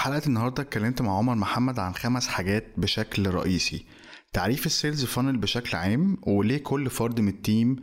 [0.00, 3.84] حلقة النهاردة اتكلمت مع عمر محمد عن خمس حاجات بشكل رئيسي.
[4.32, 7.76] تعريف ال sales funnel بشكل عام وليه كل فرد من ال team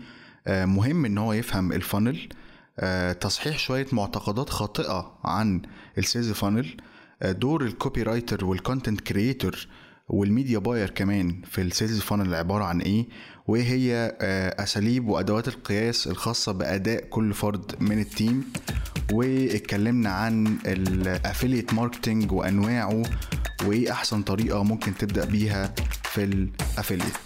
[0.47, 2.29] آه، مهم إن هو يفهم ال funnel
[2.79, 5.61] آه، تصحيح شوية معتقدات خاطئة عن
[5.97, 6.77] ال sales funnel
[7.21, 9.68] آه، دور ال copywriter وال content creator
[10.09, 13.05] وال media buyer كمان في ال sales funnel عبارة عن إيه؟
[13.47, 14.17] وايه هي
[14.59, 18.43] أساليب وأدوات القياس الخاصة بأداء كل فرد من ال team.
[19.11, 23.03] واتكلمنا عن ال affiliate marketing وأنواعه
[23.65, 27.17] وإيه أحسن طريقة ممكن تبدأ بيها في ال affiliate.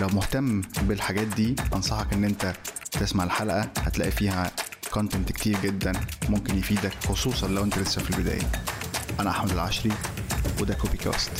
[0.00, 2.54] لو مهتم بالحاجات دي أنصحك إن أنت
[2.92, 3.70] تسمع الحلقة.
[3.78, 4.50] هتلاقي فيها
[4.92, 5.92] content كتير جدا
[6.28, 8.52] ممكن يفيدك خصوصا لو أنت لسه في البداية.
[9.20, 9.92] أنا أحمد العشري
[10.60, 11.30] وده Copy Cast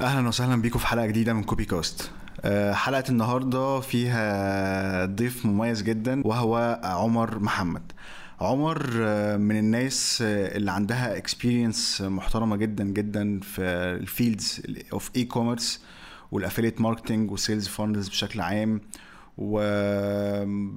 [0.00, 2.10] أهلا وسهلا بيكم في حلقة جديدة من Copy Cast
[2.44, 7.92] آه، حلقة النهارده فيها ضيف مميز جدا وهو عمر محمد.
[8.40, 13.62] عمر آه، من الناس آه، اللي عندها experience محترمة جدا جدا في
[14.00, 14.62] ال fields
[14.92, 15.82] of e-commerce
[16.32, 18.80] وال affiliate marketing وال sales funnels بشكل عام.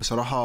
[0.01, 0.35] وبصراحة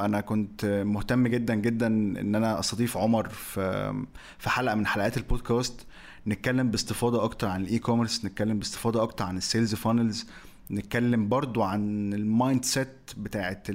[0.00, 3.92] أنا كنت مهتم جدا جدا إن أنا أستضيف عمر في
[4.38, 5.86] في حلقة من حلقات البودكاست
[6.26, 10.26] نتكلم باستفاضة أكتر عن ال e-commerce نتكلم باستفاضة أكتر عن ال sales funnels
[10.70, 13.66] نتكلم برضو عن ال mindset بتاعت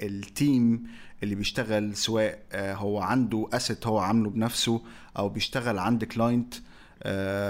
[0.00, 0.82] ال team
[1.22, 4.82] اللي بيشتغل سواء هو عنده asset هو عامله بنفسه
[5.18, 6.54] أو بيشتغل عند client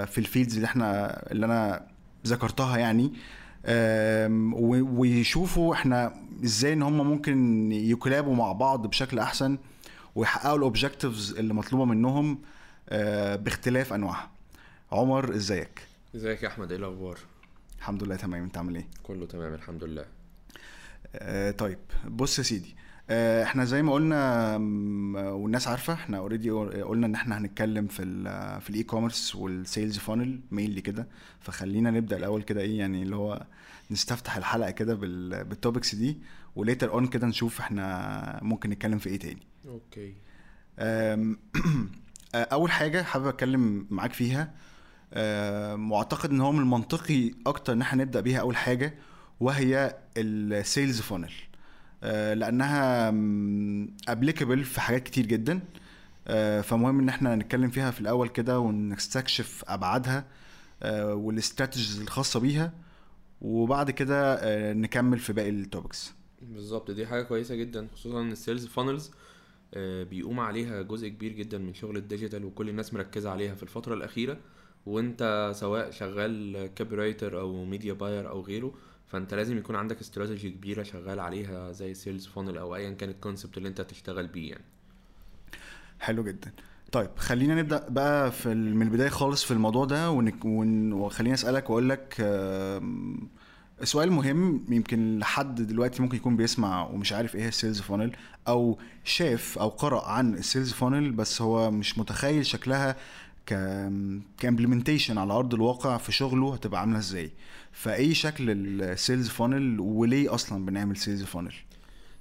[0.05, 1.87] في ال fields اللي إحنا اللي أنا
[2.27, 3.13] ذكرتها يعني.
[4.81, 6.13] ويشوفوا إحنا
[6.43, 9.57] إزاي إن هم ممكن يكلابوا مع بعض بشكل أحسن
[10.15, 12.31] ويحققوا ال objectives اللي مطلوبة منهم.
[12.31, 12.37] آه،
[13.35, 14.31] باختلاف أنواعها.
[14.91, 15.81] عمر إزيك؟
[16.15, 17.17] إزيك يا أحمد؟ إيه الأخبار؟
[17.77, 18.43] الحمد لله تمام.
[18.43, 20.05] أنت عامل إيه؟ كله تمام الحمد لله.
[21.15, 22.75] آه، طيب بص يا سيدي
[23.09, 24.55] آه، إحنا زي ما قلنا
[25.31, 29.97] والناس عارفة إحنا already قلنا إن إحنا هنتكلم في ال في ال e-commerce وال sales
[29.97, 31.07] funnel mainly كده.
[31.39, 33.45] فخلينا نبدأ الأول كده إيه يعني اللي هو
[33.91, 36.17] نستفتح الحلقة كده بال- بال topics دي
[36.55, 39.41] و later on كده نشوف إحنا ممكن نتكلم في إيه تاني.
[39.67, 40.13] okay.
[40.79, 41.35] آه،
[42.35, 44.51] أول حاجة حابب أتكلم معاك فيها
[45.13, 48.93] أم، وأعتقد إن هو من المنطقي أكتر إن إحنا نبدأ بيها أول حاجة
[49.39, 51.31] وهي ال sales funnel
[52.39, 53.09] لأنها
[54.11, 55.59] applicable في حاجات كتير جدا.
[56.27, 60.25] آه، فمهم إن إحنا نتكلم فيها في الأول كده ونستكشف أبعادها
[60.83, 62.73] آه، وال strategies الخاصة بيها
[63.41, 68.31] وبعد كده آه، نكمل في باقي ال topics بالظبط دي حاجة كويسة جدا خصوصا إن
[68.31, 69.11] ال sales funnels
[70.03, 73.93] بيقوم عليها جزء كبير جدا من شغل ال digital وكل الناس مركزة عليها في الفترة
[73.93, 74.37] الأخيرة.
[74.85, 78.73] وانت سواء شغال copywriter أو media buyer أو غيره
[79.07, 83.09] فانت لازم يكون عندك استراتيجي كبيرة شغال عليها زي ال sales funnel أو ايا كان
[83.09, 84.63] ال concept اللي انت هتشتغل بيه يعني.
[85.99, 86.51] حلو جدا.
[86.91, 91.89] طيب خلينا نبدأ بقى في من البداية خالص في الموضوع ده ون- وخليني أسألك وأقول
[91.89, 92.15] لك
[93.83, 98.11] سؤال مهم يمكن لحد دلوقتي ممكن يكون بيسمع ومش عارف إيه ال sales funnel
[98.47, 102.95] أو شاف أو قرأ عن ال sales funnel بس هو مش متخيل شكلها
[104.37, 107.31] ك implementation على أرض الواقع في شغله هتبقى عاملة إزاي.
[107.71, 111.53] فايه شكل ال sales funnel وليه أصلا بنعمل sales funnel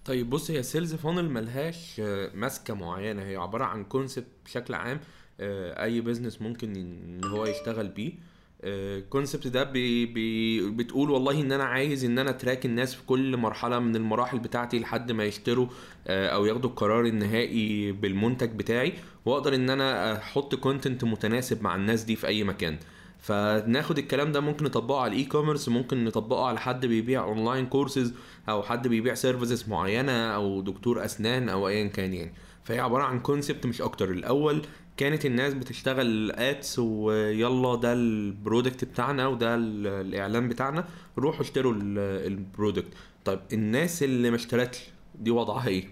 [0.04, 5.00] طيب بص هي sales funnel ملهاش آه، ماسكة معينة هي عبارة عن concept بشكل عام
[5.40, 8.12] آه، أي business ممكن إن هو يشتغل بيه.
[8.64, 13.06] ال concept ده بي بي بتقول والله إن أنا عايز إن أنا track الناس في
[13.06, 15.66] كل مرحلة من المراحل بتاعتي لحد ما يشتروا
[16.06, 18.92] آه، أو ياخدوا القرار النهائي بالمنتج بتاعي
[19.24, 22.78] وأقدر إن أنا أحط content متناسب مع الناس دي في أي مكان.
[23.18, 28.14] فناخد الكلام ده ممكن نطبقه على ال e-commerce ممكن نطبقه على حد بيبيع online courses
[28.48, 32.32] أو حد بيبيع services معينة أو دكتور أسنان أو ايا كان يعني.
[32.64, 34.10] فهي عبارة عن concept مش أكتر.
[34.10, 34.62] الأول
[35.00, 40.84] كانت الناس بتشتغل ads ويلا ده ال product بتاعنا وده ال- الإعلان بتاعنا
[41.18, 41.98] روحوا اشتروا ال-
[42.32, 42.88] ال product.
[43.24, 44.78] طيب الناس اللي ما اشترتش
[45.20, 45.84] دي وضعها إيه؟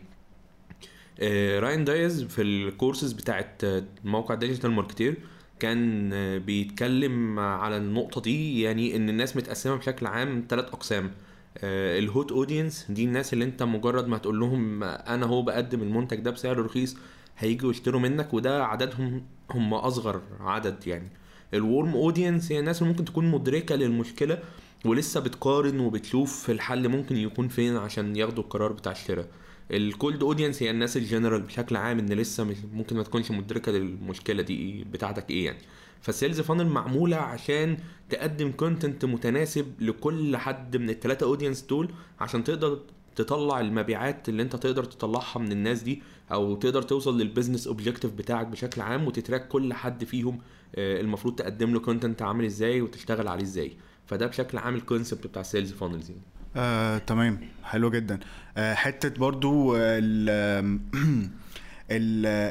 [1.21, 5.17] آه، Ryan Deiss في الكورسز بتاعت آه، موقع DigitalMarketer
[5.61, 11.11] كان آه، بيتكلم على النقطة دي يعني إن الناس متقسمة بشكل عام ثلاث أقسام.
[11.59, 15.83] آه، ال hot audience دي الناس اللي أنت مجرد ما تقول لهم أنا هو بقدم
[15.83, 16.97] المنتج ده بسعر رخيص
[17.39, 21.09] هيجوا يشتروا منك وده عددهم هم أصغر عدد يعني.
[21.55, 24.39] ال warm audience هي الناس اللي ممكن تكون مدركة للمشكلة
[24.85, 29.29] ولسه بتقارن وبتشوف الحل ممكن يكون فين عشان ياخدوا القرار بتاع الشراء.
[29.71, 33.73] ال cold audience هي الناس الجنرال بشكل عام إن لسه مش ممكن ما تكونش مدركة
[33.73, 35.59] للمشكلة دي بتاعتك إيه يعني.
[36.01, 37.77] فال sales funnel معمولة عشان
[38.11, 41.91] تقدم content متناسب لكل حد من الثلاثه audience دول
[42.21, 42.81] عشان تقدر
[43.21, 48.13] تطلع المبيعات اللي انت تقدر تطلعها من الناس دي أو تقدر توصل لل business objective
[48.13, 50.39] بتاعك بشكل عام وت track كل حد فيهم
[50.75, 53.73] آه، المفروض تقدم له content عامل إزاي وتشتغل عليه إزاي.
[54.07, 56.23] فده بشكل عام ال concept بتاع sales funnels يعني.
[56.57, 57.41] آه، تمام.
[57.65, 58.21] حلو جدا.
[58.57, 60.79] آه، حتة برضو ال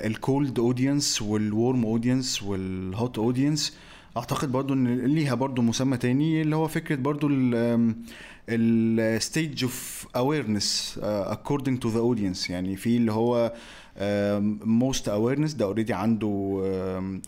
[0.05, 3.77] ال cold audience وال warm audience وال hot audience
[4.17, 7.27] أعتقد برضو إن ليها برضو مسمى تاني اللي هو فكرة برضو
[8.49, 12.49] ال stage of awareness according to the audience.
[12.49, 13.53] يعني في اللي هو
[14.65, 16.27] most awareness ده already عنده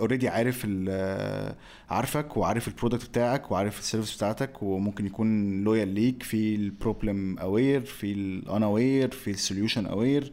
[0.02, 1.56] already عارف ال-
[1.90, 6.24] عارفك وعارف ال product بتاعك وعارف ال service بتاعتك وممكن يكون loyal ليك.
[6.24, 10.32] في ال problem aware في ال unaware في ال solution aware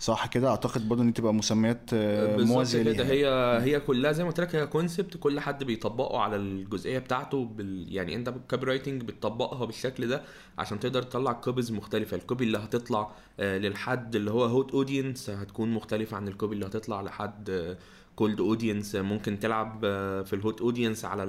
[0.00, 3.04] صح كده؟ أعتقد برضو إن تبقى مسميات آه، موازيه ليها.
[3.04, 3.26] هي
[3.62, 7.86] هي كلها زي ما قلت لك هي concept كل حد بيطبقه على الجزئية بتاعته بال...
[7.94, 10.22] يعني أنت بال copywriting بتطبقها بالشكل ده
[10.58, 12.16] عشان تقدر تطلع copies مختلفة.
[12.16, 13.10] ال copy اللي هتطلع
[13.40, 17.76] آه، للحد اللي هو hot audience هتكون مختلفة عن ال copy اللي هتطلع لحد
[18.18, 21.24] cold audience ممكن تلعب آه، في ال hot audience على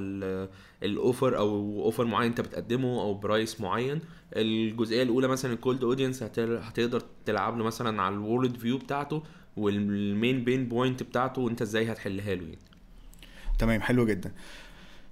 [0.83, 4.01] ال offer أو اوفر معين أنت بتقدمه أو price معين.
[4.35, 9.23] الجزئية الأولى مثلا ال cold audience هتقدر تلعب له مثلا على ال worldview بتاعته
[9.57, 12.57] وال main pain point بتاعته وأنت إزاي هتحلها له يعني.
[13.59, 14.31] تمام حلو جدا.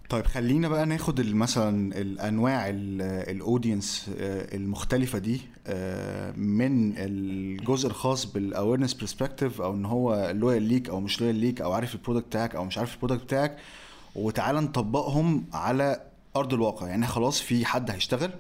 [0.10, 8.38] طيب خلينا بقى ناخد مثلا الأنواع ال audience المختلفة دي آه، من الجزء الخاص بال
[8.38, 12.26] awareness perspective أو إن هو loyal ليك أو مش لويال ليك أو عارف ال product
[12.28, 13.58] بتاعك أو مش عارف ال product بتاعك
[14.16, 16.02] وتعالى نطبقهم على
[16.36, 16.88] أرض الواقع.
[16.88, 18.32] يعني خلاص في حد هيشتغل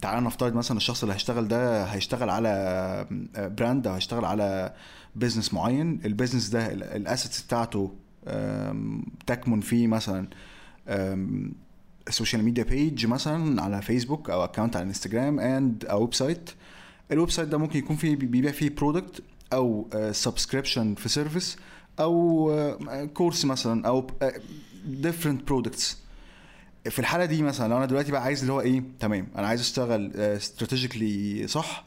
[0.00, 3.06] تعالى نفترض مثلا الشخص اللي هيشتغل ده هيشتغل على
[3.36, 4.72] brand أو هيشتغل على
[5.16, 6.00] business معين.
[6.04, 7.92] ال business ده ال assets بتاعته
[9.26, 10.28] تكمن فيه مثلا
[12.08, 16.50] ال social media page مثلا على فيسبوك أو account على انستجرام and أو website
[17.12, 19.22] ال website ده ممكن يكون فيه بيبيع فيه product
[19.52, 21.56] أو subscription في service
[22.00, 22.52] أو
[23.14, 24.06] course مثلا أو
[24.86, 25.98] different products
[26.90, 29.60] في الحالة دي مثلا لو أنا دلوقتي بقى عايز اللي هو إيه تمام أنا عايز
[29.60, 31.84] أشتغل strategically صح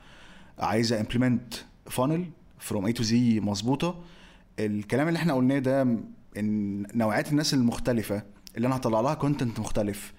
[0.60, 1.54] عايز implement
[1.86, 2.26] funnel
[2.60, 4.04] from A to Z مظبوطة.
[4.60, 5.98] الكلام اللي إحنا قلناه ده
[6.38, 8.24] إن نوعيات الناس المختلفة
[8.58, 10.14] اللي أنا هطلع لها content مختلف.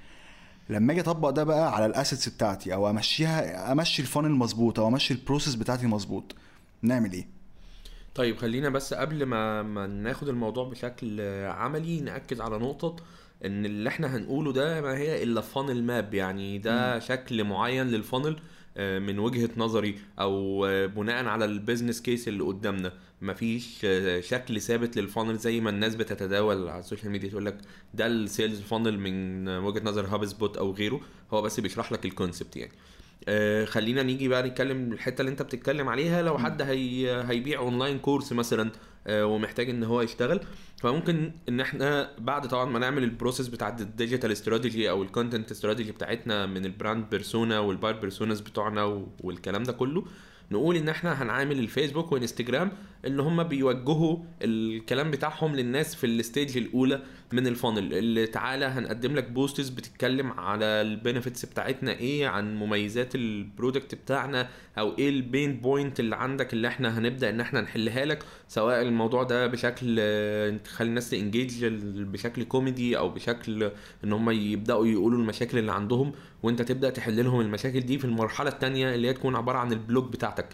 [0.68, 4.78] لما أجي أطبق ده بقى على ال assets بتاعتي أو أمشيها أمشي ال funnel مظبوط
[4.80, 6.34] أو أمشي ال process بتاعتي مظبوط
[6.82, 7.26] نعمل إيه؟
[8.14, 12.96] طيب خلينا بس قبل ما ما ناخد الموضوع بشكل عملي نأكد على نقطة
[13.44, 18.00] إن اللي إحنا هنقوله ده ما هي إلا funnel map يعني ده شكل معين لل
[18.00, 18.40] funnel
[18.98, 22.92] من وجهة نظري أو آه، بناء على ال business case اللي قدامنا.
[23.22, 27.46] مفيش آه، شكل ثابت لل funnel زي ما الناس بتتداول على ال social media تقول
[27.46, 27.58] لك
[27.94, 31.00] ده ال sales funnel من وجهة نظر HubSpot أو غيره.
[31.32, 32.72] هو بس بيشرح لك ال concept يعني.
[33.28, 37.98] آه، خلينا نيجي بقى نتكلم الحتة اللي انت بتتكلم عليها لو حد هي هيبيع online
[37.98, 38.70] course مثلا
[39.06, 40.40] آه، ومحتاج إن هو يشتغل.
[40.82, 45.08] فممكن إن إحنا بعد طبعا ما نعمل ال process بتاعت ال digital strategy أو ال
[45.08, 50.04] content strategy بتاعتنا من ال brand persona وال buyer personas بتوعنا والكلام ده كله
[50.52, 52.72] نقول إن إحنا هنعامل الفيسبوك وانستجرام
[53.06, 57.02] ان هم بيوجهوا الكلام بتاعهم للناس في ال stage الأولى.
[57.32, 62.56] من ال funnel اللي تعالى هنقدم لك posts بتتكلم على ال benefits بتاعتنا إيه عن
[62.56, 64.48] مميزات ال product بتاعنا
[64.78, 68.82] أو إيه ال pain point اللي عندك اللي إحنا هنبدأ ان إحنا نحلها لك سواء
[68.82, 71.64] الموضوع ده بشكل آه، تخلي الناس ت engage
[72.04, 73.70] بشكل كوميدي أو بشكل
[74.04, 78.50] ان هم يبدأوا يقولوا المشاكل اللي عندهم وانت تبدأ تحل لهم المشاكل دي في المرحلة
[78.50, 80.46] الثانية اللي هي تكون عبارة عن ال blog بتاعتك.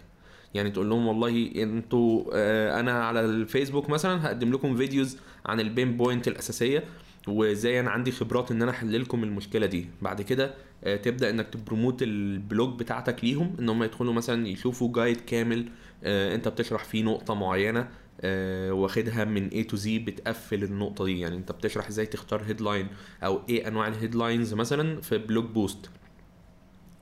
[0.57, 5.67] يعني تقول لهم والله أنتوا آه، أنا على الفيسبوك مثلا هقدم لكم videos عن ال
[5.67, 6.83] pain point الأساسية
[7.27, 9.87] وإزاي أنا عندي خبرات إن أنا أحل لكم المشكلة دي.
[10.01, 14.47] بعد كده آه، تبدأ إنك ت promote ال blog بتاعتك ليهم إن هم يدخلوا مثلا
[14.47, 15.69] يشوفوا guide كامل
[16.03, 17.87] آه، أنت بتشرح فيه نقطة معينة
[18.21, 21.19] آه، واخدها من A to Z بتقفل النقطة دي.
[21.19, 22.87] يعني أنت بتشرح إزاي تختار headline
[23.23, 25.89] أو إيه أنواع ال headlines مثلا في blog post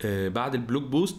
[0.05, 1.17] آه، بعد ال blog post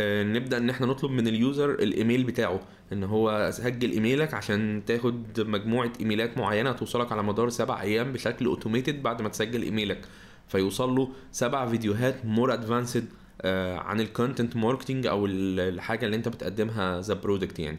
[0.00, 2.60] نبدأ إن إحنا نطلب من ال user الإيميل بتاعه
[2.92, 8.46] إن هو سجل إيميلك عشان تاخد مجموعة إيميلات معينة توصلك على مدار سبع أيام بشكل
[8.46, 10.00] automated بعد ما تسجل إيميلك.
[10.48, 13.04] فيوصل له سبع فيديوهات more advanced
[13.74, 17.78] عن ال content marketing أو ال- الحاجة اللي أنت بتقدمها the product يعني.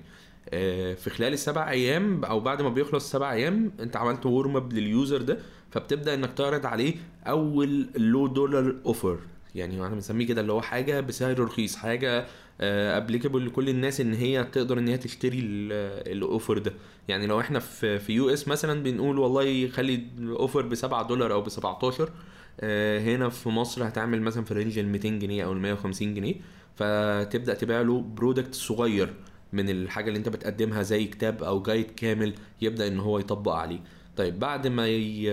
[0.50, 4.74] آه، في خلال السبع أيام أو بعد ما بيخلص السبع أيام أنت عملت warm up
[4.74, 5.38] لل user ده
[5.72, 6.96] فبتبدأ إنك تعرض عليه
[7.28, 9.18] أول low dollar offer
[9.56, 12.26] يعني أنا بنسميه كده اللي هو حاجة بسعر رخيص حاجة
[12.62, 16.74] applicable لكل الناس إن هي تقدر إن هي تشتري ال offer ده.
[17.08, 21.34] يعني لو إحنا في في US مثلا بنقول والله خلي ال offer ب 7 دولار
[21.34, 22.10] أو ب 17
[22.60, 26.36] آه، هنا في مصر هتعمل مثلا في range ال 200 جنيه أو ال 150 جنيه
[26.76, 29.14] فتبدأ تبيع له product صغير
[29.54, 33.80] من الحاجة اللي أنت بتقدمها زي كتاب أو guide كامل يبدأ إن هو يطبق عليه.
[34.18, 35.32] طيب بعد ما ي...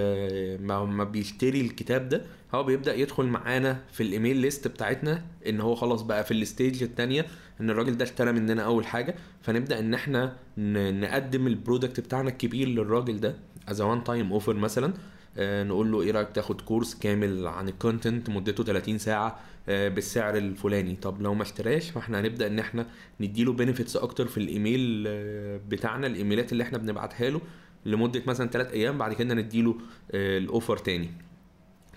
[0.58, 2.22] ما بيشتري الكتاب ده
[2.54, 6.42] هو بيبدأ يدخل معانا في ال email list بتاعتنا إن هو خلاص بقى في ال
[6.42, 7.26] stage الثانية
[7.60, 9.14] إن الراجل ده اشترى مننا أول حاجة.
[9.42, 11.00] فنبدأ إن إحنا ن...
[11.00, 13.34] نقدم ال product بتاعنا الكبير للراجل ده
[13.68, 14.94] as one time offer مثلا.
[15.38, 19.88] آه، نقول له إيه رأيك تاخد course كامل عن ال content مدته 30 ساعة آه،
[19.88, 20.96] بالسعر الفلاني.
[20.96, 22.86] طب لو ما اشتراش فإحنا هنبدأ إن إحنا
[23.20, 27.40] نديله benefits أكتر في الإيميل آه، بتاعنا الإيميلات اللي إحنا بنبعتها له.
[27.86, 29.74] لمدة مثلا 3 أيام بعد كده نديله
[30.12, 31.10] آه، ال offer تاني.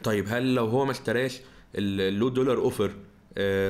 [0.04, 1.40] طيب هل لو هو ما اشتراش
[1.76, 2.92] ال low dollar offer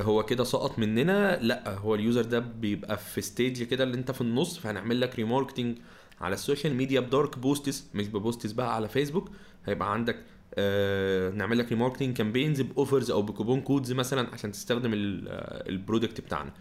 [0.02, 4.12] هو كده سقط مننا؟ لا هو ال user ده بيبقى في stage كده اللي انت
[4.12, 5.78] في النص فهنعمل لك remarketing
[6.22, 9.30] على ال social media ب dark posts مش ب posts بقى على فيسبوك.
[9.66, 10.18] هيبقى عندك
[10.56, 15.10] آه نعمل لك remarketing campaigns ب offers أو ب coupon codes مثلا عشان تستخدم ال
[15.10, 16.54] product بتاعنا.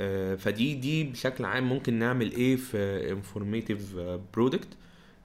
[0.00, 2.76] آه فدي دي بشكل عام ممكن نعمل إيه في
[3.12, 3.94] informative
[4.34, 4.68] product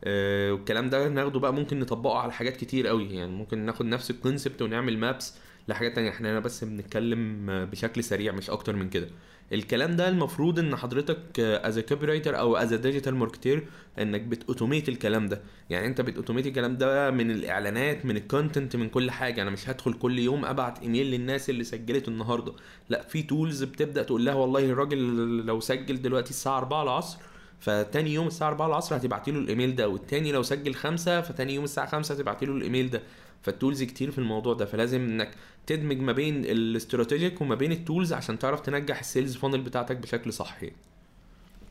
[0.03, 3.15] آه والكلام ده ناخده بقى ممكن نطبقه على حاجات كتير قوي.
[3.15, 5.35] يعني ممكن ناخد نفس ال concept ونعمل maps
[5.67, 6.10] لحاجات تانية.
[6.10, 9.08] إحنا هنا بس بنتكلم بشكل سريع مش أكتر من كده.
[9.53, 13.67] الكلام ده المفروض إن حضرتك as copywriter أو as digital marketer
[14.00, 15.41] إنك بت automate الكلام ده.
[15.70, 19.41] يعني أنت بت automate الكلام ده من الإعلانات من ال content من كل حاجة.
[19.41, 22.53] أنا مش هدخل كل يوم أبعت إيميل للناس اللي سجلت النهارده.
[22.89, 24.98] لا في tools بتبدأ تقول لها والله الراجل
[25.46, 27.17] لو سجل دلوقتي الساعة 4 العصر
[27.61, 31.63] فتاني يوم الساعة 4 العصر هتبعتي له الإيميل ده والتاني لو سجل خمسة فتاني يوم
[31.63, 33.01] الساعة 5 هتبعتي له الإيميل ده
[33.41, 35.31] فال tools كتير في الموضوع ده فلازم إنك
[35.67, 39.61] تدمج ما بين ال strategic وما بين ال tools عشان تعرف تنجح ال sales funnel
[39.61, 40.71] بتاعتك بشكل صحي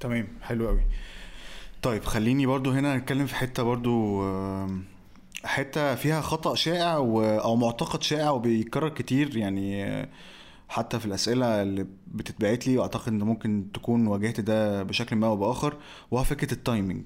[0.01, 0.83] تمام حلو قوي
[1.83, 4.23] طيب خليني برضو هنا نتكلم في حتة برضو
[5.45, 6.93] حتة فيها خطأ شائع.
[6.97, 10.09] أو معتقد شائع وبيتكرر كتير يعني آه،
[10.71, 15.37] حتى في الأسئلة اللي بتتبعت لي وأعتقد إن ممكن تكون واجهت ده بشكل ما أو
[15.37, 15.77] بآخر
[16.11, 17.03] وهو فكرة ال timing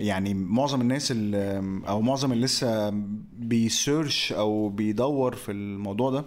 [0.00, 1.56] يعني معظم الناس اللي
[1.88, 2.90] أو معظم اللي لسه
[3.38, 6.24] بي search أو بيدور في الموضوع ده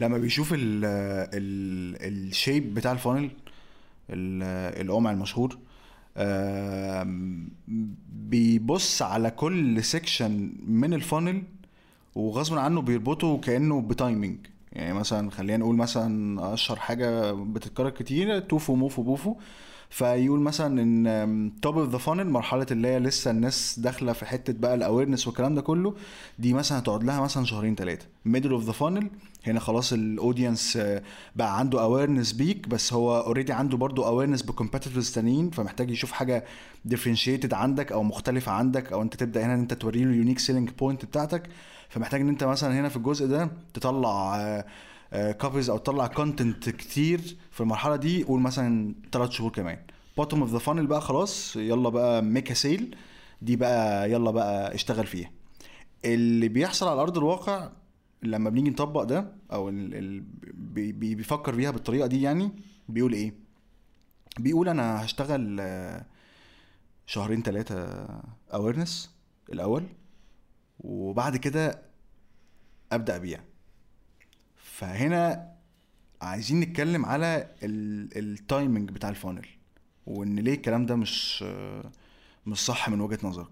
[0.00, 3.30] لما بيشوف ال ال ال shape بتاع ال funnel
[4.10, 5.58] ال- القمع المشهور
[8.08, 11.42] بيبص على كل section من ال funnel
[12.16, 14.36] وغصب عنه بيربطه كأنه ب timing
[14.72, 19.34] يعني مثلا خلينا نقول مثلا أشهر حاجة بتتكرر كتير TOFU MOFU BOFU.
[19.90, 24.52] فيقول مثلا إن top of the funnel مرحلة اللي هي لسه الناس داخلة في حتة
[24.52, 25.94] بقى ال awareness والكلام ده كله
[26.38, 29.10] دي مثلا هتقعد لها مثلا شهرين ثلاثة middle of the funnel
[29.46, 30.78] هنا خلاص ال audience
[31.36, 36.12] بقى عنده awareness بيك بس هو already عنده برضو awareness ب competitors تانيين فمحتاج يشوف
[36.12, 36.44] حاجة
[36.84, 40.38] differentiated عندك أو مختلفة عندك أو أنت تبدأ هنا إن أنت توري له ال unique
[40.38, 41.42] selling point بتاعتك.
[41.88, 44.64] فمحتاج إن أنت مثلا هنا في الجزء ده تطلع
[45.12, 49.78] copies أو تطلع content كتير في المرحلة دي قول مثلا ثلاث شهور كمان.
[50.16, 52.96] bottom of the funnel بقى خلاص يلا بقى make sale
[53.42, 55.30] دي بقى يلا بقى اشتغل فيها.
[56.04, 57.70] اللي بيحصل على أرض الواقع
[58.22, 60.20] لما بنيجي نطبق ده أو ال ال
[60.54, 62.50] بي بي- بيفكر فيها بالطريقة دي يعني
[62.88, 63.34] بيقول إيه؟
[64.38, 66.04] بيقول أنا هشتغل آه،
[67.06, 68.06] شهرين ثلاثة
[68.54, 69.10] awareness
[69.52, 69.84] الأول.
[70.80, 71.82] وبعد كده
[72.92, 73.40] أبدأ أبيع.
[74.56, 75.52] فهنا
[76.22, 79.46] عايزين نتكلم على ال timing بتاع ال funnel
[80.06, 81.42] وإن ليه الكلام ده مش
[82.46, 83.50] مش صح من وجهة نظرك.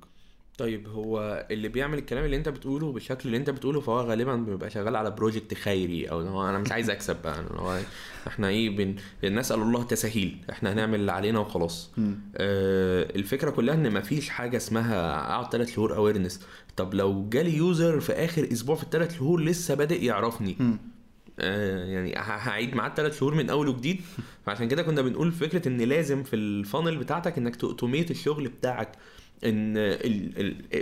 [0.59, 4.71] طيب هو اللي بيعمل الكلام اللي انت بتقوله بالشكل اللي انت بتقوله فهو غالبا بيبقى
[4.71, 7.79] شغال على project خيري أو هو أنا مش عايز أكسب بقى أنا هو
[8.27, 8.97] إحنا إيه بن...
[9.35, 11.91] نسال الله تسهيل إحنا هنعمل اللي علينا وخلاص.
[12.37, 16.41] آه الفكرة كلها إن مفيش حاجة اسمها أقعد ثلاث شهور awareness
[16.77, 20.57] طب لو جالي user في آخر أسبوع في الثلاث شهور لسه بادئ يعرفني.
[21.41, 24.01] آه، يعني هعيد معاه الثلاث شهور من أول وجديد.
[24.47, 28.49] فعشان كده كنا بنقول فكرة إن لازم في ال funnel بتاعتك إنك ت automate الشغل
[28.49, 28.93] بتاعك.
[29.45, 29.75] إن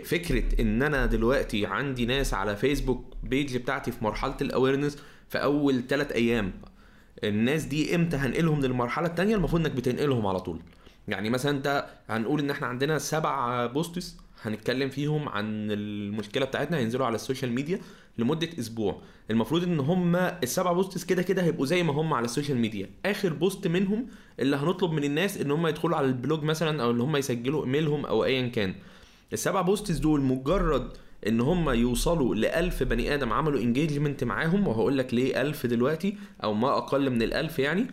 [0.04, 5.38] فكرة إن أنا دلوقتي عندي ناس على فيسبوك page بتاعتي في مرحلة ال awareness في
[5.38, 6.52] أول ثلاث أيام
[7.24, 10.60] الناس دي إمتى هنقلهم للمرحلة الثانية المفروض إنك بتنقلهم على طول.
[11.08, 17.06] يعني مثلا أنت هنقول إن إحنا عندنا سبع posts هنتكلم فيهم عن المشكلة بتاعتنا هينزلوا
[17.06, 17.80] على ال social media
[18.18, 19.02] لمدة أسبوع.
[19.30, 22.90] المفروض إن هم السبع posts كده كده هيبقوا زي ما هم على ال social media.
[23.06, 24.06] آخر post منهم
[24.40, 27.64] اللي هنطلب من الناس إن هم يدخلوا على ال blog مثلا أو إن هم يسجلوا
[27.64, 28.74] إيميلهم أو ايا كان.
[29.32, 30.88] السبع بوستس دول مجرد
[31.26, 36.16] إن هم يوصلوا ل 1000 بني آدم عملوا engagement معاهم وهقول لك ليه 1000 دلوقتي
[36.44, 37.86] أو ما أقل من ال 1000 يعني.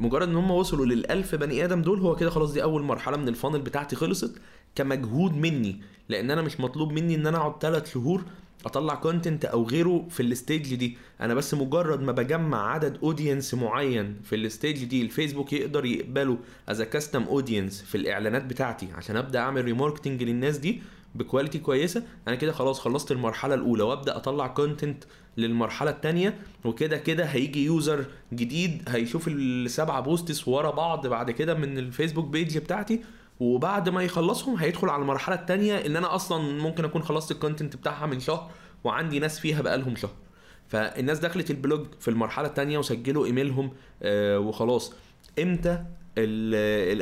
[0.00, 3.16] مجرد إن هم وصلوا لل 1000 بني آدم دول هو كده خلاص دي أول مرحلة
[3.16, 4.40] من ال funnel بتاعتي خلصت
[4.74, 8.24] كمجهود مني لأن أنا مش مطلوب مني إن أنا أقعد 3 شهور
[8.66, 10.96] أطلع content أو غيره في ال stage دي.
[11.20, 16.38] أنا بس مجرد ما بجمع عدد audience معين في ال stage دي الفيسبوك يقدر يقبله
[16.68, 20.82] as custom audience في الإعلانات بتاعتي عشان أبدأ أعمل remarketing للناس دي
[21.14, 22.02] ب quality كويسة.
[22.28, 25.04] أنا كده خلاص خلصت المرحلة الأولى وأبدأ أطلع content
[25.36, 31.78] للمرحلة الثانية وكده كده هيجي user جديد هيشوف السبعه posts ورا بعض بعد كده من
[31.78, 33.00] الفيسبوك page بتاعتي
[33.40, 37.76] وبعد ما يخلصهم هيدخل على المرحلة الثانية إن أنا أصلا ممكن أكون خلصت ال content
[37.76, 38.50] بتاعها من شهر
[38.84, 40.14] وعندي ناس فيها بقالهم شهر.
[40.68, 43.70] فالناس دخلت ال blog في المرحلة الثانية وسجلوا إيميلهم
[44.02, 44.92] آه وخلاص.
[45.42, 45.84] إمتى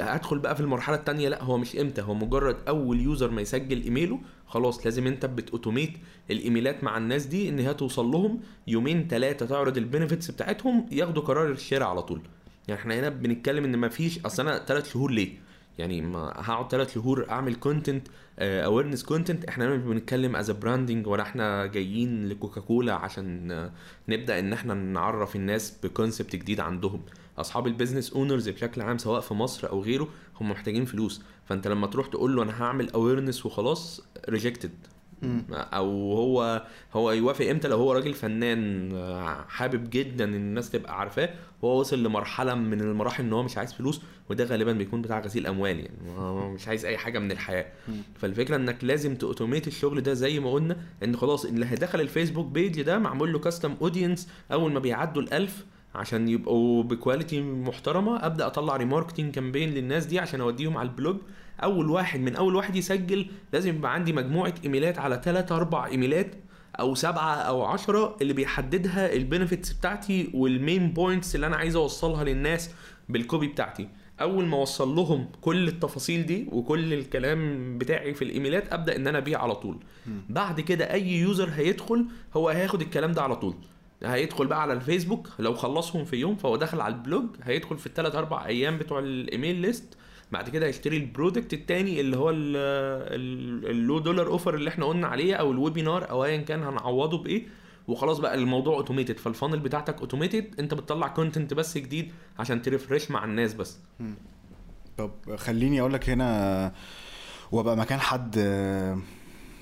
[0.00, 2.02] هدخل بقى في المرحلة الثانية لأ هو مش إمتى.
[2.02, 5.92] هو مجرد أول user ما يسجل إيميله خلاص لازم أنت بت automate
[6.30, 8.40] الإيميلات مع الناس دي إن هي توصل لهم.
[8.66, 12.20] يومين ثلاثة تعرض ال benefits بتاعتهم ياخدوا قرار الشراء على طول.
[12.68, 16.94] يعني إحنا هنا بنتكلم إن مفيش أصل أنا ثلاث شهور ليه؟ يعني ما هقعد ثلاث
[16.94, 23.70] شهور أعمل content awareness content إحنا مش بنتكلم as branding ولا إحنا جايين لكوكاكولا عشان
[24.08, 27.02] نبدأ إن إحنا نعرف الناس ب concept جديد عندهم.
[27.38, 30.08] أصحاب ال business owners بشكل عام سواء في مصر أو غيره
[30.40, 31.22] هم محتاجين فلوس.
[31.44, 34.70] فأنت لما تروح تقول له أنا هعمل awareness وخلاص rejected
[35.52, 40.98] أو هو هو يوافق إمتى؟ لو هو راجل فنان آه، حابب جدا إن الناس تبقى
[40.98, 41.28] عارفاه
[41.62, 44.00] وهو وصل لمرحلة من المراحل إن هو مش عايز فلوس
[44.30, 45.98] وده غالبا بيكون بتاع غسيل أموال يعني
[46.54, 47.66] مش عايز أي حاجة من الحياة.
[48.18, 52.46] فالفكرة إنك لازم ت automate الشغل ده زي ما قلنا إن خلاص اللي هيدخل الفيسبوك
[52.46, 55.64] page ده معمول له custom audience أول ما بيعدوا الألف
[55.94, 60.94] عشان يبقوا ب quality محترمة أبدأ أطلع remarketing campaign للناس دي عشان أوديهم على ال
[60.94, 61.16] blog
[61.64, 66.34] أول واحد من أول واحد يسجل لازم يبقى عندي مجموعة إيميلات على 3 4 إيميلات
[66.80, 71.76] أو سبعة أو عشرة اللي بيحددها ال benefits بتاعتي وال main points اللي أنا عايز
[71.76, 72.70] أوصلها للناس
[73.08, 73.88] بال copy بتاعتي.
[74.20, 79.18] أول ما أوصل لهم كل التفاصيل دي وكل الكلام بتاعي في الإيميلات أبدأ إن أنا
[79.18, 79.76] أبيع على طول.
[80.28, 83.54] بعد كده أي user هيدخل هو هياخد الكلام ده على طول.
[84.04, 87.86] هيدخل بقى على الفيسبوك لو خلصهم في يوم فهو دخل على ال blog هيدخل في
[87.86, 89.96] الثلاث أربع أيام بتوع ال email list
[90.32, 94.70] بعد كده هيشتري ال product التاني اللي هو ال- ال- ال low dollar offer اللي
[94.70, 97.46] إحنا قلنا عليه أو ال webinar أو ايا كان هنعوضه بإيه.
[97.88, 102.68] وخلاص بقى الموضوع automated فال funnel بتاعتك automated أنت بتطلع content بس جديد عشان ت
[102.68, 103.78] refresh مع الناس بس.
[104.98, 106.72] طب خليني أقول لك هنا
[107.52, 108.36] وأبقى مكان حد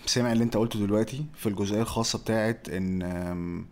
[0.07, 3.65] سمع اللي أنت قلته دلوقتي في الجزئية الخاصة بتاعت إن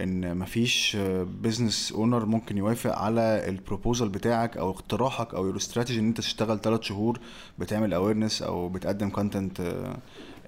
[0.00, 0.96] إن مفيش
[1.42, 6.60] business owner ممكن يوافق على ال proposal بتاعك أو اقتراحك أو الاستراتيجي إن أنت تشتغل
[6.60, 7.20] 3 شهور
[7.58, 9.84] بتعمل awareness أو بتقدم content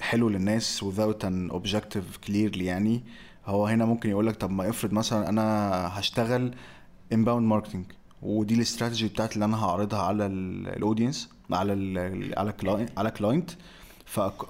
[0.00, 3.02] حلو للناس without an objective clearly يعني.
[3.46, 6.54] هو هنا ممكن يقول لك طب ما افرض مثلا أنا هشتغل
[7.14, 12.98] inbound marketing ودي الاستراتيجي بتاعت اللي أنا هعرضها على ال audience على ال على client
[12.98, 13.50] على client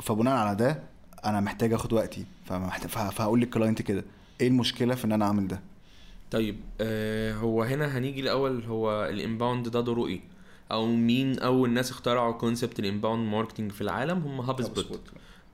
[0.02, 0.82] فبناء على ده
[1.24, 2.24] أنا محتاج آخد وقتي.
[2.88, 4.04] فهقول لل client كده.
[4.40, 5.60] إيه المشكلة في ان أنا اعمل ده؟
[6.30, 10.20] طيب آه هو هنا هنيجي الأول هو ال inbound ده دوره إيه؟
[10.72, 15.00] أو مين أول ناس اخترعوا concept ال inbound marketing في العالم؟ هم هاب سبوت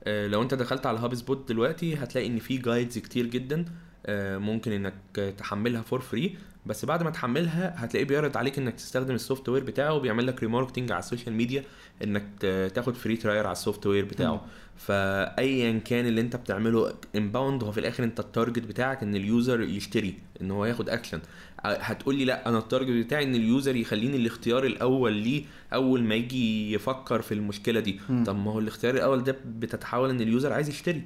[0.04, 3.64] آه لو انت دخلت على هاب سبوت دلوقتي هتلاقي ان في guides كتير جدا
[4.06, 9.14] آه ممكن انك تحملها for free بس بعد ما تحملها هتلاقيه بيعرض عليك انك تستخدم
[9.14, 11.64] ال software بتاعه وبيعمل لك remarketing على ال social media
[12.04, 12.26] انك
[12.74, 14.46] تاخد free trial على ال software بتاعه.
[14.76, 19.25] فايا كان اللي أنت بتعمله inbound هو في الآخر أنت ال target بتاعك إن ال
[19.25, 21.20] user يشتري إن هو ياخد اكشن
[21.64, 26.02] هتقول لي لأ أنا ال target بتاعي إن ال user يخليني الاختيار الأول ليه أول
[26.02, 28.00] ما يجي يفكر في المشكلة دي.
[28.08, 28.24] مم.
[28.24, 31.02] طب ما هو الاختيار الأول ده بتتحول إن ال user عايز يشتري.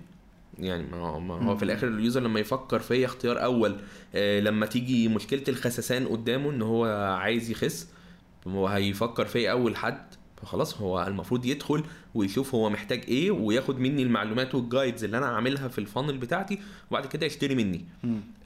[0.58, 3.76] يعني ما هو, ما هو في الآخر ال user لما يفكر في اختيار أول
[4.14, 6.84] آه لما تيجي مشكلة الخسسان قدامه إن هو
[7.20, 7.88] عايز يخس
[8.46, 10.14] هو هيفكر في أول حد.
[10.42, 15.26] فخلاص هو المفروض يدخل ويشوف هو محتاج إيه وياخد مني المعلومات وال guides اللي أنا
[15.26, 16.58] عاملها في ال funnel بتاعتي
[16.90, 17.84] وبعد كده يشتري مني.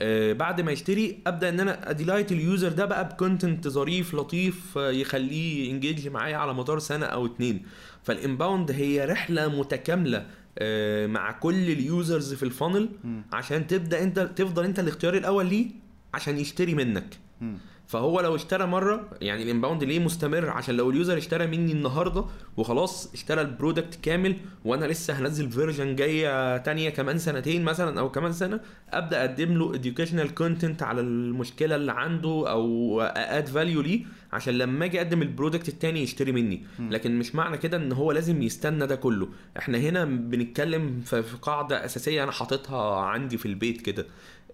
[0.02, 3.68] آه بعد ما يشتري أبدأ إن أنا ا delight ال user ده بقى ب content
[3.68, 7.62] ظريف لطيف آه، يخليه انجيج معايا على مدار سنة أو اتنين
[8.02, 10.26] فال inbound هي رحلة متكاملة
[10.58, 12.88] آه، مع كل ال users في ال funnel.
[13.32, 15.66] عشان تبدأ أنت تفضل أنت الاختيار الأول ليه
[16.14, 17.58] عشان يشتري منك مم.
[17.92, 21.72] فهو لو اشترى مرة يعني ال inbound ليه مستمر؟ عشان لو ال user اشترى مني
[21.72, 22.24] النهارده
[22.56, 28.10] وخلاص اشترى ال product كامل وأنا لسه هنزل version جاية تانية كمان سنتين مثلا أو
[28.10, 34.04] كمان سنة أبدأ أقدم له educational content على المشكلة اللي عنده أو add value ليه
[34.32, 36.62] عشان لما أجي أقدم ال product التاني يشتري مني.
[36.78, 39.28] لكن مش معنى كده إن هو لازم يستنى ده كله.
[39.58, 44.06] إحنا هنا بنتكلم في قاعدة أساسية أنا حاططها عندي في البيت كده.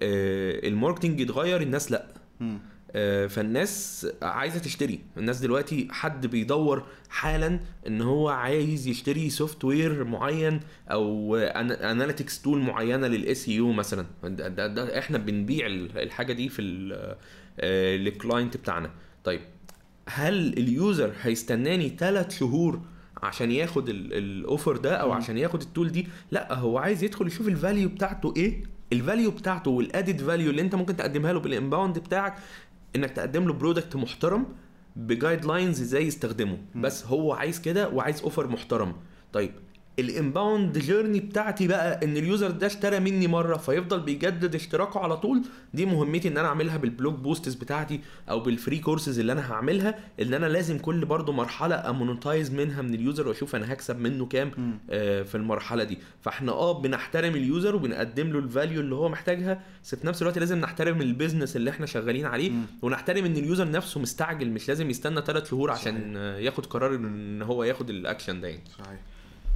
[0.02, 2.06] آه، ال marketing يتغير الناس لأ.
[3.28, 5.00] فالناس عايزة تشتري.
[5.16, 13.06] الناس دلوقتي حد بيدور حالا إن هو عايز يشتري software معين أو analytics tool معينة
[13.06, 14.06] لل SEO مثلا.
[14.22, 16.62] ده, ده, ده إحنا بنبيع الحاجة دي في
[17.60, 18.90] ال client بتاعنا.
[19.24, 19.40] طيب
[20.08, 22.80] هل ال user هيستناني ثلاث شهور
[23.22, 27.26] عشان ياخد ال offer ده أو عشان ياخد ال tool دي؟ لأ هو عايز يدخل
[27.26, 31.32] يشوف ال value بتاعته إيه؟ ال value بتاعته وال added value اللي أنت ممكن تقدمها
[31.32, 32.34] له بال inbound بتاعك
[32.96, 34.46] إنك تقدم له product محترم
[34.96, 36.58] ب guidelines إزاي يستخدمه.
[36.74, 38.96] بس هو عايز كده وعايز offer محترم.
[39.32, 39.50] طيب
[39.98, 45.00] ال inbound journey بتاعتي بقى إن ال user ده اشترى مني مرة فيفضل بيجدد اشتراكه
[45.00, 45.42] على طول.
[45.74, 49.52] دي مهمتي إن أنا أعملها بال blog posts بتاعتي أو بال free courses اللي أنا
[49.52, 53.72] هعملها إن أنا لازم كل برضو مرحلة أ monetize منها من ال user وأشوف أنا
[53.72, 55.98] هكسب منه كام آه في المرحلة دي.
[56.20, 60.22] فإحنا آه بنحترم ال user وبنقدم له ال value اللي هو محتاجها بس في نفس
[60.22, 62.50] الوقت لازم نحترم ال business اللي إحنا شغالين عليه.
[62.82, 66.44] ونحترم إن ال user نفسه مستعجل مش لازم يستنى ثلاث شهور عشان صحيح.
[66.46, 68.62] ياخد قرار إن هو ياخد الاكشن ده يعني.
[68.78, 69.00] صحيح.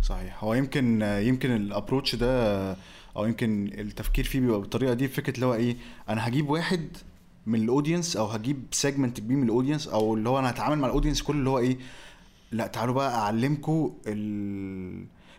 [0.03, 0.45] صحيح.
[0.45, 2.73] هو يمكن يمكن ال approach ده
[3.17, 5.77] أو يمكن التفكير فيه بيبقى بالطريقة دي فكرة اللي هو إيه
[6.09, 6.89] أنا هجيب واحد
[7.47, 10.79] من ال audience أو هجيب segment كبير من ال audience أو اللي هو أنا هتعامل
[10.79, 11.79] مع ال audience كله اللي هو إيه
[12.53, 13.93] لأ تعالوا بقى اعلمكم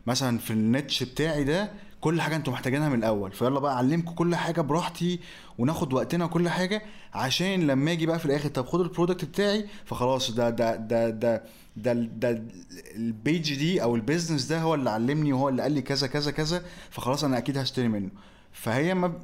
[0.07, 1.71] مثلا في ال niche بتاعي ده
[2.01, 3.31] كل حاجة أنتوا محتاجينها من الأول.
[3.31, 5.19] فيلا بقى اعلمكم كل حاجة براحتي
[5.57, 6.81] وناخد وقتنا وكل حاجة
[7.13, 11.09] عشان لما أجي بقى في الآخر طب خدوا ال product بتاعي فخلاص ده ده ده
[11.09, 11.43] ده
[11.77, 12.43] ده ده
[12.95, 16.07] ال page دي أو ال business ده هو اللي علمني وهو اللي قال لي كذا
[16.07, 18.09] كذا كذا فخلاص أنا أكيد هشتري منه.
[18.51, 19.19] فهي ما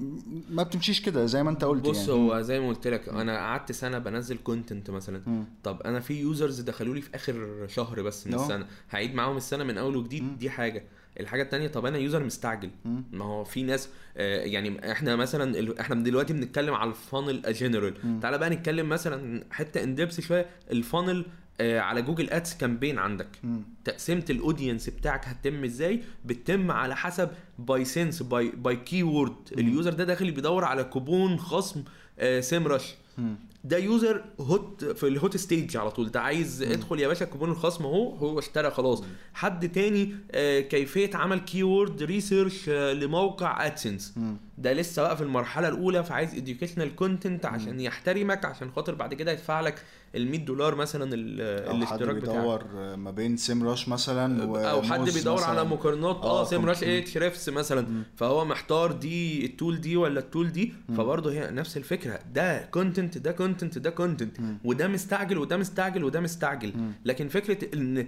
[0.50, 2.12] ما بتمشيش كده زي ما أنت قلت بص يعني.
[2.12, 5.22] هو زي ما قلت لك أنا قعدت سنة بنزل content مثلا.
[5.30, 5.44] م.
[5.64, 8.66] طب أنا في users دخلوا لي في آخر شهر بس من السنة.
[8.90, 10.36] هعيد معاهم السنة من أول وجديد؟ م.
[10.40, 10.84] دي حاجة.
[11.20, 12.70] الحاجة التانية طب أنا user مستعجل.
[13.12, 18.20] ما هو في ناس آه يعني إحنا مثلا إحنا دلوقتي بنتكلم على ال funnel general
[18.22, 20.46] تعالى بقى نتكلم مثلا حتة in depth شوية.
[20.72, 21.26] ال funnel
[21.62, 23.28] على Google Ads campaign عندك.
[23.44, 23.58] م.
[23.86, 29.36] تقسيمة ال audience بتاعك هتتم إزاي؟ بتتم على حسب باي سنس by by keyword ال
[29.58, 31.84] user ده داخل بيدور على كوبون خصم
[32.20, 32.94] آه Semrush
[33.64, 36.12] ده user hot في ال hot stage على طول.
[36.12, 36.72] ده عايز م.
[36.72, 39.02] ادخل يا باشا كوبون الخصم أهو هو اشترى خلاص.
[39.02, 39.06] م.
[39.34, 44.14] حد تاني آه كيفية عمل keyword research آه لموقع AdSense
[44.60, 47.80] ده لسه بقى في المرحلة الأولى فعايز educational content عشان.
[47.80, 49.84] يحترمك عشان خاطر بعد كده يدفع لك
[50.16, 55.48] ال 100 دولار مثلا الاشتراك بتاعك بيدور ما بين Semrush مثلا أو حد بيدور مثلاً.
[55.48, 58.04] على مقارنات آه, آه Semrush إيه Ahrefs مثلا م.
[58.16, 62.66] فهو محتار دي ال tool دي ولا ال tool دي فبرضه هي نفس الفكرة ده
[62.66, 66.92] content ده content ده content وده مستعجل وده مستعجل وده مستعجل م.
[67.06, 68.08] لكن فكرة إن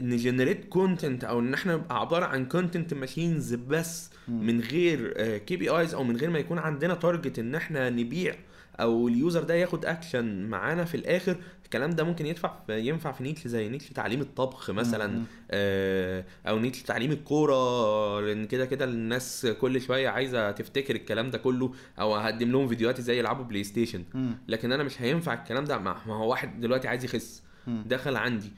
[0.00, 4.32] ن generate content أو إن إحنا نبقى عبارة عن content machines بس م.
[4.46, 8.34] من غير KPIs أو من غير ما يكون عندنا target إن إحنا نبيع
[8.80, 13.22] أو ال user ده ياخد اكشن معانا في الآخر الكلام ده ممكن يدفع ينفع في
[13.22, 19.46] niche زي niche تعليم الطبخ مثلا آه أو niche تعليم الكورة لأن كده كده الناس
[19.60, 24.04] كل شوية عايزة تفتكر الكلام ده كله أو أقدم لهم فيديوهات إزاي يلعبوا PlayStation
[24.48, 27.42] لكن أنا مش هينفع الكلام ده ما هو واحد دلوقتي عايز يخس
[27.86, 28.52] دخل عندي.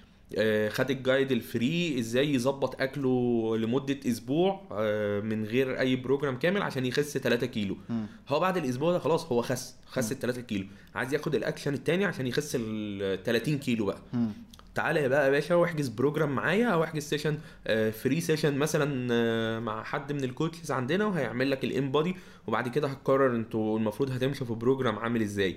[0.69, 6.39] خد ال guide ال free إزاي يظبط اكله لمدة أسبوع آه، من غير اي program
[6.39, 7.77] كامل عشان يخس 3 كيلو.
[7.89, 8.05] م.
[8.29, 10.67] هو بعد الأسبوع ده خلاص هو خس خس ال 3 كيلو.
[10.95, 13.99] عايز ياخد الاكشن التاني عشان يخس ال 30 كيلو بقى.
[14.13, 14.27] م.
[14.75, 17.39] تعالى يا بقى يا باشا واحجز program معايا أو احجز session
[17.93, 22.69] free session مثلا آه، مع حد من ال coaches عندنا وهيعمل لك ال InBody وبعد
[22.69, 25.57] كده هتقرر أنتوا المفروض هتمشوا في program عامل إزاي.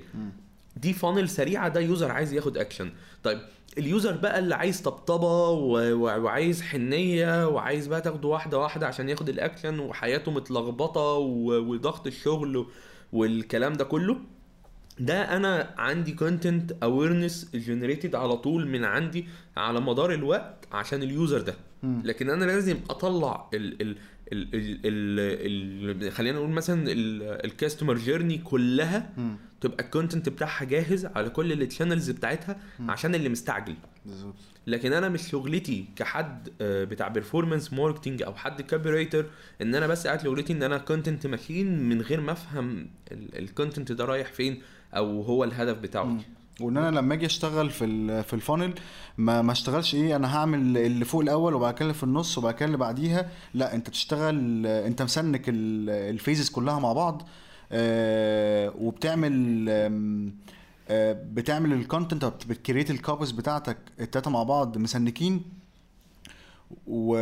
[0.82, 2.92] دي funnel سريعة ده user عايز ياخد اكشن
[3.24, 3.40] طيب
[3.78, 9.30] ال user بقى اللي عايز طبطبة وعايز حنية وعايز بقى تاخده واحدة واحدة عشان ياخد
[9.30, 12.66] الاكشن وحياته متلخبطة وضغط الشغل
[13.14, 14.18] والكلام ده كله
[15.00, 21.11] ده أنا عندي content awareness generated على طول من عندي على مدار الوقت عشان ال
[21.11, 21.56] user ده.
[21.84, 23.98] لكن أنا لازم أطلع ال ال
[24.34, 24.50] ال
[24.86, 26.84] ال ال خلينا نقول مثلا
[27.46, 29.10] ال customer journey كلها
[29.62, 32.58] تبقى ال content بتاعها جاهز على كل ال channels بتاعتها
[32.90, 33.76] عشان اللي مستعجل.
[34.06, 34.36] بالظبط.
[34.68, 39.26] لكن أنا مش شغلتي كحد آه، بتاع performance marketing أو حد copywriter
[39.62, 43.92] إن أنا بس قاعد شغلتي إن أنا content machine من غير ما أفهم ال content
[43.92, 44.62] ده رايح فين
[44.94, 46.20] أو هو الهدف بتاعه.
[46.62, 48.74] وإن أنا لما أجي أشتغل في في ال funnel
[49.18, 52.66] ما ما أشتغلش إيه أنا هعمل اللي فوق الأول وبعد كده في النص وبعد كده
[52.66, 53.30] اللي بعديها.
[53.54, 57.28] لا أنت بتشتغل أنت مسنك ال phases كلها مع بعض
[57.72, 59.66] آه وبتعمل
[60.90, 65.42] آه بتعمل ال content أو بت create ال copies بتاعتك التلاتة مع بعض مسنكين.
[66.88, 67.16] و...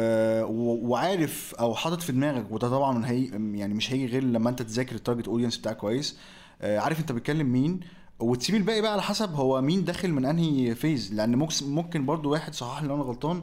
[0.89, 4.95] وعارف أو حاطط في دماغك وده طبعا هي يعني مش هيجي غير لما أنت تذاكر
[4.95, 6.17] ال target audience بتاعك كويس.
[6.61, 7.79] آه عارف أنت بتكلم مين؟
[8.19, 11.13] وتسيب الباقي بقى على حسب هو مين داخل من انهي phase.
[11.13, 13.41] لأن ممكن ممكن برضو واحد صحح لي لو أنا غلطان.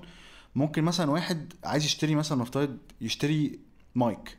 [0.54, 3.58] ممكن مثلا واحد عايز يشتري مثلا نفترض يشتري
[3.94, 4.38] مايك.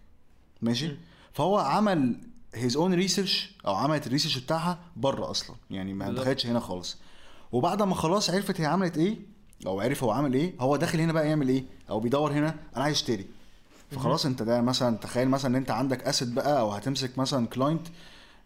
[0.62, 0.98] ماشي؟ مم.
[1.34, 2.18] فهو عمل
[2.56, 5.56] his own research أو عملت ال research بتاعها بره أصلا.
[5.70, 6.12] يعني ما.
[6.12, 6.98] دخلتش هنا خالص.
[7.52, 9.18] وبعد ما خلاص عرفت هي عملت إيه
[9.66, 12.84] أو عرف هو عمل إيه هو داخل هنا بقى يعمل إيه أو بيدور هنا أنا
[12.84, 13.26] عايز أشتري.
[13.92, 17.88] فخلاص أنت ده مثلا تخيل مثلا إن أنت عندك asset بقى أو هتمسك مثلا client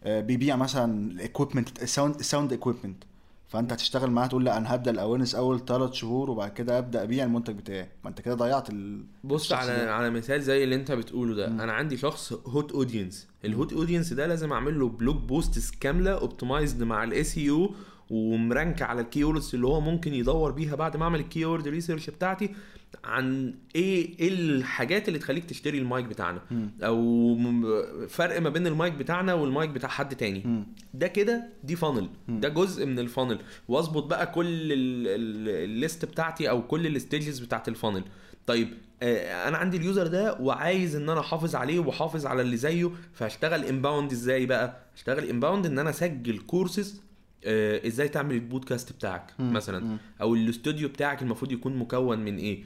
[0.06, 3.04] بيبيع مثلا ال equipment ال sound ال sound equipment
[3.48, 7.02] فأنت هتشتغل معاه تقول لا أنا هبدأ ال awareness أول ثلاث شهور وبعد كده أبدأ
[7.02, 7.88] أبيع المنتج بتاعي.
[8.04, 9.04] ما أنت كده ضيعت ال...
[9.24, 9.94] بص على ده.
[9.94, 14.12] على مثال زي اللي أنت بتقوله ده أنا عندي شخص hot audience ال hot audience
[14.12, 17.74] ده لازم أعمل له blog posts كاملة optimized مع ال SEO
[18.10, 21.68] وم rank على ال keywords اللي هو ممكن يدور بيها بعد ما أعمل ال keyword
[21.68, 22.54] research بتاعتي.
[23.04, 26.40] عن إيه إيه الحاجات اللي تخليك تشتري المايك بتاعنا.
[26.50, 26.70] مم.
[26.82, 30.42] أو م- فرق ما بين المايك بتاعنا والمايك بتاع حد تاني.
[30.44, 30.66] مم.
[30.94, 35.77] ده كده دي funnel ده جزء من ال funnel واظبط بقى كل ال- ال- ال
[35.77, 38.04] list بتاعتي أو كل ال stages بتاعت ال funnel
[38.46, 38.68] طيب
[39.02, 42.90] آه، أنا عندي ال user ده وعايز إن أنا أحافظ عليه وأحافظ على اللي زيه
[43.14, 47.02] فهشتغل inbound إزاي بقى؟ هشتغل inbound إن أنا أسجل كورسز
[47.86, 49.52] إزاي تعمل البودكاست بتاعك مم.
[49.52, 49.98] مثلا مم.
[50.20, 52.64] أو الاستوديو بتاعك المفروض يكون مكون من إيه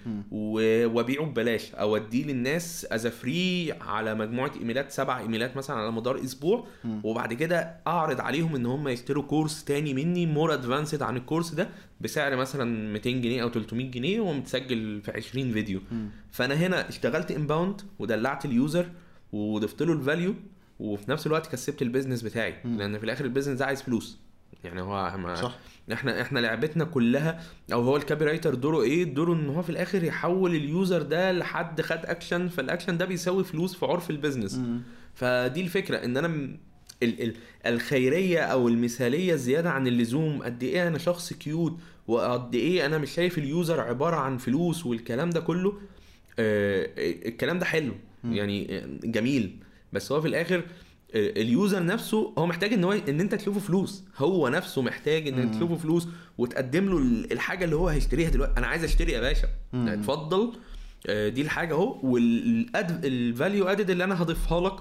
[0.87, 6.25] وأبيعه ببلاش أو اديه للناس as free على مجموعة إيميلات سبع إيميلات مثلا على مدار
[6.25, 7.01] أسبوع مم.
[7.05, 11.69] وبعد كده أعرض عليهم إن هم يشتروا كورس تاني مني more advanced عن الكورس ده
[12.01, 16.09] بسعر مثلا 200 جنيه أو 300 جنيه ومتسجل في 20 فيديو مم.
[16.31, 18.87] فأنا هنا اشتغلت inbound ودلعت ال user
[19.33, 20.35] وضفت له ال value
[20.81, 22.79] وفي نفس الوقت كسبت ال business بتاعي مم.
[22.79, 24.19] لأن في الآخر ال business ده عايز فلوس
[24.65, 25.59] يعني هو ما صح.
[25.93, 30.05] إحنا إحنا لعبتنا كلها أو هو ال copywriter دوره إيه؟ دوره إن هو في الآخر
[30.05, 34.61] يحول ال user ده لحد خد اكشن فالاكشن ده بيساوي فلوس في عرف ال business.
[35.15, 36.59] فدي الفكرة إن أنا م-
[37.03, 37.35] ال ال
[37.67, 41.79] الخيرية أو المثالية الزياده عن اللزوم قد إيه أنا شخص cute
[42.09, 45.73] وقد إيه أنا مش شايف ال user عبارة عن فلوس والكلام ده كله
[46.39, 46.89] آه
[47.29, 47.93] الكلام ده حلو.
[48.25, 49.57] يعني آه، جميل.
[49.93, 50.63] بس هو في الآخر آه،
[51.15, 54.05] ال user نفسه هو محتاج إن هو إن أنت تشوفه فلوس.
[54.19, 58.53] هو نفسه محتاج إن أنت تشوفه فلوس وتقدم له ال- الحاجة اللي هو هيشتريها دلوقتي
[58.59, 59.49] أنا عايز أشتري يا باشا.
[59.75, 60.53] اتفضل.
[61.07, 61.99] آه، دي الحاجة أهو.
[62.03, 64.75] وال value add اللي أنا هضيفها لك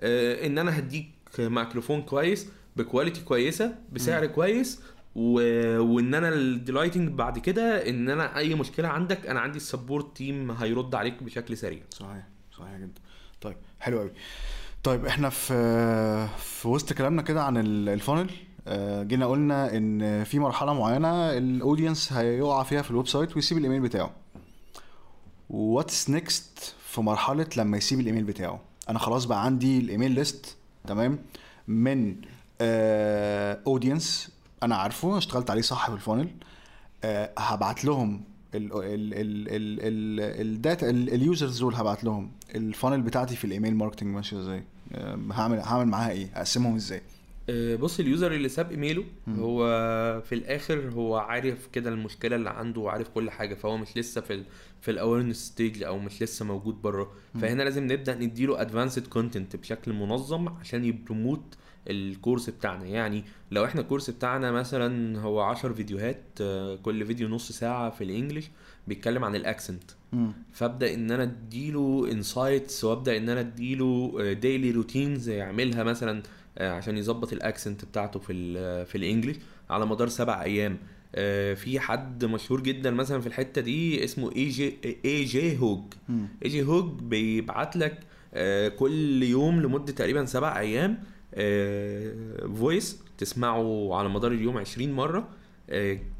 [0.00, 4.80] آه، إن أنا هديك ميكروفون كويس ب quality كويسة بسعر كويس
[5.14, 5.32] و...
[5.80, 10.16] وإن أنا ال delighting بعد كده إن أنا أي مشكلة عندك أنا عندي ال support
[10.16, 11.82] team هيرد عليك بشكل سريع.
[11.90, 12.26] صحيح
[12.58, 13.00] صحيح جدا.
[13.40, 14.10] طيب حلو قوي
[14.84, 18.30] طيب إحنا في في وسط كلامنا كده عن ال- ال funnel
[18.68, 23.58] آه، جينا قلنا إن في مرحلة معينة ال audience هيقع فيها في ال website ويسيب
[23.58, 24.10] الإيميل بتاعه.
[25.50, 30.56] what's next في مرحلة لما يسيب الإيميل بتاعه؟ أنا خلاص بقى عندي ال email list
[30.86, 31.18] تمام؟
[31.68, 32.16] من
[33.66, 34.30] audience
[34.62, 36.28] أنا عارفه اشتغلت عليه صح في ال funnel
[37.04, 38.22] آه، هبعت لهم
[40.40, 44.38] ال data ال users دول هبعت لهم ال funnel بتاعتي في ال email marketing ماشية
[44.40, 44.64] إزاي؟ آه،
[45.30, 47.02] هعمل هعمل معاها إيه؟ أقسمهم إزاي؟
[47.50, 49.66] آه، بص ال user اللي ساب إيميله هو
[50.20, 54.34] في الآخر هو عارف كده المشكلة اللي عنده وعارف كل حاجة فهو مش لسه في
[54.34, 54.44] ال
[54.80, 59.56] في ال awareness stage أو مش لسه موجود بره فهنا لازم نبدأ نديله advanced content
[59.56, 61.54] بشكل منظم عشان ي promote
[61.88, 62.84] الكورس بتاعنا.
[62.84, 68.04] يعني لو إحنا الكورس بتاعنا مثلا هو 10 فيديوهات آه، كل فيديو نص ساعة في
[68.04, 68.50] ال English
[68.88, 69.90] بيتكلم عن ال accent.
[70.52, 76.22] فابدأ إن أنا أديله insights وأبدأ إن أنا أديله daily routines يعملها مثلا
[76.58, 79.36] آه، عشان يظبط ال accent بتاعته في ال في ال English
[79.70, 80.78] على مدار سبع أيام
[81.14, 85.80] آه، في حد مشهور جدا مثلا في الحتة دي اسمه اي جي اي جي هوج.
[86.44, 87.98] اي جي هوج بيبعت لك
[88.34, 90.98] آه، كل يوم لمدة تقريبا سبع أيام
[92.56, 95.28] voice تسمعه على مدار اليوم 20 مرة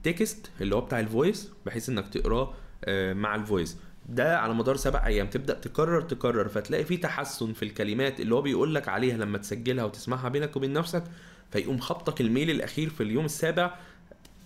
[0.02, 2.54] text اللي هو بتاع ال voice بحيث إنك تقراه
[2.84, 3.76] آه، مع ال voice
[4.08, 6.48] ده على مدار سبع أيام تبدأ تكرر تكرر.
[6.48, 10.72] فتلاقي في تحسن في الكلمات اللي هو بيقول لك عليها لما تسجلها وتسمعها بينك وبين
[10.72, 11.04] نفسك.
[11.50, 13.74] فيقوم خبطك الميل الأخير في اليوم السابع.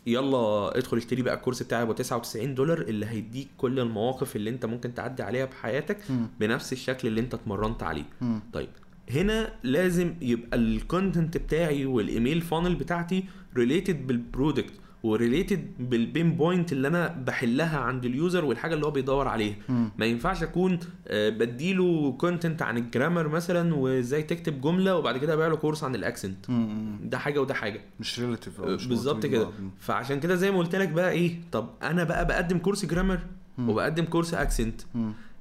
[0.06, 4.66] يلا ادخل اشتري بقى الكورس بتاعي ب 99 دولار اللي هيديك كل المواقف اللي انت
[4.66, 5.98] ممكن تعدي عليها بحياتك.
[6.40, 8.04] بنفس الشكل اللي انت اتمرنت عليه.
[8.52, 8.68] طيب
[9.11, 13.24] هنا لازم يبقى ال content بتاعي وال email funnel بتاعتي
[13.56, 18.74] related بال product و related بال pain point اللي أنا بحلها عند ال user والحاجة
[18.74, 19.54] اللي هو بيدور عليها.
[19.98, 25.34] ما ينفعش أكون آه، بديله content عن ال grammar مثلا وإزاي تكتب جملة وبعد كده
[25.34, 26.46] أبيع له كورس عن ال accent.
[27.04, 27.80] ده حاجة وده حاجة.
[28.00, 29.48] مش relative بالظبط كده.
[29.80, 33.20] فعشان كده زي ما قلت لك بقى إيه طب أنا بقى بقدم كورس grammar
[33.58, 34.80] وبقدم كورس accent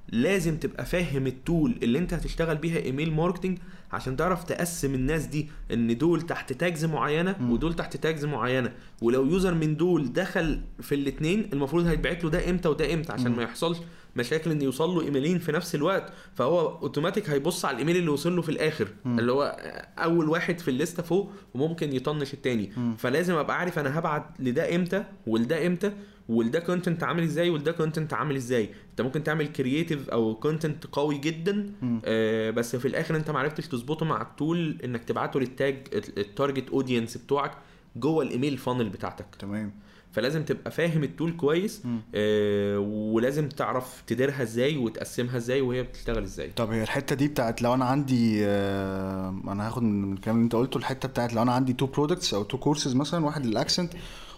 [0.09, 3.57] لازم تبقى فاهم ال tool اللي أنت هتشتغل بيها email marketing
[3.91, 7.51] عشان تعرف تقسم الناس دي ان دول تحت tags معينة مم.
[7.51, 8.71] ودول تحت tags معينة
[9.01, 13.31] ولو user من دول دخل في الاثنين المفروض هيتبعت له ده إمتى وده إمتى عشان
[13.31, 13.37] مم.
[13.37, 13.77] ما يحصلش
[14.15, 18.35] مشاكل ان يوصل له ايميلين في نفس الوقت فهو اوتوماتيك هيبص على الايميل اللي وصل
[18.35, 19.19] له في الآخر مم.
[19.19, 19.57] اللي هو
[19.97, 22.95] أول واحد في الليستة فوق وممكن يطنش التاني مم.
[22.95, 25.91] فلازم أبقى عارف أنا هبعت لده إمتى ولده إمتى
[26.29, 31.17] ولده content عامل إزاي ولده content عامل إزاي أنت ممكن تعمل creative أو content قوي
[31.17, 31.71] جدا.
[32.05, 35.87] آه بس في الآخر أنت ما عرفتش تظبطه مع ال tool إنك تبعته لل tag
[36.17, 37.51] ال target audience بتوعك
[37.95, 39.25] جوه ال email funnel بتاعتك.
[39.39, 39.71] تمام.
[40.11, 41.83] فلازم تبقى فاهم ال tool كويس.
[42.15, 46.51] آه ولازم تعرف تديرها إزاي وتقسمها إزاي وهي بتشتغل إزاي.
[46.55, 50.55] طب هي الحتة دي بتاعت لو أنا عندي آه، أنا هاخد من الكلام اللي أنت
[50.55, 53.93] قلته الحتة بتاعت لو أنا عندي two products أو two courses مثلا واحد لل accent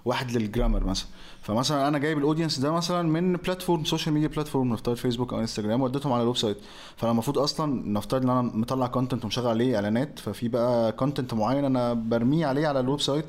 [0.06, 1.08] واحد لل grammar مثلا
[1.42, 5.40] فمثلا أنا جايب ال audience ده مثلا من platform social media platform نفترض فيسبوك أو
[5.40, 6.58] انستجرام وديتهم على ال website
[6.98, 11.66] فأنا المفروض أصلا نفترض إن أنا مطلع content ومشغل عليه إعلانات ففي بقى content معين
[11.66, 13.26] أنا برميه عليه على ال website.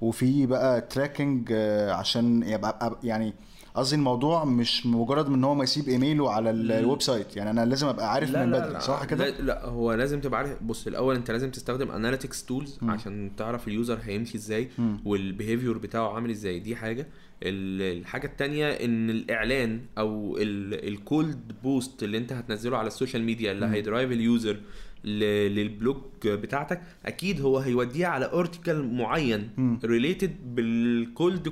[0.00, 1.52] وفي بقى tracking
[1.90, 3.34] عشان يبقى يعني
[3.74, 7.50] قصدي الموضوع مش مجرد من إن هو ما يسيب إيميله على ال- ال website يعني
[7.50, 10.86] أنا لازم أبقى عارف من بدري صح كده لا, لا هو لازم تبقى عارف بص
[10.86, 12.78] الأول أنت لازم تستخدم analytics tools.
[12.82, 15.00] عشان تعرف ال user هيمشي إزاي مم.
[15.04, 17.06] وال behavior بتاعه عامل إزاي دي حاجة
[17.42, 23.24] ال- الحاجة التانية إن الإعلان أو ال cold post اللي أنت هتنزله على ال social
[23.24, 23.66] media اللي.
[23.66, 24.60] هي drive ال user
[25.04, 29.50] لل blog بتاعتك أكيد هو هيوديها على article معين.
[29.84, 31.48] related بال cold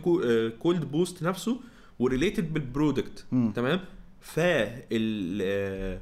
[0.58, 1.60] cold post نفسه
[1.98, 3.26] و related بال product.
[3.54, 3.80] تمام؟
[4.20, 5.98] فال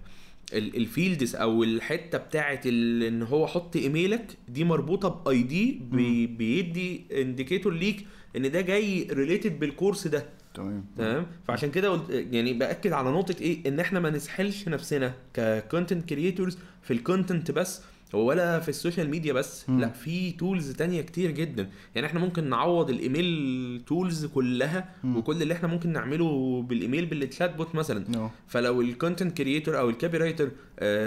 [0.53, 6.27] ال fields أو الحتة بتاعت ال- إن هو حط إيميلك دي مربوطة ب ID بي
[6.27, 8.07] بيدي indicator ليك
[8.37, 10.27] إن ده جاي related بال course ده.
[10.55, 10.85] تمام.
[10.97, 15.44] تمام؟ فعشان كده قلت يعني بأكد على نقطة إيه؟ إن إحنا ما نسحلش نفسنا ك
[15.44, 17.83] content creators في ال content بس
[18.13, 19.81] ولا في ال social media بس مم.
[19.81, 25.17] لا في tools تانية كتير جدا يعني إحنا ممكن نعوض ال email tools كلها مم.
[25.17, 28.31] وكل اللي إحنا ممكن نعمله بالإيميل بال chatbot مثلا no.
[28.49, 30.51] فلو ال content creator أو ال copywriter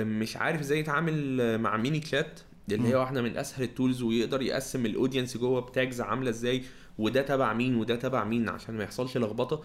[0.06, 2.40] مش عارف إزاي يتعامل آه، مع ManyChat
[2.72, 2.96] اللي هي.
[2.96, 6.64] واحدة من أسهل ال tools ويقدر يقسم ال audience جوه ب tags عاملة إزاي
[6.98, 9.62] وده تبع مين وده تبع مين عشان ما يحصلش لخبطة آه،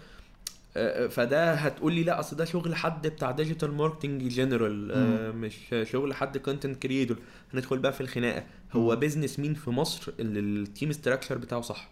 [1.09, 4.91] فده هتقول لي لا أصل ده شغل حد بتاع digital marketing general
[5.37, 7.17] مش شغل حد content creator
[7.53, 11.89] هندخل بقى في الخناقة هو business مين في مصر اللي ال team structure بتاعه صح.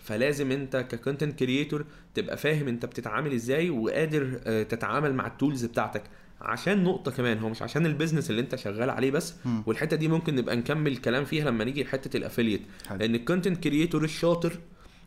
[0.00, 5.32] فلازم انت ك content creator تبقى فاهم انت بتتعامل إزاي وقادر آه، تتعامل مع ال
[5.32, 6.02] tools بتاعتك
[6.40, 9.34] عشان نقطة كمان هو مش عشان ال business اللي انت شغال عليه بس.
[9.66, 12.62] والحتة دي ممكن نبقى نكمل كلام فيها لما نيجي لحتة ال affiliate.
[13.00, 14.52] لأن ال content creator الشاطر.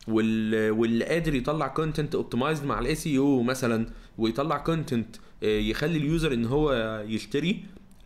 [0.08, 3.86] واللي قادر يطلع content optimized مع ال SEO مثلا
[4.18, 6.72] ويطلع content يخلي ال user إن هو
[7.08, 7.64] يشتري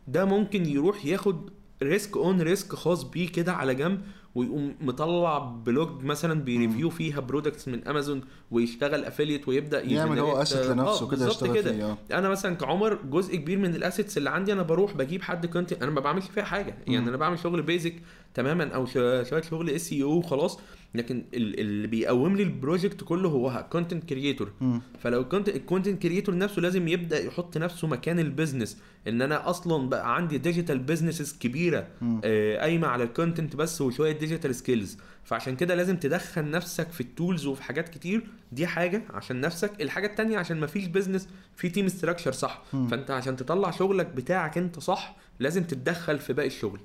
[0.09, 1.51] ده ممكن يروح ياخد
[1.83, 4.01] risk own risk خاص بيه كده على جنب
[4.35, 10.43] ويقوم مطلع blog مثلا بي review فيها products من امازون ويشتغل affiliate ويبدأ يعمل هو
[10.45, 11.99] ي generate- asset لنفسه آه، كده يشتغل كده فيه، آه.
[12.19, 15.83] أنا مثلا كعمر جزء كبير من ال assets اللي عندي أنا بروح بجيب حد content
[15.83, 17.09] أنا ما بعملش فيها حاجة يعني مم.
[17.09, 17.95] أنا بعمل شغل basic
[18.35, 20.59] تماما أو شو- شوية شغل SEO وخلاص
[20.97, 24.53] لكن ال- اللي بيقوم لي ال project كله هو content creator.
[24.99, 28.79] فلو ال content ال content creator نفسه لازم يبدأ يحط نفسه مكان ال business
[29.09, 31.89] إن أنا أصلا بقى عندي digital businesses كبيرة.
[32.25, 37.01] آه، قايمة على ال content بس وشوية digital skills فعشان كده لازم تدخل نفسك في
[37.01, 38.27] ال tools وفي حاجات كتير.
[38.53, 39.83] دي حاجة عشان نفسك.
[39.83, 42.63] الحاجة التانية عشان ما فيش business في team structure صح.
[42.73, 42.89] مم.
[42.89, 46.81] فأنت عشان تطلع شغلك بتاعك أنت صح لازم تتدخل في باقي الشغل.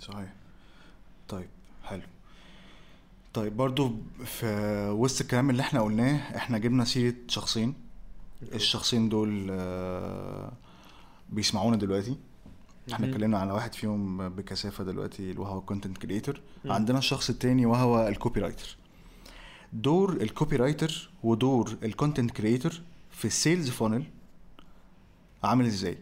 [0.00, 0.32] صحيح.
[1.28, 1.46] طيب.
[3.34, 4.46] طيب برضو في
[4.90, 7.74] وسط الكلام اللي إحنا قلناه إحنا جبنا سيرة شخصين
[8.54, 10.52] الشخصين دول آه،
[11.30, 12.16] بيسمعونا دلوقتي
[12.92, 13.06] إحنا.
[13.08, 16.40] اتكلمنا على واحد فيهم بكثافة دلوقتي وهو ال content creator.
[16.64, 18.76] عندنا الشخص التاني وهو ال copywriter
[19.72, 22.72] دور ال copywriter ودور ال content creator
[23.10, 24.04] في ال sales funnel
[25.44, 25.98] عامل إزاي؟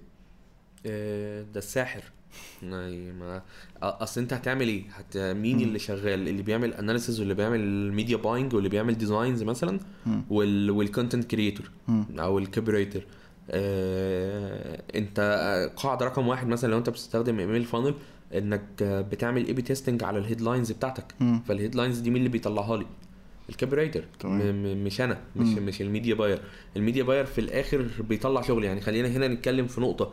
[0.86, 2.02] آه، ده الساحر
[2.62, 3.42] يعني ما.
[3.82, 5.16] أصل أنت هتعمل إيه؟ هت...
[5.16, 10.22] مين اللي شغال؟ اللي بيعمل analysis واللي بيعمل media buying واللي بيعمل designs مثلا مم.
[10.30, 10.70] وال...
[10.70, 11.70] وال content creator.
[12.18, 13.02] أو ال copywriter
[13.50, 14.82] آه...
[14.94, 15.20] أنت
[15.76, 17.94] قاعدة رقم واحد مثلا لو أنت بتستخدم email funnel
[18.34, 21.14] إنك بتعمل A/B testing على ال headlines بتاعتك.
[21.48, 22.86] فال headlines دي مين اللي بيطلعها لي؟
[24.20, 24.84] تمام.
[24.84, 25.66] مش أنا مش مم.
[25.66, 26.40] مش ال media buyer
[26.76, 28.64] ال media buyer في الآخر بيطلع شغل.
[28.64, 30.12] يعني خلينا هنا نتكلم في نقطة.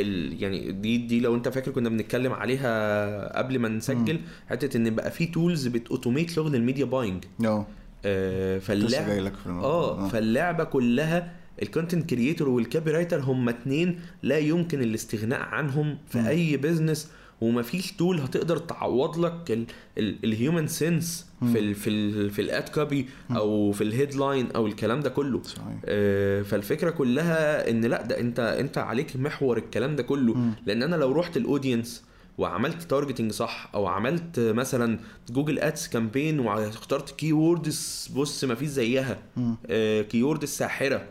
[0.00, 4.20] ال يعني دي دي لو انت فاكر كنا بنتكلم عليها قبل ما نسجل
[4.50, 7.66] حتة إن بقى في tools بت automate شغل ال media buying آه
[8.04, 9.70] آه فاللعبه الموضوع.
[9.70, 11.32] آه فاللعبة كلها
[11.62, 16.28] ال content creator وال copywriter هم اتنين لا يمكن الاستغناء عنهم في.
[16.28, 17.10] أي business
[17.40, 19.66] ومفيش tool هتقدر تعوض لك
[19.98, 24.50] ال human sense في ال في ال في ال ad copy أو في ال headline
[24.52, 25.42] أو الكلام ده كله.
[25.42, 25.76] صحيح.
[25.84, 30.34] آه، فالفكرة كلها إن لأ ده أنت أنت عليك محور الكلام ده كله.
[30.34, 30.52] مم.
[30.66, 32.04] لأن أنا لو رحت ال audience
[32.38, 34.98] وعملت targeting صح أو عملت مثلا
[35.30, 39.18] Google Ads campaign واخترت keywords بص ما فيش زيها.
[39.36, 39.56] مم.
[40.02, 41.06] keyword الساحره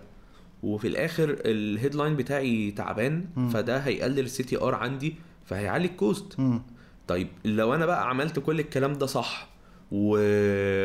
[0.63, 3.49] وفي الآخر ال headline بتاعي تعبان مم.
[3.49, 5.15] فده هيقلل ال CTR عندي.
[5.45, 6.61] فهيعلي ال cost مم.
[7.07, 9.47] طيب لو أنا بقى عملت كل الكلام ده صح
[9.91, 10.17] و...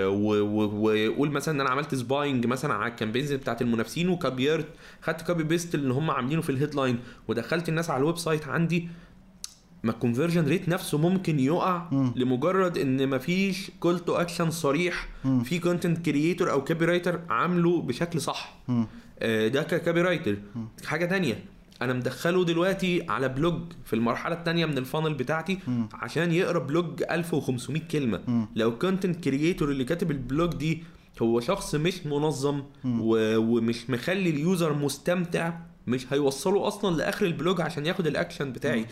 [0.06, 0.40] و...
[0.40, 0.88] و...
[0.88, 4.66] وقول مثلا إن أنا عملت spying مثلا على ال campaigns بتاعت المنافسين وكابيرت
[5.02, 6.98] خدت copy paste اللي هم عاملينه في ال headline
[7.28, 8.88] ودخلت الناس على ال website عندي
[9.82, 12.12] ما ال conversion rate نفسه ممكن يقع مم.
[12.16, 15.42] لمجرد إن مفيش call to action صريح مم.
[15.42, 18.58] في content creator أو copywriter عامله بشكل صح.
[19.18, 20.36] آه، ده ك copywriter
[20.86, 21.44] حاجة تانية
[21.82, 25.88] أنا مدخله دلوقتي على blog في المرحلة التانية من ال funnel بتاعتي مم.
[25.92, 28.46] عشان يقرأ blog 1500 كلمة مم.
[28.56, 30.82] لو ال content creator اللي كاتب ال blog دي
[31.22, 33.36] هو شخص مش منظم و...
[33.36, 35.52] ومش مخلي ال user مستمتع
[35.86, 38.86] مش هيوصله أصلا لآخر ال blog عشان ياخد الأكشن بتاعي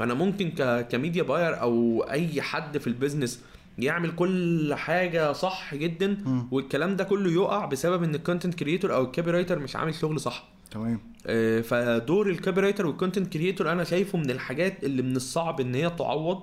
[0.00, 0.88] أنا ممكن ك...
[0.88, 3.40] ك media buyer أو أي حد في ال business
[3.78, 6.48] يعمل كل حاجة صح جدا مم.
[6.50, 10.20] والكلام ده كله يقع بسبب إن ال content creator أو ال copywriter مش عامل شغل
[10.20, 11.00] صح تمام.
[11.26, 15.74] آه، فدور ال copy وال content creator أنا شايفه من الحاجات اللي من الصعب إن
[15.74, 16.42] هي تعوض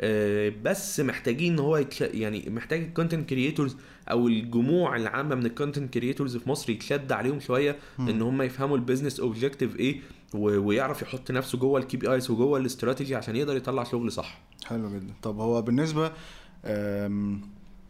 [0.00, 2.00] آه، بس محتاجين إن هو يتش...
[2.00, 3.76] يعني محتاج ال content creators
[4.10, 8.76] أو الجموع العامة من ال content creators في مصر يتشد عليهم شوية إن هم يفهموا
[8.76, 10.00] ال business objective إيه
[10.34, 10.58] و...
[10.58, 14.40] ويعرف يحط نفسه جوه ال KPIs وجوه الاستراتيجي عشان يقدر يطلع شغل صح.
[14.64, 15.14] حلو جدا.
[15.22, 16.12] طب هو بالنسبة
[16.64, 17.40] أم،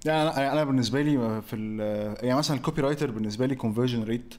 [0.06, 4.34] يعني أنا أنا بالنسبة لي في ال- يعني مثلا ال copywriter بالنسبة لي conversion rate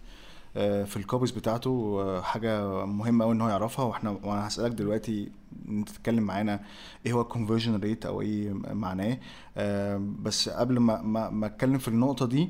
[0.54, 3.86] في ال copies بتاعته آه، حاجة مهمة قوي إن هو يعرفها.
[3.86, 5.32] وإحنا وأنا هسألك دلوقتي
[5.70, 6.60] أنت تتكلم معانا
[7.06, 9.18] إيه هو ال conversion rate أو إيه معناه؟
[9.58, 12.50] آم، بس قبل ما ما ما أتكلم في النقطة دي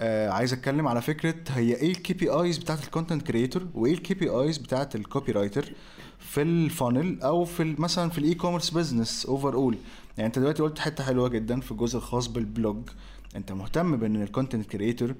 [0.00, 4.14] آه عايز أتكلم على فكرة هي إيه ال KPIs بتاعت ال content creator وإيه ال
[4.14, 5.72] KPIs بتاعت ال copywriter
[6.18, 9.78] في ال funnel أو في مثلا في ال e-commerce business overall
[10.16, 12.76] يعني أنت دلوقتي قلت حتة حلوة جدا في الجزء الخاص بال blog
[13.36, 15.14] أنت مهتم بإن ال content creator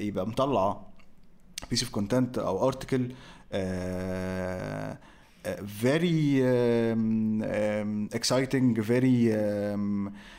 [0.00, 0.80] يبقى مطلع
[1.70, 3.12] piece of content أو article
[5.66, 6.42] very
[8.14, 9.24] exciting very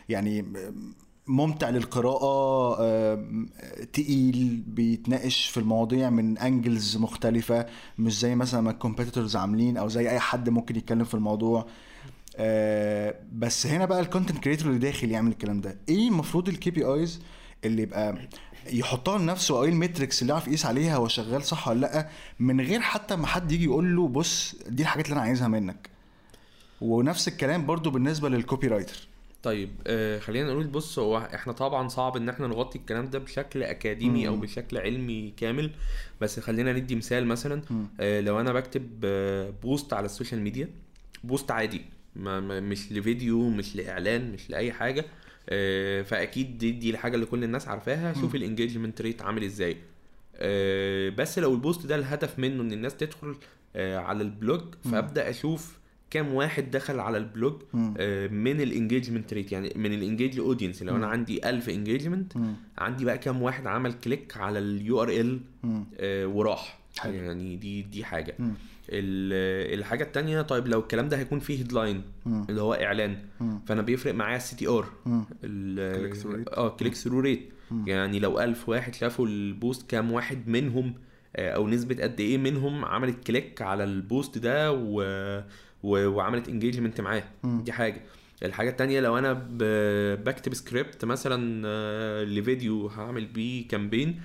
[0.09, 0.45] يعني
[1.27, 2.75] ممتع للقراءة
[3.93, 7.65] تقيل بيتناقش في المواضيع من angles مختلفة
[7.99, 11.65] مش زي مثلا ما ال competitors عاملين أو زي أي حد ممكن يتكلم في الموضوع.
[12.37, 15.77] آه، بس هنا بقى ال content creator اللي داخل يعمل الكلام ده.
[15.89, 17.21] إيه المفروض ال KPIs
[17.65, 18.17] اللي يبقى
[18.71, 22.09] يحطها لنفسه أو إيه ال metrics اللي يعرف يقيس عليها هو شغال صح ولا لأ
[22.39, 25.89] من غير حتى ما حد يجي يقول له بص دي الحاجات اللي أنا عايزها منك
[26.81, 29.07] ونفس الكلام برضو بالنسبة لل copywriter
[29.43, 33.63] طيب آه خلينا نقول بص هو إحنا طبعا صعب إن إحنا نغطي الكلام ده بشكل
[33.63, 34.41] أكاديمي أو مم.
[34.41, 35.71] بشكل علمي كامل
[36.21, 37.61] بس خلينا ندي مثال مثلا.
[37.99, 40.69] آه لو أنا بكتب آه post على ال social media
[41.23, 41.81] post عادي
[42.15, 45.05] ما مش لفيديو مش لإعلان مش لأي حاجة
[46.03, 48.13] فأكيد دي, دي الحاجة اللي كل الناس عارفاها.
[48.13, 49.77] شوف ال engagement rate عامل إزاي.
[50.35, 53.35] آه بس لو ال post ده الهدف منه إن الناس تدخل
[53.75, 54.61] آه على ال blog
[54.91, 55.79] فأبدأ أشوف
[56.09, 57.61] كام واحد دخل على ال blog.
[57.97, 62.33] آه، من ال engagement rate يعني من ال engaged audience لو أنا عندي 1000 engagement.
[62.77, 65.39] عندي بقى كام واحد عمل click على ال URL.
[66.27, 66.79] وراح.
[67.05, 68.35] يعني دي دي حاجة.
[68.91, 72.01] الحاجة التانية طيب لو الكلام ده هيكون فيه headline.
[72.49, 73.59] اللي هو إعلان مم.
[73.65, 74.85] فأنا بيفرق معايا ال CTR.
[76.57, 77.49] آه click-through rate
[77.87, 80.93] يعني لو 1000 واحد شافوا ال post كام واحد منهم
[81.35, 85.01] آه، أو نسبة قد إيه منهم عملت click على ال post ده و...
[85.83, 86.07] و...
[86.07, 87.23] وعملت engagement معاه.
[87.43, 88.01] دي حاجة
[88.43, 89.57] الحاجة التانية لو أنا ب...
[90.23, 94.21] بكتب سكريبت مثلا آه، لفيديو هعمل بيه campaign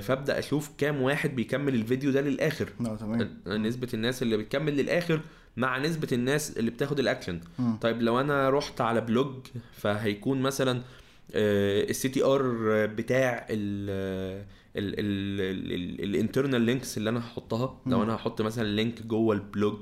[0.00, 2.68] فابدأ أشوف كام واحد بيكمل الفيديو ده للآخر.
[2.80, 3.42] لا تمام.
[3.46, 5.20] نسبة الناس اللي بتكمل للآخر
[5.56, 7.40] مع نسبة الناس اللي بتاخد الأكشن.
[7.58, 7.76] مم.
[7.76, 9.34] طيب لو أنا رحت على blog
[9.72, 10.82] فهيكون مثلا
[11.34, 12.42] ال CTR
[12.86, 14.44] بتاع ال
[16.04, 17.80] ال internal links اللي أنا هحطها.
[17.86, 19.78] لو أنا هحط مثلا link جوه ال blog.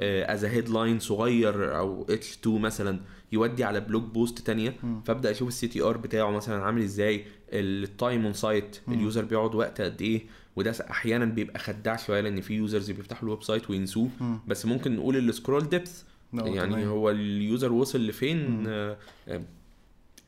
[0.00, 3.00] as headline صغير أو H 2 مثلا
[3.32, 4.74] يودي على blog post تانية.
[5.04, 7.24] فأبدأ أشوف ال CTR بتاعه مثلا عامل إزاي.
[7.52, 10.22] ال time on site ال user بيقعد وقت قد إيه
[10.56, 14.08] وده أحيانا بيبقى خداع شوية لأن في users بيفتحوا ال website وينسوه.
[14.46, 16.02] بس ممكن نقول ال scroll depth
[16.34, 16.88] يعني تمام.
[16.88, 18.96] هو ال user وصل لفين آه،
[19.28, 19.42] آه،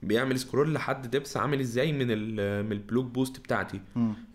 [0.03, 2.07] بيعمل scroll لحد depth عامل إزاي من
[2.67, 3.81] من ال blog post بتاعتي.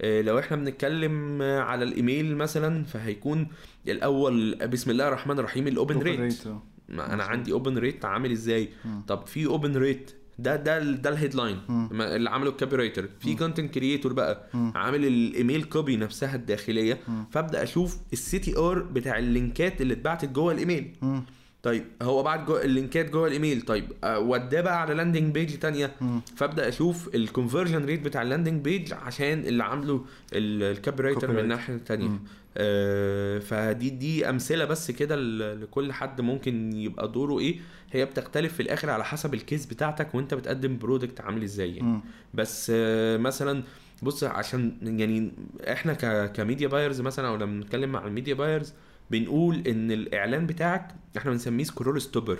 [0.01, 3.47] آه، لو إحنا بنتكلم على الإيميل مثلا فهيكون
[3.87, 6.63] الأول بسم الله الرحمن الرحيم ال open rate آه.
[6.89, 7.23] ما أنا.
[7.23, 9.01] عندي open rate عامل إزاي مم.
[9.07, 11.57] طب في open rate ده ده ده ال headline
[11.91, 14.49] اللي عمله ال copywriter في content creator بقى.
[14.53, 16.99] عامل ال email copy نفسها الداخلية.
[17.31, 21.23] فأبدأ أشوف ال CTR بتاع اللينكات اللي اتبعتت جوه الايميل مم.
[21.63, 25.91] طيب هو بعت جوه اللينكات جوه الإيميل طيب آه، وداه بقى على landing page تانية.
[26.35, 31.39] فابدأ أشوف ال conversion rate بتاع ال landing page عشان اللي عامله ال copywriter من.
[31.39, 32.19] الناحيه التانية.
[32.57, 35.15] آه، فدي دي أمثلة بس كده
[35.55, 37.59] لكل حد ممكن يبقى دوره إيه
[37.91, 41.99] هي بتختلف في الآخر على حسب ال case بتاعتك وأنت بتقدم product عامل إزاي يعني.
[42.33, 43.63] بس آه، مثلا
[44.03, 45.31] بص عشان يعني
[45.71, 48.73] إحنا ك ك media buyers مثلا أو لما بنتكلم مع ال media buyers
[49.11, 50.87] بنقول إن الإعلان بتاعك
[51.17, 52.37] إحنا بنسميه scroll stopper.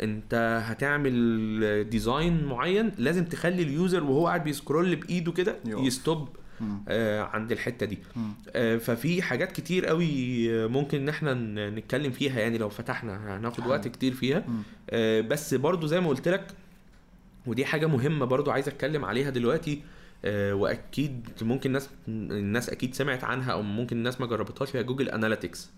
[0.00, 5.56] أنت هتعمل design معين لازم تخلي ال user وهو قاعد بيسكرول بإيده كده.
[5.86, 6.28] يستوب.
[6.88, 7.98] آه عند الحتة دي.
[8.50, 11.34] آه ففي حاجات كتير قوي ممكن إن إحنا
[11.70, 13.66] نتكلم فيها يعني لو فتحنا هناخد.
[13.66, 14.44] وقت كتير فيها.
[14.90, 16.46] آه بس برضو زي ما قلت لك
[17.46, 23.24] ودي حاجة مهمة برضو عايز أتكلم عليها دلوقتي آه وأكيد ممكن الناس الناس أكيد سمعت
[23.24, 25.70] عنها أو ممكن الناس ما جربتهاش هي Google Analytics.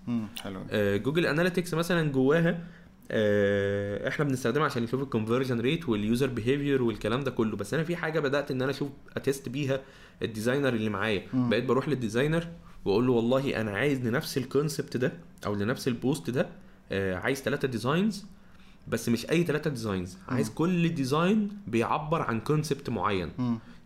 [0.42, 2.64] حلو آه، Google Analytics مثلا جواها
[3.10, 7.74] آه، إحنا بنستخدمها عشان نشوف ال conversion rate وال user behavior والكلام ده كله بس
[7.74, 9.80] أنا في حاجة بدأت إن أنا أشوف أ test بيها
[10.22, 11.22] ال designer اللي معايا.
[11.32, 12.48] بقيت بروح لل designer
[12.84, 15.12] وأقول له والله أنا عايز لنفس ال concept ده
[15.46, 16.46] أو لنفس ال post ده
[16.92, 18.24] آه، عايز ثلاثة designs
[18.88, 23.30] بس مش أي ثلاثة designs عايز كل design بيعبر عن concept معين.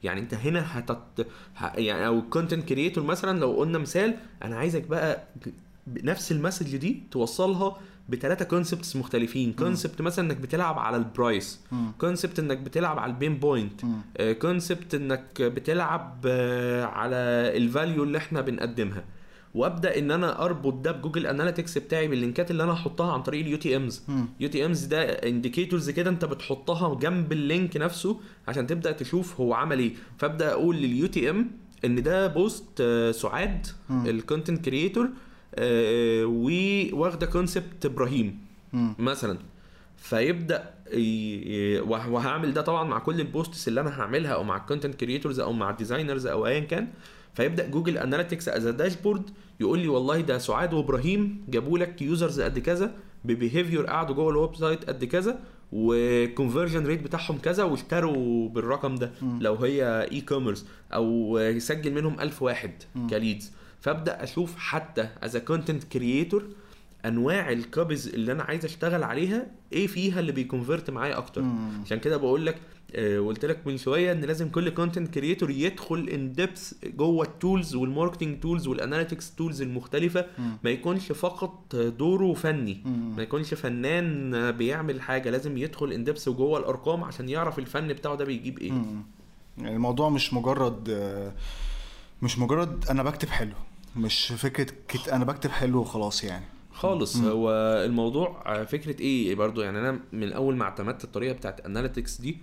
[0.05, 1.27] يعني انت هنا هتت...
[1.57, 1.67] ه...
[1.77, 5.25] يعني أو content creator مثلا لو قلنا مثال أنا عايزك بقى
[6.03, 7.77] نفس ال message دي توصلها
[8.09, 9.53] بثلاثه concepts مختلفين.
[9.53, 11.61] concept مثلا إنك بتلعب على ال price.
[11.99, 13.81] concept إنك بتلعب على ال pain point.
[14.41, 17.17] concept إنك بتلعب آه، على
[17.57, 19.05] ال value اللي إحنا بنقدمها.
[19.55, 23.41] وابدأ إن أنا أربط ده ب Google Analytics بتاعي باللينكات اللي أنا هحطها عن طريق
[23.41, 24.03] ال UTMs.
[24.41, 29.79] UTMs ده indicators كده أنت بتحطها جنب ال link نفسه عشان تبدأ تشوف هو عمل
[29.79, 31.51] إيه فأبدأ أقول لل UTM
[31.85, 33.67] إن ده post آه، سعاد.
[33.91, 35.09] ال content creator
[36.25, 38.39] وواخده concept إبراهيم.
[38.99, 39.39] مثلا
[39.97, 40.71] فيبدأ
[41.89, 45.41] وهعمل ده طبعا مع كل ال posts اللي أنا هعملها أو مع ال content creators
[45.41, 46.89] أو مع ال designers أو ايا كان
[47.35, 49.31] فيبدأ Google Analytics as dashboard
[49.61, 52.95] يقول لي والله ده سعاد وابراهيم جابوا لك users قد كذا
[53.25, 55.39] ب behavior قعدوا جوه ال website قد كذا
[55.73, 59.39] و conversion rate بتاعهم كذا واشتروا بالرقم ده مم.
[59.43, 63.09] لو هي e-commerce أو يسجل منهم 1000 واحد مم.
[63.09, 66.45] ك leads فأبدأ أشوف حتى as content creator
[67.05, 71.43] أنواع ال copies اللي أنا عايز أشتغل عليها إيه فيها اللي بي convert معايا أكتر
[71.43, 71.83] مم.
[71.85, 72.57] عشان كده بقول لك
[72.97, 77.35] آه، قلت لك من شوية إن لازم كل content creator يدخل in depth جوه ال
[77.35, 80.27] tools وال marketing tools وال analytics tools المختلفة.
[80.65, 82.81] ما يكونش فقط دوره فني.
[83.17, 88.15] ما يكونش فنان بيعمل حاجة لازم يدخل in depth جوه الأرقام عشان يعرف الفن بتاعه
[88.15, 88.73] ده بيجيب إيه.
[89.59, 91.33] يعني الموضوع مش مجرد آه،
[92.23, 93.55] مش مجرد أنا بكتب حلو
[93.97, 95.09] مش فكرة كت...
[95.09, 96.45] أنا بكتب حلو وخلاص يعني
[96.75, 97.17] خالص.
[97.17, 97.51] هو
[97.87, 102.39] الموضوع فكرة إيه برضو يعني أنا من أول ما اعتمدت الطريقة بتاعت analytics دي.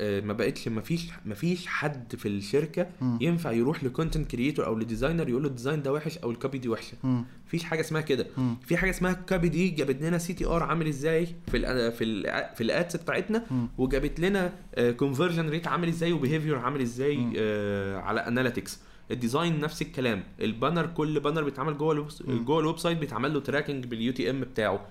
[0.00, 2.86] آه، ما بقتش ما فيش ما فيش حد في الشركة.
[3.20, 6.30] ينفع يروح ل content creator أو ل designer يقول له ال design ده وحش أو
[6.30, 6.94] ال copy دي وحشة.
[7.46, 8.26] مفيش حاجة اسمها كده.
[8.66, 12.44] في حاجة اسمها ال copy دي جابت لنا CTR عامل إزاي في ال في ال
[12.54, 13.44] في ال ads بتاعتنا.
[13.78, 14.52] وجابت لنا
[14.96, 17.32] conversion rate عامل إزاي و behavior عامل إزاي.
[17.36, 18.80] آه، على analytics
[19.12, 22.08] ال design نفس الكلام ال banner كل banner بيتعمل جوه الويب.
[22.44, 24.86] جوه ال website بيتعمل له tracking بال UTM بتاعه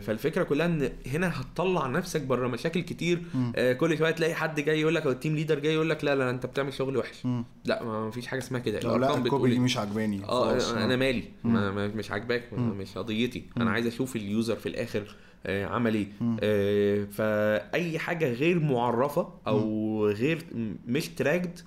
[0.00, 3.22] فالفكرة كلها إن هنا هتطلع نفسك بره مشاكل كتير.
[3.56, 6.04] آه، كل شوية تلاقي حد جاي يقول لك أو ال team leader جاي يقول لك
[6.04, 7.26] لا لا أنت بتعمل شغل وحش.
[7.64, 9.58] لا ما فيش حاجة اسمها كده لا الأرقام بتقول ال copy دي.
[9.58, 11.24] مش عجباني آه خلاص أنا مالي.
[11.44, 12.52] ما مش عاجباك.
[12.52, 13.44] مش قضيتي.
[13.56, 16.08] أنا عايز أشوف ال user في الآخر آه، عمل إيه.
[16.40, 20.44] آه، فأي حاجة غير معرفة أو غير
[20.86, 21.60] مش tracked.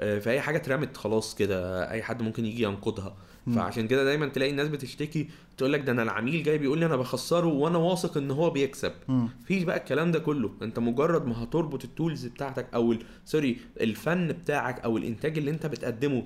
[0.00, 3.16] آه، فاي حاجة اترمت خلاص كده أي حد ممكن يجي ينقضها.
[3.54, 6.96] فعشان كده دايما تلاقي الناس بتشتكي تقول لك ده أنا العميل جاي بيقول لي أنا
[6.96, 8.92] بخسره وأنا واثق إن هو بيكسب.
[9.08, 10.50] مفيش بقى الكلام ده كله.
[10.62, 15.66] أنت مجرد ما هتربط ال tools بتاعتك أو sorry الفن بتاعك أو الإنتاج اللي أنت
[15.66, 16.24] بتقدمه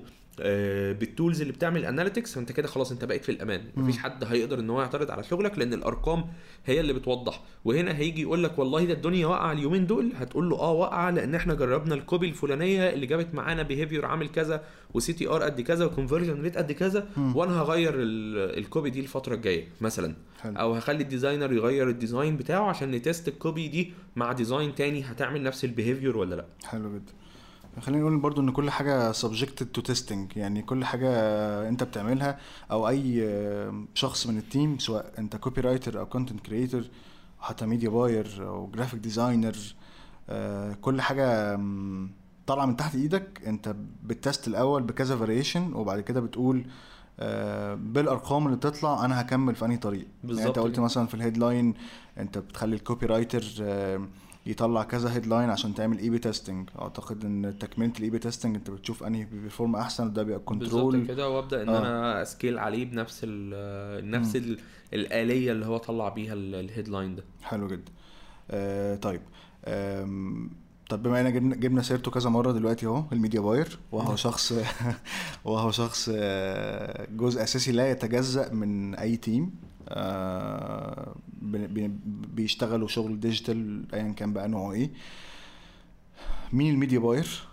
[0.99, 3.61] بال tools اللي بتعمل analytics فأنت كده خلاص أنت بقيت في الأمان.
[3.75, 6.25] مفيش حد هيقدر إن هو يعترض على شغلك لأن الأرقام
[6.65, 7.41] هي اللي بتوضح.
[7.65, 10.11] وهنا هيجي يقول لك والله ده الدنيا واقعة اليومين دول.
[10.15, 14.29] هتقول له آه واقعة لأن إحنا جربنا ال copy الفلانية اللي جابت معانا behavior عامل
[14.29, 14.63] كذا
[14.93, 17.07] و CTR قد كذا و conversion rate قد كذا.
[17.17, 20.15] وأنا هغير ال- ال copy دي الفترة الجاية مثلا.
[20.45, 24.31] أو هخلي ال designer يغير ال design بتاعه عشان ن test ال copy دي مع
[24.31, 26.45] design تاني هتعمل نفس ال behavior ولا لأ.
[26.65, 27.13] حلو جدا.
[27.81, 31.09] خلينا نقول برضو إن كل حاجة subjected to testing يعني كل حاجة
[31.69, 32.37] أنت بتعملها
[32.71, 33.29] أو أي
[33.93, 36.83] شخص من ال team سواء أنت copywriter أو content creator
[37.39, 39.55] حتى media buyer أو graphic designer
[40.81, 41.55] كل حاجة
[42.47, 46.65] طالعة من تحت إيدك أنت بت test الأول بكذا variation وبعد كده بتقول
[47.19, 50.79] آه، بالأرقام اللي بتطلع أنا هكمل في أنهي طريق يعني بالظبط انت قلت.
[50.79, 51.73] مثلا في ال headline
[52.17, 54.01] أنت بتخلي ال copywriter آه،
[54.45, 59.03] يطلع كذا headline عشان تعمل A/B testing أعتقد إن تكملة ال A/B testing أنت بتشوف
[59.03, 61.77] أنهي بي perform أحسن وده بيبقى بالظبط control كده وأبدأ إن آه.
[61.79, 64.57] أنا scale عليه بنفس ال نفس ال
[64.93, 67.23] الآلية اللي هو طلع بيها ال- ال headline ده.
[67.43, 67.91] حلو جدا.
[68.51, 69.21] آه طيب.
[69.65, 70.49] آم،
[70.89, 74.53] طب بما ان جبنا سيرته كذا مرة دلوقتي أهو ال media buyer وهو شخص
[75.45, 79.72] وهو شخص آه، جزء أساسي لا يتجزأ من أي team آه،
[82.35, 84.91] بيشتغلوا شغل digital ايا كان بقى نوعه إيه.
[86.53, 87.43] مين ال media buyer؟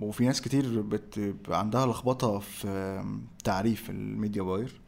[0.00, 1.34] وفي ناس كتير بت...
[1.48, 3.02] عندها لخبطة في
[3.44, 4.80] تعريف ال media buyer.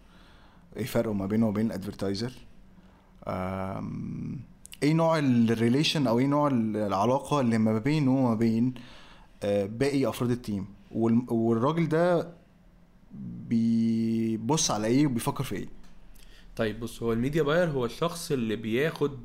[0.76, 2.32] إيه فرقه ما بينه وبين ال advertiser؟
[4.82, 8.74] إيه نوع ال relation أو إيه نوع العلاقة اللي ما بينه وما بين
[9.42, 12.34] آه، باقي أفراد ال team؟ وال- والراجل ده
[13.48, 15.68] بيبص على إيه وبيفكر في إيه
[16.56, 19.18] طيب بص هو ال media buyer هو الشخص اللي بياخد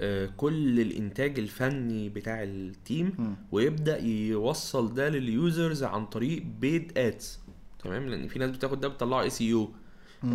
[0.00, 3.36] آه، كل الانتاج الفني بتاع ال team مم.
[3.52, 7.38] ويبدأ يوصل ده لل users عن طريق paid ads
[7.84, 9.70] تمام لأن في ناس بتاخد ده بتطلعه SEO.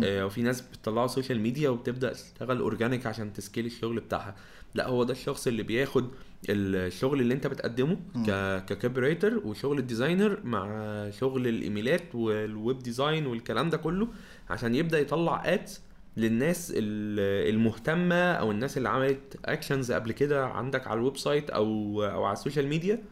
[0.02, 4.36] وفي ناس بتطلعه social media وبتبدأ تشتغل organic عشان ت scale الشغل بتاعها
[4.74, 6.08] لا هو ده الشخص اللي بياخد
[6.48, 8.24] الشغل اللي انت بتقدمه مم.
[8.26, 8.30] ك
[8.66, 10.66] ك copywriter وشغل ال designer مع
[11.10, 14.08] شغل الإيميلات وال web design والكلام ده كله
[14.50, 15.80] عشان يبدأ يطلع ads
[16.16, 21.66] للناس ال- المهتمة أو الناس اللي عملت actions قبل كده عندك على ال website أو
[22.04, 23.02] أو على ال social media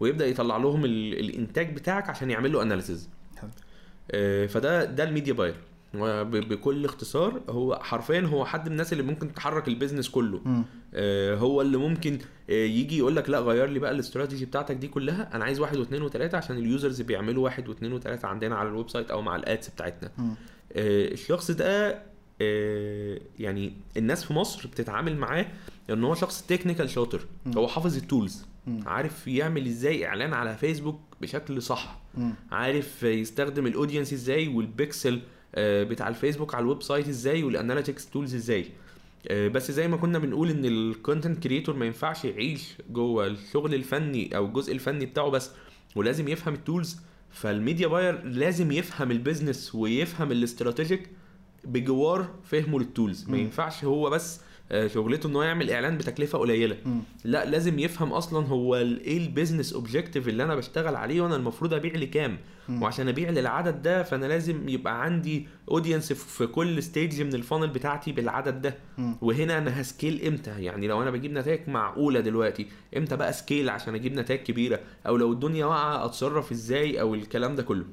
[0.00, 3.08] ويبدأ يطلع لهم ال- الإنتاج بتاعك عشان يعمل له analysis.
[4.48, 5.54] فده ده ال media buyer
[5.94, 10.64] بكل اختصار هو حرفيا هو حد من الناس اللي ممكن تحرك ال business كله مم.
[10.94, 12.18] آه، هو اللي ممكن
[12.50, 15.76] آه، يجي يقول لك لا غير لي بقى الاستراتيجي بتاعتك دي كلها أنا عايز واحد
[15.76, 19.36] واثنين وثلاثه عشان ال users بيعملوا واحد واثنين وثلاثه عندنا على ال website أو مع
[19.36, 20.10] ال ads بتاعتنا.
[20.18, 20.34] آه،
[21.12, 22.02] الشخص ده
[23.38, 25.46] يعني الناس في مصر بتتعامل معاه
[25.90, 27.20] إن هو شخص technical شاطر.
[27.56, 28.46] هو حافظ ال tools.
[28.86, 32.00] عارف يعمل إزاي إعلان على فيسبوك بشكل صح.
[32.52, 35.20] عارف يستخدم ال audience إزاي والبيكسل
[35.58, 38.66] بتاع الفيسبوك على ال website إزاي وال analytics tools إزاي.
[39.28, 43.74] آه، بس زي ما كنا بنقول إن ال content creator ما ينفعش يعيش جوه الشغل
[43.74, 45.50] الفني أو الجزء الفني بتاعه بس
[45.96, 46.96] ولازم يفهم ال tools
[47.30, 51.08] فال media buyer لازم يفهم ال business ويفهم ال strategic
[51.64, 53.36] بجوار فهمه لل tools ما.
[53.38, 54.42] ينفعش هو بس آه،
[54.86, 56.76] شغلته إن هو يعمل إعلان بتكلفة قليلة.
[57.24, 61.74] لا لازم يفهم أصلا هو إيه ال business objective اللي أنا بشتغل عليه وأنا المفروض
[61.74, 62.38] أبيع لكام.
[62.70, 67.68] وعشان أبيع للعدد ده فأنا لازم يبقى عندي audience في كل stage من ال funnel
[67.68, 68.74] بتاعتي بالعدد ده.
[69.22, 72.66] وهنا أنا ه scale إمتى؟ يعني لو أنا بجيب نتائج معقولة دلوقتي
[72.96, 77.54] إمتى بقى scale عشان أجيب نتائج كبيرة؟ أو لو الدنيا واقعة أتصرف إزاي؟ أو الكلام
[77.56, 77.84] ده كله.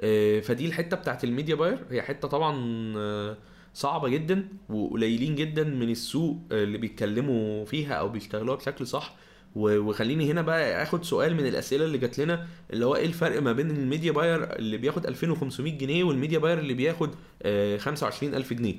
[0.00, 1.78] آه، فدي الحتة بتاعت ال media buyer.
[1.90, 2.56] هي حتة طبعا
[2.96, 3.36] آه،
[3.78, 9.14] صعبة جدا وقليلين جدا من السوق آه، اللي بيتكلموا فيها أو بيشتغلوها بشكل صح.
[9.56, 13.52] وخليني هنا بقى آخد سؤال من الأسئلة اللي جات لنا اللي هو إيه الفرق ما
[13.52, 17.10] بين ال media buyer اللي بياخد 2500 جنيه وال media buyer اللي بياخد
[17.42, 18.74] آه، 25000 جنيه؟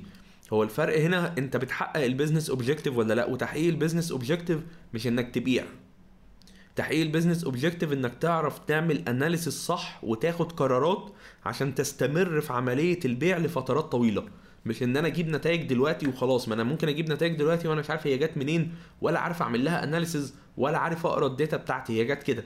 [0.52, 4.60] هو الفرق هنا أنت بتحقق ال business objective ولا لأ؟ وتحقيق ال business objective
[4.94, 5.64] مش إنك تبيع.
[6.76, 11.12] تحقيق ال business objective إنك تعرف تعمل analysis صح وتاخد قرارات
[11.44, 14.24] عشان تستمر في عملية البيع لفترات طويلة.
[14.64, 17.90] مش إن أنا أجيب نتائج دلوقتي وخلاص ما أنا ممكن أجيب نتائج دلوقتي وأنا مش
[17.90, 22.00] عارف هي جت منين ولا عارف أعمل لها analysis ولا عارف أقرأ ال data بتاعتي
[22.00, 22.44] هي جت كده.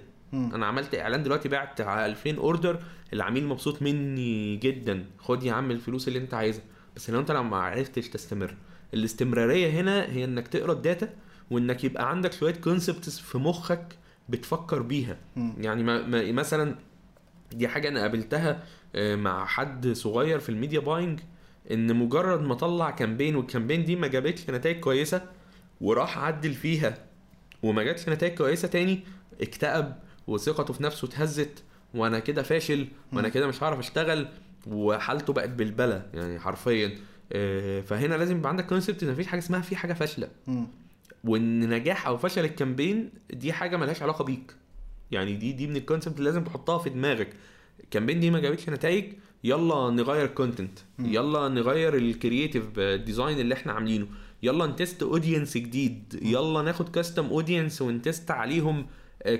[0.55, 2.79] أنا عملت إعلان دلوقتي بعت على 2000 order
[3.12, 5.05] العميل مبسوط مني جدا.
[5.19, 6.62] خد يا عم الفلوس اللي أنت عايزها.
[6.97, 8.55] بس لو أنت لو ما عرفتش تستمر
[8.95, 11.09] الاستمرارية هنا هي إنك تقرأ ال data
[11.51, 13.97] وإنك يبقى عندك شوية concepts في مخك
[14.29, 15.17] بتفكر بيها.
[15.37, 15.55] مم.
[15.59, 16.75] يعني ما ما مثلا
[17.53, 18.62] دي حاجة أنا قابلتها
[18.95, 21.20] آه، مع حد صغير في ال media buying.
[21.71, 25.23] إن مجرد ما طلع campaign وال campaign دي ما جابتش نتائج كويسة
[25.81, 26.95] وراح عدل فيها
[27.62, 29.01] وما جاتش نتائج كويسة تاني
[29.41, 29.95] اكتئب
[30.27, 31.62] وثقته في نفسه اتهزت
[31.95, 34.29] وأنا كده فاشل وأنا كده مش هعرف أشتغل
[34.67, 36.99] وحالته بقت بالبلا يعني حرفيا.
[37.33, 40.29] آه، فهنا لازم يبقى عندك concept إن مفيش حاجة اسمها في حاجة فاشلة.
[41.25, 44.55] وإن نجاح أو فشل ال campaign دي حاجة ملهاش علاقة بيك.
[45.11, 47.29] يعني دي دي من ال concept اللي لازم تحطها في دماغك.
[47.85, 49.12] ال campaign دي ما جابتش نتائج
[49.45, 50.79] يلا نغير content.
[50.99, 54.07] يلا نغير ال creative design اللي إحنا عاملينه
[54.42, 58.86] يلا ن test audience جديد يلا ناخد custom audience ون test عليهم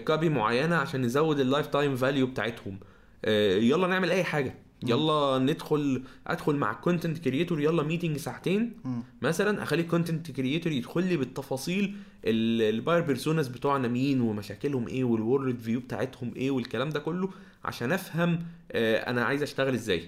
[0.07, 2.78] copy معينة عشان نزود ال lifetime value بتاعتهم.
[3.24, 4.55] آه، يلا نعمل أي حاجة.
[4.86, 8.72] يلا ندخل أدخل مع ال content creator يلا meeting ساعتين.
[9.22, 15.05] مثلا أخلي ال content creator يدخل لي بالتفاصيل ال buyer personas بتوعنا مين ومشاكلهم إيه
[15.05, 17.30] وال world view بتاعتهم إيه والكلام ده كله.
[17.65, 18.39] عشان افهم
[18.73, 20.03] آه، أنا عايز اشتغل إزاي.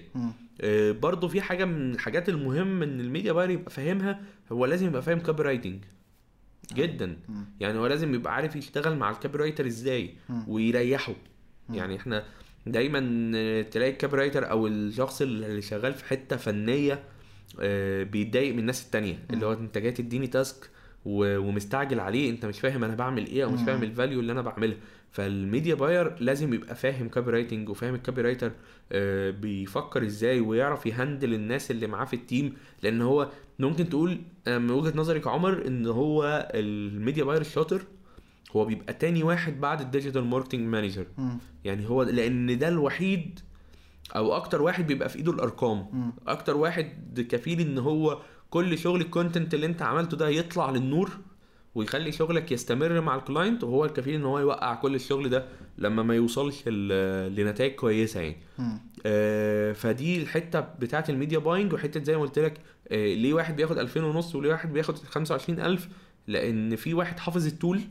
[0.61, 4.87] آه، برضو في حاجة من الحاجات المهم ان ال media buyer يبقى فاهمها هو لازم
[4.87, 5.83] يبقى فاهم copywriting
[6.73, 7.17] جدا.
[7.59, 10.13] يعني هو لازم يبقى عارف يشتغل مع ال copywriter إزاي.
[10.47, 11.13] ويريحه.
[11.69, 12.23] يعني إحنا
[12.67, 17.03] دايما آه، تلاقي ال copywriter أو الشخص اللي شغال في حتة فنية
[18.03, 20.69] بيتضايق من الناس التانية اللي هو انت جاي تديني task
[21.05, 23.61] ومستعجل عليه انت مش فاهم أنا بعمل إيه أو مش.
[23.61, 24.77] فاهم ال value اللي أنا بعملها
[25.11, 28.51] فال media buyer لازم يبقى فاهم copywriting وفاهم ال copywriter
[28.91, 32.53] آه، بيفكر إزاي ويعرف ي handle الناس اللي معاه في ال team
[32.83, 33.29] لأن هو
[33.59, 37.81] ممكن تقول آه، من وجهة نظري كعمر إن هو ال media buyer الشاطر
[38.55, 41.05] هو بيبقى تاني واحد بعد ال digital marketing manager.
[41.63, 43.39] يعني هو لأن ده الوحيد
[44.15, 45.85] أو أكتر واحد بيبقى في إيده الأرقام.
[46.27, 51.09] أكتر واحد كفيل إن هو كل شغل ال content اللي أنت عملته ده يطلع للنور
[51.77, 55.45] ويخلي شغلك يستمر مع ال client وهو الكفيل إن هو يوقع كل الشغل ده
[55.77, 58.37] لما ما يوصلش لنتائج كويسة يعني.
[59.05, 62.61] آه، فدي الحتة بتاعة ال media buying وحتة زي ما قلت لك
[62.91, 65.87] آه، ليه واحد بياخد 2000 ونص وليه واحد بياخد 25000
[66.27, 67.81] لأن في واحد حافظ ال tool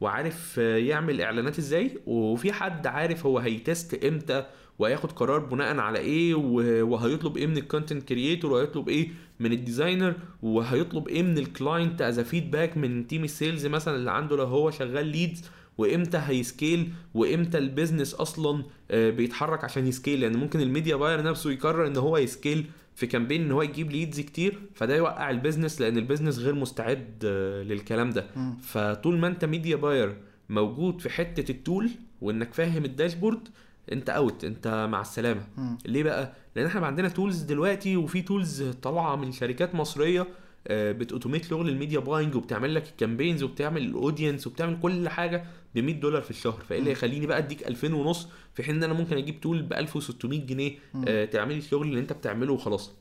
[0.00, 4.46] وعارف آه، يعمل إعلانات إزاي وفي حد عارف هو هي test إمتى
[4.78, 6.34] وهياخد قرار بناء على إيه
[6.82, 9.08] وهيطلب إيه من ال content creator وهيطلب إيه
[9.40, 13.96] من ال designer وهيطلب إيه من ال client as feedback من team ال sales مثلا
[13.96, 15.44] اللي عنده لو هو شغال leads
[15.78, 20.66] وإمتى هي scale وإمتى ال business أصلا آه، بيتحرك عشان ي scale لأن ممكن ال
[20.66, 24.58] media buyer نفسه يقرر إن هو ي scale في campaign إن هو يجيب leads كتير
[24.74, 28.26] فده يوقع ال business لأن ال business غير مستعد آه، للكلام ده.
[28.62, 30.16] فطول ما أنت media buyer
[30.48, 31.90] موجود في حتة ال tool
[32.20, 33.48] وإنك فاهم ال dashboard
[33.92, 35.46] انت out انت مع السلامة.
[35.56, 35.78] مم.
[35.86, 40.26] ليه بقى؟ لأن إحنا عندنا tools دلوقتي وفي tools طالعة من شركات مصرية
[40.68, 44.78] آه، بت automate شغل ال media buying وبتعمل لك ال campaigns وبتعمل ال audience وبتعمل
[44.82, 46.60] كل حاجة ب 100 دولار في الشهر.
[46.68, 49.72] فإيه اللي يخليني بقى أديك 2000 ونص؟ في حين إن أنا ممكن أجيب tool ب
[49.72, 50.78] 1600 جنيه
[51.08, 52.92] آه، تعملي الشغل اللي أنت بتعمله وخلاص.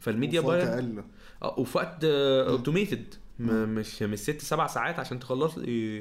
[0.00, 1.02] فالميديا وفي وقت أقل.
[1.42, 5.54] آه وفي وقت automated مش مش ست سبع ساعات عشان تخلص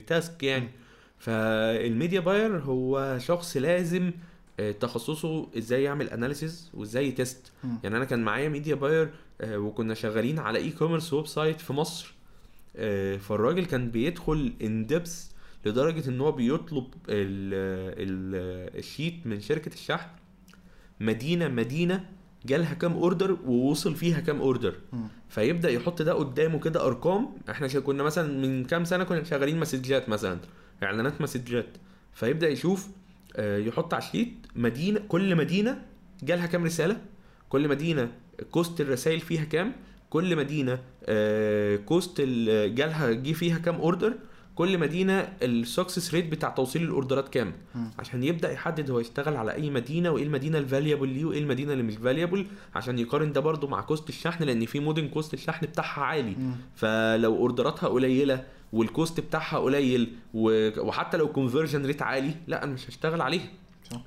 [0.07, 0.69] task يعني.
[1.19, 4.11] فال media buyer هو شخص لازم
[4.59, 7.15] آه، تخصصه إزاي يعمل analysis وإزاي
[7.63, 7.77] مم.
[7.83, 9.09] يعني أنا كان معايا media buyer
[9.41, 12.13] آه، وكنا شغالين على e-commerce website في مصر.
[12.75, 15.31] آه، فالراجل كان بيدخل in depth
[15.65, 17.53] لدرجة إن هو بيطلب ال
[17.99, 20.09] ال ال sheet من شركة الشحن.
[20.99, 22.05] مدينة مدينة
[22.45, 24.75] جالها كام order ووصل فيها كام order.
[25.29, 27.29] فيبدأ يحط ده قدامه كده أرقام.
[27.49, 30.39] إحنا كنا مثلا من كام سنة كنا شغالين messages مثلا.
[30.83, 31.67] إعلانات messages
[32.13, 32.87] فيبدأ يشوف
[33.35, 35.81] آه، يحط على ال sheet مدينة كل مدينة
[36.23, 36.97] جالها كام رسالة؟
[37.49, 38.11] كل مدينة
[38.51, 39.73] cost الرسائل فيها كام؟
[40.09, 44.13] كل مدينة آه، cost ال- جالها جه فيها كام order
[44.55, 47.53] كل مدينة ال success rate بتاع توصيل ال orders ات كام.
[47.99, 51.71] عشان يبدأ يحدد هو يشتغل على أي مدينة وإيه المدينة ال valuable ليه وإيه المدينة
[51.73, 55.65] اللي مش valuable عشان يقارن ده برضو مع cost الشحن لأن في مدن cost الشحن
[55.65, 56.35] بتاعها عالي.
[56.39, 56.55] مم.
[56.75, 58.43] فلو orders اتها قليلة
[58.73, 63.47] وال cost بتاعها قليل و- وحتى لو conversion rate عالي لا أنا مش هشتغل عليها.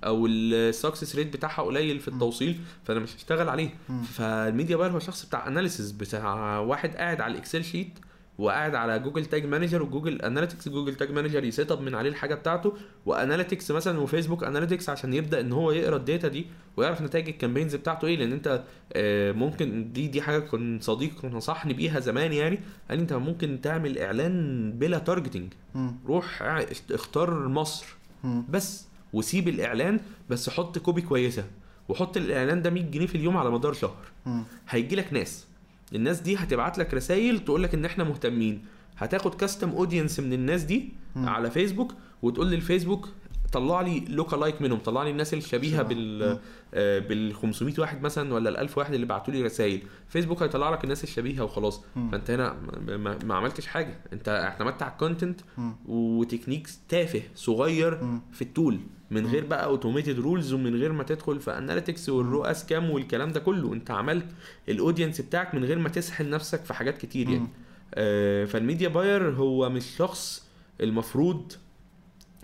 [0.05, 3.71] أو ال success rate بتاعها قليل في التوصيل فأنا مش هشتغل عليه.
[4.13, 7.99] فال media buyer هو شخص بتاع analysis بتاع واحد قاعد على ال Excel sheet
[8.41, 11.95] وقاعد على Google Tag Manager و Google Analytics Google Tag Manager ي set up من
[11.95, 12.73] عليه الحاجة بتاعته
[13.07, 17.29] و analytics مثلا وفيسبوك analytics عشان يبدأ إن هو يقرأ ال data دي ويعرف نتائج
[17.29, 18.63] ال campaigns بتاعته إيه لأن أنت
[18.93, 22.61] آه، ممكن دي دي حاجة كان صديق نصحني بيها زمان يعني
[22.91, 25.53] قال أنت ممكن تعمل إعلان بلا targeting.
[26.07, 26.43] روح
[26.91, 27.87] اختار مصر.
[28.49, 31.45] بس وسيب الإعلان بس حط copy كويسة
[31.89, 33.97] وحط الإعلان ده 100 جنيه في اليوم على مدار شهر.
[34.69, 35.47] هيجي لك ناس
[35.95, 38.65] الناس دي هتبعت لك رسائل تقول لك إن إحنا مهتمين
[38.99, 41.29] هتاخد custom audience من الناس دي مم.
[41.29, 43.09] على فيسبوك وتقول للفيسبوك
[43.53, 45.83] طلع لي lookalike منهم طلع لي الناس الشبيهة.
[45.83, 46.39] بال.
[46.75, 50.71] آه، بال 500 واحد مثلا ولا ال 1000 واحد اللي بعتوا لي رسائل فيسبوك هيطلع
[50.71, 52.11] لك الناس الشبيهة وخلاص مم.
[52.11, 55.73] فأنت هنا ما, ما, عملتش حاجة أنت اعتمدت على ال content مم.
[55.87, 58.21] و techniques تافه صغير مم.
[58.33, 58.81] في ال tool
[59.11, 63.33] من غير بقى automated rules ومن غير ما تدخل في analytics وال ROAS كام والكلام
[63.33, 63.73] ده كله.
[63.73, 64.27] أنت عملت
[64.69, 67.49] ال audience بتاعك من غير ما تسحل نفسك في حاجات كتير يعني.
[67.95, 70.49] آه فال media buyer هو مش شخص
[70.81, 71.53] المفروض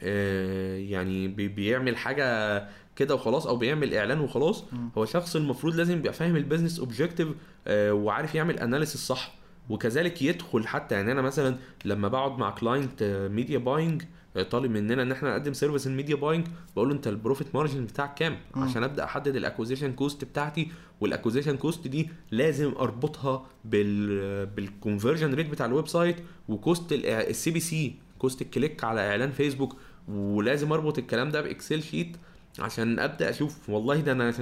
[0.03, 4.64] آه يعني بي- بيعمل حاجة كده وخلاص أو بيعمل إعلان وخلاص.
[4.99, 7.29] هو شخص المفروض لازم يبقى فاهم ال business objective
[7.71, 9.35] وعارف يعمل اناليسيس صح.
[9.71, 14.03] وكذلك يدخل حتى يعني أنا مثلا لما بقعد مع client media buying
[14.43, 17.85] طالب مننا إن إحنا نقدم service ال media buying بقول له أنت ال profit margin
[17.84, 18.37] بتاعك كام.
[18.55, 20.68] عشان أبدأ أحدد ال acquisition cost بتاعتي.
[21.01, 26.17] وال acquisition cost دي لازم أربطها بال بال conversion rate بتاع ال website
[26.49, 29.76] و cost ال CPC cost ال click على إعلان فيسبوك
[30.09, 32.17] ولازم أربط الكلام ده ب Excel sheet
[32.59, 34.32] عشان أبدأ أشوف والله ده أنا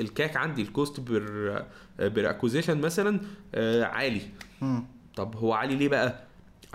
[0.00, 3.20] ال CAC عندي ال cost per acquisition مثلا
[3.54, 4.20] آه، عالي.
[5.16, 6.24] طب هو عالي ليه بقى؟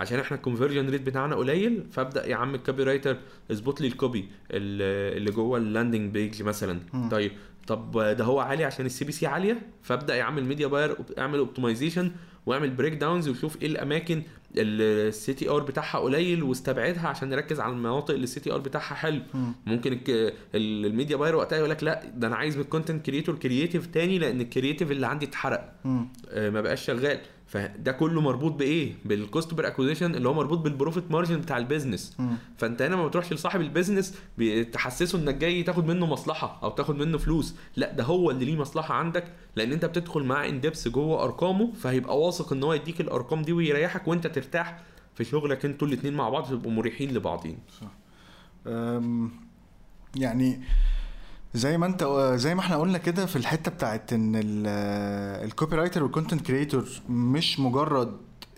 [0.00, 3.16] عشان إحنا ال conversion rate بتاعنا قليل فابدأ يا عم ال copywriter
[3.50, 4.20] اظبط لي ال copy
[4.50, 6.80] ال- اللي جوه ال landing page مثلا.
[7.10, 7.32] طيب
[7.66, 11.38] طب ده هو عالي عشان ال CPC عالية فابدأ يا عم ال media buyer اعمل
[11.38, 12.10] optimization
[12.46, 14.22] واعمل breakdowns وشوف إيه الأماكن
[14.56, 19.20] اللي ال CTR بتاعها قليل واستبعدها عشان نركز على المناطق اللي ال CTR بتاعها حلو
[19.34, 19.52] مم.
[19.66, 20.00] ممكن
[20.54, 23.86] ال media buyer وقتها يقول لك لا ده أنا عايز من ال content creator creative
[23.86, 25.72] تاني لأن ال creative اللي عندي اتحرق.
[26.30, 27.18] آه، ما بقاش شغال
[27.48, 31.58] فده كله مربوط بإيه؟ بال cost per acquisition اللي هو مربوط بال profit margin بتاع
[31.58, 32.16] ال business.
[32.56, 34.14] فأنت هنا ما بتروحش لصاحب ال business
[34.72, 37.54] تحسسه إنك جاي تاخد منه مصلحة أو تاخد منه فلوس.
[37.76, 41.72] لا ده هو اللي ليه مصلحة عندك لأن أنت بتدخل معاه in depth جوه أرقامه
[41.72, 44.82] فهيبقى واثق إن هو يديك الأرقام دي ويريحك وأنت ترتاح
[45.14, 47.58] في شغلك أنتوا الاثنين مع بعض تبقوا مريحين لبعضين.
[48.66, 49.30] أم،
[50.16, 50.60] يعني
[51.54, 54.32] زي ما انت زي ما إحنا قلنا كده في الحتة بتاعت إن
[55.44, 58.16] ال copywriter وال content creator مش مجرد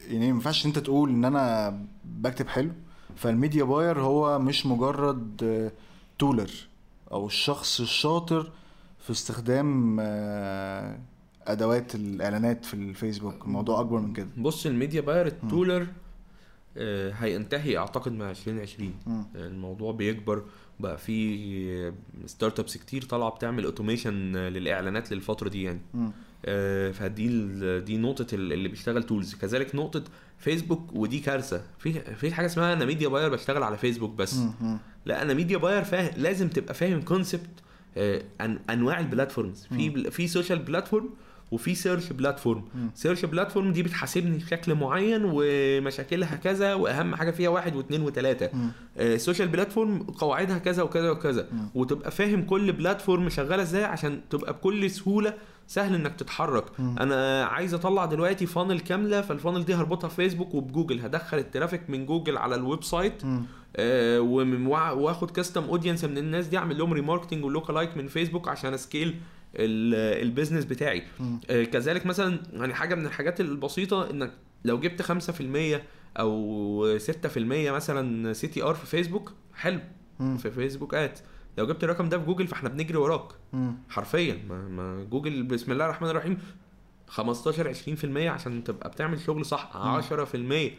[0.08, 2.70] يعني ما ينفعش انت تقول إن أنا بكتب حلو
[3.16, 5.70] فال media buyer هو مش مجرد
[6.18, 6.50] tooler
[7.12, 8.50] أو الشخص الشاطر
[9.00, 10.98] في استخدام آه،
[11.46, 13.44] أدوات الإعلانات في الفيسبوك.
[13.44, 14.28] الموضوع أكبر من كده.
[14.38, 15.86] بص ال media buyer ال tooler
[16.76, 19.24] آه، هينتهي أعتقد مع 2020 مم.
[19.34, 20.42] الموضوع بيكبر.
[20.80, 21.92] بقى في
[22.26, 25.80] startups كتير طالعة بتعمل automation للإعلانات للفترة دي يعني.
[26.44, 27.28] آه، فدي
[27.80, 30.04] دي نقطة ال- اللي بيشتغل tools كذلك نقطة
[30.38, 31.62] فيسبوك ودي كارثة.
[31.78, 34.34] في في حاجة اسمها أنا media buyer بشتغل على فيسبوك بس.
[34.36, 34.78] مم.
[35.06, 37.50] لا أنا media buyer فاهم لازم تبقى فاهم concept
[38.70, 41.10] أنواع ال platforms في في social platform
[41.50, 42.64] وفي search platform.
[42.94, 48.50] search platform دي بتحاسبني بشكل معين ومشاكلها كذا وأهم حاجة فيها واحد واثنين وثلاثة.
[48.98, 51.70] ال social platform قواعدها كذا وكذا وكذا مم.
[51.74, 55.34] وتبقى فاهم كل platform شغالة إزاي عشان تبقى بكل سهولة
[55.66, 56.96] سهل انك تتحرك مم.
[56.98, 61.45] أنا عايز أطلع دلوقتي funnel كاملة فال funnel دي هربطها في فيسبوك وبجوجل هدخل ال
[61.45, 63.22] traffic من جوجل على ال website.
[63.76, 68.74] آه، وآخد custom audience من الناس دي أعمل لهم remarketing و lookalike من فيسبوك عشان
[68.74, 69.14] أ scale
[69.54, 71.02] ال business بتاعي.
[71.50, 74.32] آه، كذلك مثلا يعني حاجة من الحاجات البسيطة إنك
[74.64, 75.82] لو جبت 5%
[76.16, 79.80] أو 6% مثلا CTR في فيسبوك حلو
[80.20, 80.36] مم.
[80.36, 81.18] في فيسبوك ad
[81.58, 83.74] لو جبت الرقم ده في جوجل فإحنا بنجري وراك مم.
[83.88, 86.38] حرفيا ما, ما جوجل بسم الله الرحمن الرحيم
[87.08, 90.70] 15 20% عشان تبقى بتعمل شغل صح 10%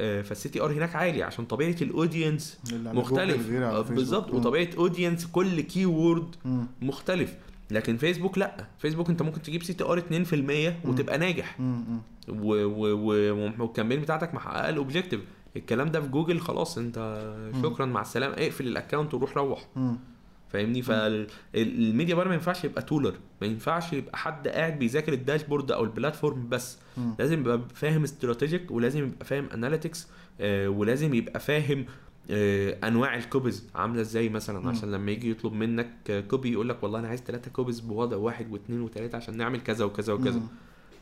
[0.00, 3.80] آه، فال CTR هناك عالي عشان طبيعة ال audience مختلف آه،.
[3.80, 4.34] بالظبط.
[4.34, 6.36] وطبيعة audience كل keyword.
[6.82, 7.34] مختلف
[7.70, 8.66] لكن فيسبوك لا.
[8.78, 11.58] فيسبوك انت ممكن تجيب CTR 2% وتبقى ناجح.
[12.28, 15.20] وال campaign بتاعتك محققه ال objective
[15.56, 16.98] الكلام ده في جوجل خلاص انت
[17.62, 18.34] شكرا مع السلامة.
[18.34, 19.68] اقفل ال account وروح روح.
[20.48, 25.18] فاهمني؟ فال media buyer ما ينفعش يبقى tooler ما ينفعش يبقى حد قاعد بيذاكر ال
[25.18, 26.78] dashboard أو ال platform بس.
[27.18, 30.08] لازم يبقى فاهم strategic ولازم يبقى فاهم analytics
[30.66, 31.84] ولازم يبقى فاهم آه،
[32.30, 34.68] أنواع ال copies عاملة إزاي مثلا.
[34.68, 38.16] عشان لما يجي يطلب منك آه، copy يقول لك والله أنا عايز ثلاثة copies بوضع
[38.16, 40.42] واحد واثنين وثلاثه عشان نعمل كذا وكذا وكذا.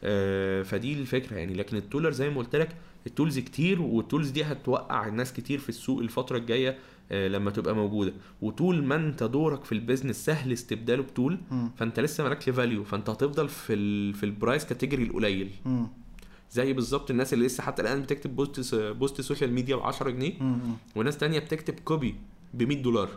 [0.04, 2.76] آه، فدي الفكرة يعني لكن ال tooler زي ما قلت لك
[3.06, 6.78] ال tools كتير وال tools دي هتوقع الناس كتير في السوق الفترة الجاية
[7.12, 8.12] آه، لما تبقى موجودة
[8.42, 11.38] وطول ما أنت دورك في ال business سهل استبداله ب tool.
[11.76, 15.86] فأنت لسه مالكش value فأنت هتفضل في ال في ال price category القليل مم.
[16.52, 20.32] زي بالظبط الناس اللي لسه حتى الآن بتكتب post post social media ب 10 جنيه.
[20.96, 22.14] وناس تانية بتكتب copy
[22.54, 23.08] ب 100 دولار.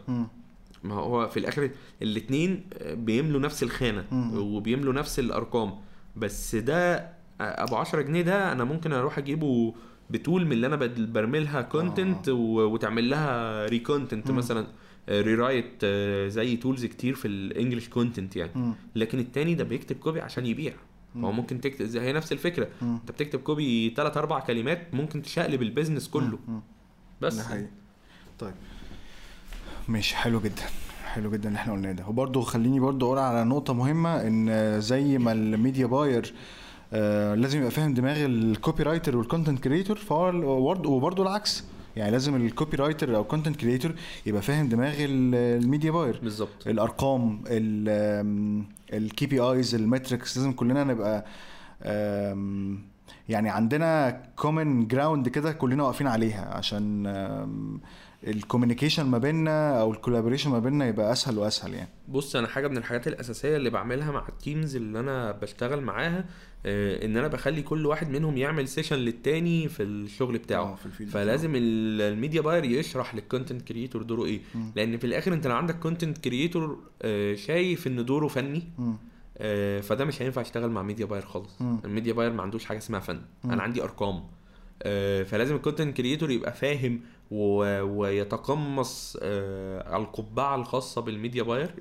[0.84, 1.70] ما هو في الآخر
[2.02, 4.06] الاثنين بيملوا نفس الخانة.
[4.36, 5.74] وبيملوا نفس الأرقام
[6.16, 7.10] بس ده
[7.42, 9.74] أبو 10 جنيه ده أنا ممكن أروح أجيبه
[10.10, 14.32] ب tool من اللي أنا برملها content وتعمل لها recontent.
[14.32, 14.68] مثلا
[15.10, 15.86] rewrite
[16.32, 18.74] زي tools كتير في ال English content يعني.
[18.96, 20.74] لكن التاني ده بيكتب copy عشان يبيع
[21.18, 22.68] هو ممكن تكتب زي هي نفس الفكرة.
[22.82, 22.96] مم.
[23.02, 26.40] انت بتكتب copy ثلاث أربع كلمات ممكن تشقلب ال business كله.
[26.48, 26.62] مم.
[27.22, 27.48] بس.
[27.48, 27.68] حقيقي.
[28.40, 28.54] طيب.
[29.88, 30.64] ماشي حلو جدا.
[31.06, 32.08] حلو جدا اللي إحنا قلناه ده.
[32.08, 36.34] وبرضه خليني برضه أقول على نقطة مهمة إن زي ما ال media buyer
[36.94, 40.30] آه لازم يبقى فاهم دماغ ال copywriter وال content creator فهو
[40.86, 41.64] وبرضه العكس.
[42.00, 43.92] يعني لازم ال copywriter أو ال content creator
[44.26, 46.20] يبقى فاهم دماغ ال- ال media buyer.
[46.24, 46.68] بالظبط.
[46.68, 47.44] الأرقام
[48.94, 51.26] ال KPIs ال metrics لازم كلنا نبقى
[53.30, 57.08] يعني عندنا common ground كده كلنا واقفين عليها عشان
[58.28, 61.90] ال communication ما بيننا أو ال collaboration ما بيننا يبقى أسهل وأسهل يعني.
[62.08, 66.26] بص أنا حاجة من الحاجات الأساسية اللي بعملها مع ال teams اللي أنا بشتغل معاها
[66.66, 71.56] إن أنا بخلي كل واحد منهم يعمل session للتاني في الشغل بتاعه آه، في فلازم
[71.56, 74.72] ال- ال media buyer يشرح لل content creator دوره إيه مم.
[74.76, 76.80] لأن في الآخر أنت لو عندك content creator
[77.36, 78.64] شايف إن دوره فني.
[79.38, 81.58] آه، فده مش هينفع يشتغل مع media buyer خالص.
[81.62, 83.52] ال media buyer ما عندوش حاجة اسمها فن مم.
[83.52, 84.24] أنا عندي أرقام
[84.84, 87.00] آه، فلازم ال content creator يبقى فاهم.
[87.32, 91.72] ويتقمص آه، القبعة الخاصة بال media buyer.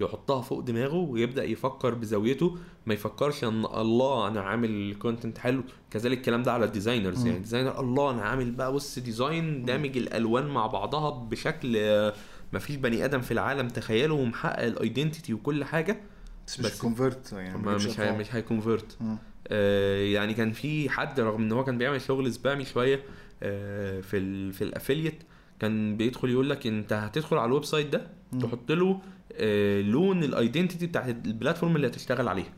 [0.00, 2.56] يحطها فوق دماغه ويبدأ يفكر بزاويته
[2.86, 7.26] ما يفكرش إن الله أنا عامل content حلو كذلك الكلام ده على ال designers.
[7.26, 12.12] يعني designer الله أنا عامل بقى بص design دامج الألوان مع بعضها بشكل آه،
[12.52, 16.00] مفيش بني آدم في العالم تخيله ومحقق ال identity وكل حاجة
[16.46, 18.18] بس مش convert يعني ما مش هي.
[18.18, 18.98] مش هي convert.
[19.48, 23.00] آه يعني كان في حد رغم إن هو كان بيعمل شغل spammy شوية
[24.02, 25.22] في ال في ال affiliate
[25.60, 28.06] كان بيدخل يقول لك انت هتدخل على ال website ده.
[28.40, 29.00] تحط له
[29.32, 32.52] آه لون ال identity بتاعت ال platform اللي هتشتغل عليها.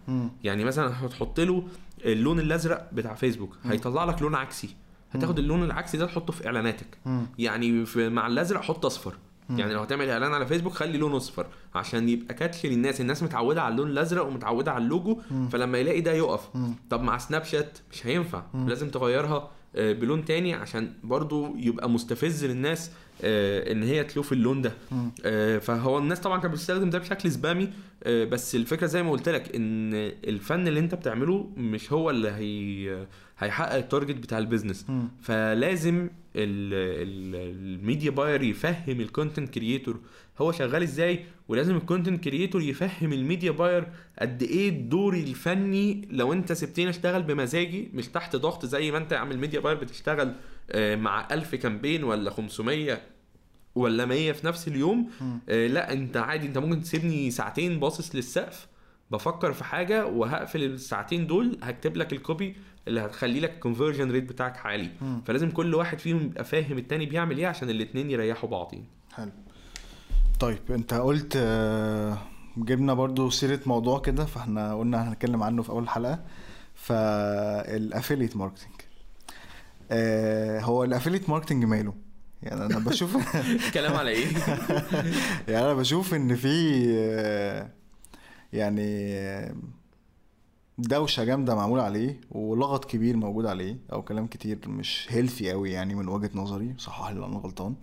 [0.45, 1.65] يعني مثلا هتحط له
[2.05, 3.57] اللون الأزرق بتاع فيسبوك.
[3.65, 4.69] هيطلع لك لون عكسي
[5.13, 6.99] هتاخد اللون العكسي ده تحطه في إعلاناتك.
[7.39, 9.15] يعني في مع الأزرق حط أصفر.
[9.51, 13.63] يعني لو هتعمل إعلان على فيسبوك خلي لونه أصفر عشان يبقى catch للناس الناس متعودة
[13.63, 15.49] على اللون الأزرق ومتعودة على اللوجو مم.
[15.49, 16.75] فلما يلاقي ده يقف مم.
[16.91, 18.69] طب مع سناب شات مش هينفع مم.
[18.69, 22.91] لازم تغيرها آه، بلون تاني عشان برضو يبقى مستفز للناس
[23.23, 24.73] آه، إن هي تشوف اللون ده.
[25.25, 27.69] آه، فهو الناس طبعا كانت بتستخدم ده بشكل spammy
[28.05, 29.95] آه، بس الفكرة زي ما قلت لك إن
[30.29, 33.07] الفن اللي أنت بتعمله مش هو اللي هي
[33.39, 34.87] هيحقق ال target بتاع ال business.
[35.23, 35.97] فلازم
[36.37, 36.75] ال-
[37.09, 40.01] ال- ال media buyer يفهم ال content creator
[40.39, 43.87] هو شغال إزاي ولازم ال content creator يفهم ال media buyer
[44.19, 49.13] قد إيه دوري الفني لو أنت سبتني أشتغل بمزاجي مش تحت ضغط زي ما أنت
[49.13, 50.35] يا عم ال media buyer بتشتغل
[50.71, 53.01] آه، مع 1000 campaign ولا 500
[53.75, 55.11] ولا 100 في نفس اليوم.
[55.49, 58.67] آه، لا أنت عادي أنت ممكن تسيبني ساعتين باصص للسقف
[59.11, 62.57] بفكر في حاجة وهقفل الساعتين دول هكتب لك ال copy
[62.89, 64.91] اللي هتخلي لك ال conversion rate بتاعك عالي.
[65.27, 69.31] فلازم كل واحد فيهم يبقى فاهم التاني بيعمل إيه عشان الاتنين يريحوا بعضين حلو
[70.41, 72.19] طيب انت قلت آه،
[72.57, 76.25] جبنا برضو سيرة موضوع كده فاحنا قلنا هنتكلم عنه في أول حلقة.
[76.75, 78.73] فال affiliate marketing
[79.91, 81.95] آه هو ال affiliate marketing ماله؟
[82.43, 83.17] يعني أنا بشوف
[83.75, 84.27] كلام على إيه؟
[85.49, 87.71] يعني أنا بشوف إن في آه،
[88.53, 89.15] يعني
[90.79, 95.95] دوشة جامدة معمول عليه ولغط كبير موجود عليه أو كلام كتير مش healthy قوي يعني
[95.95, 97.75] من وجهة نظري صحح لي لو أنا غلطان.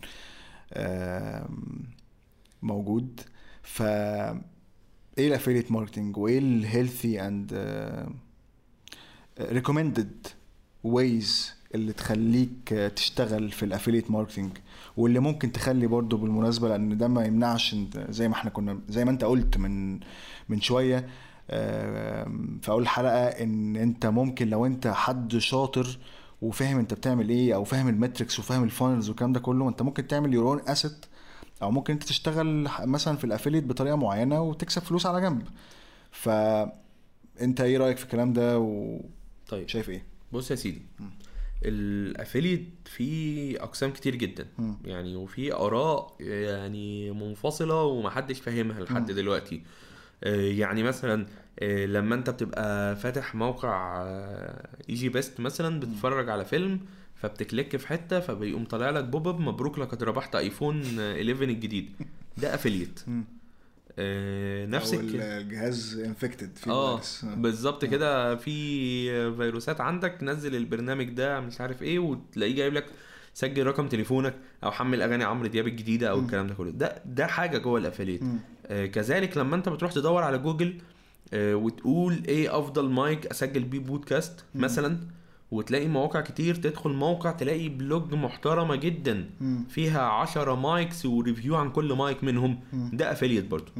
[2.64, 3.22] موجود.
[3.64, 3.82] ف
[5.18, 7.54] إيه ال affiliate marketing وإيه ال healthy and
[9.42, 10.28] recommended
[10.84, 14.52] ways اللي تخليك آه، تشتغل في ال affiliate marketing
[14.98, 17.76] واللي ممكن تخلي برضو بالمناسبة لأن ده ما يمنعش
[18.10, 20.00] زي ما إحنا كنا زي ما أنت قلت من
[20.50, 21.08] من شوية
[22.62, 26.00] في أول حلقة إن أنت ممكن لو أنت حد شاطر
[26.42, 29.82] وفاهم أنت بتعمل إيه أو فاهم ال metrics وفاهم ال funnels والكلام ده كله أنت
[29.82, 31.06] ممكن تعمل your own asset
[31.62, 35.48] أو ممكن أنت تشتغل مثلا في ال affiliate بطريقة معينة وتكسب فلوس على جنب
[36.12, 38.54] فانت إيه رأيك في الكلام ده
[39.50, 40.82] طيب وشايف إيه بص يا سيدي.
[41.66, 44.78] ال affiliate فيه أقسام كتير جدا مم.
[44.86, 49.16] يعني وفي آراء يعني منفصلة ومحدش فاهمها لحد مم.
[49.18, 49.62] دلوقتي
[50.24, 51.26] آه، يعني مثلا
[51.60, 54.04] آه، لما أنت بتبقى فاتح موقع
[54.90, 56.80] ايجي بيست مثلا بتتفرج على فيلم
[57.22, 61.44] فبت click في حتة فبيقوم طالع لك pop up مبروك لقد ربحت ايفون آه، 11
[61.44, 61.90] الجديد
[62.38, 63.24] ده affiliate مم.
[64.70, 67.26] نفس الجهاز infected في آه فيروس.
[67.26, 68.56] بالظبط كده في
[69.36, 72.86] فيروسات عندك نزل البرنامج ده مش عارف إيه وتلاقيه جايب لك
[73.34, 76.20] سجل رقم تليفونك أو حمل أغاني عمرو دياب الجديدة أو.
[76.20, 78.22] الكلام ده كله ده ده حاجة جوه ال affiliate.
[78.68, 80.82] آه كذلك لما أنت بتروح تدور على جوجل
[81.34, 84.62] آه وتقول إيه أفضل مايك أسجل بيه بودكاست مم.
[84.62, 84.98] مثلا
[85.52, 89.64] وتلاقي مواقع كتير تدخل موقع تلاقي blog محترمة جدا مم.
[89.70, 92.90] فيها عشرة mics و review عن كل مايك منهم مم.
[92.94, 93.72] ده affiliate برضو.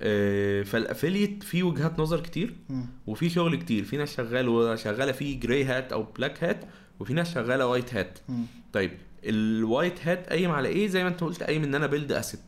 [0.00, 2.86] آه، فال affiliate فيه وجهات نظر كتير مم.
[3.06, 6.64] وفي شغل كتير في ناس شغال شغالة فيه gray hat أو black hat
[7.00, 8.44] وفي ناس شغالة white hat مم.
[8.72, 8.90] طيب
[9.24, 12.40] ال white hat قايم على إيه زي ما أنت قلت قايم إن أنا build asset.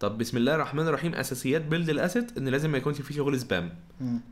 [0.00, 3.40] طب بسم الله الرحمن الرحيم أساسيات build ال asset إن لازم ما يكونش فيه شغل
[3.40, 3.70] spam.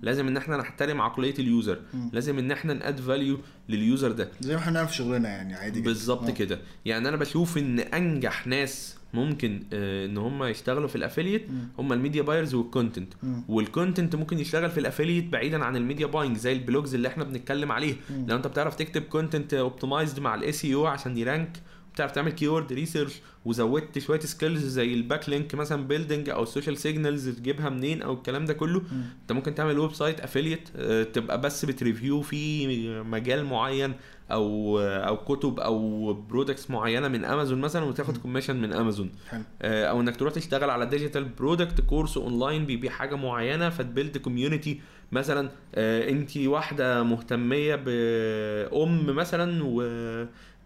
[0.02, 2.10] لازم إن إحنا نحترم عقلية ال user مم.
[2.12, 3.38] لازم إن إحنا ن add value
[3.68, 6.30] لل user ده زي ما إحنا بنعمل في شغلنا يعني عادي بالظبط آه.
[6.30, 11.46] كده يعني أنا بشوف إن أنجح ناس ممكن آه، إن هم يشتغلوا في ال affiliate.
[11.78, 13.14] هم ال media buyers وال content.
[13.48, 16.94] وال content ممكن يشتغل في ال affiliate بعيدا عن ال media buying زي ال blogs
[16.94, 18.26] اللي إحنا بنتكلم عليه مم.
[18.28, 21.52] لو أنت بتعرف تكتب content optimized مع ال SEO عشان ي rank
[21.98, 26.76] بتعرف تعمل keyword research وزودت شوية skills زي ال backlink مثلا building أو ال social
[26.76, 28.80] signals تجيبها منين أو الكلام ده كله.
[28.80, 29.02] مم.
[29.22, 30.68] أنت ممكن تعمل website affiliate
[31.14, 32.66] تبقى بس بت review في
[33.02, 33.92] مجال معين
[34.30, 39.42] أو أو كتب أو products معينة من امازون مثلا وتاخد commission من امازون حلو.
[39.62, 44.18] آه، أو إنك تروح تشتغل على digital product course online بيبيع حاجة معينة فت build
[44.18, 44.80] community
[45.12, 49.82] مثلا انت واحدة مهتمية بأم مثلا و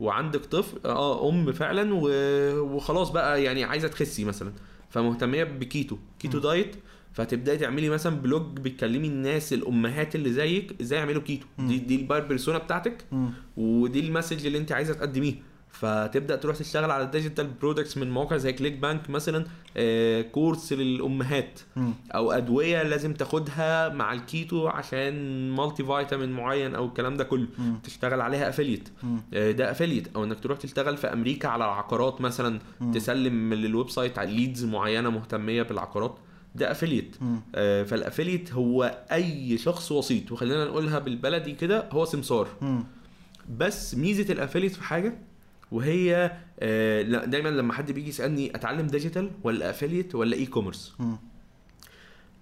[0.02, 2.08] وعندك طفل آه أم فعلا و...
[2.76, 4.52] وخلاص بقى يعني عايزة تخسي مثلا
[4.90, 6.40] فمهتمية ب keto keto م.
[6.40, 6.76] diet
[7.12, 11.66] فهتبداي تعملي مثلا blog بتكلمي الناس الأمهات اللي زيك إزاي يعملوا كيتو م.
[11.68, 13.30] دي دي ال buyer persona بتاعتك مم.
[13.56, 15.34] ودي ال message اللي أنت عايزة تقدميه
[15.72, 19.44] فتبدأ تروح تشتغل على ال digital products من مواقع زي ClickBank مثلا
[19.76, 21.92] آه، course للأمهات مم.
[22.14, 27.46] أو أدوية لازم تاخدها مع الكيتو عشان multivitamin معين أو الكلام ده كله.
[27.84, 29.20] تشتغل عليها affiliate مم.
[29.32, 32.58] ده affiliate أو إنك تروح تشتغل في أمريكا على العقارات مثلا.
[32.94, 36.18] تسلم لل website على leads معينة مهتمية بالعقارات
[36.54, 37.16] ده affiliate.
[37.54, 42.48] آه، فال affiliate هو أي شخص وسيط وخلينا نقولها بالبلدي كده هو سمسار.
[43.58, 45.14] بس ميزة ال affiliate في حاجة
[45.72, 50.92] وهي آه لا دايما لما حد بيجي يسألني أتعلم digital ولا affiliate ولا e-commerce.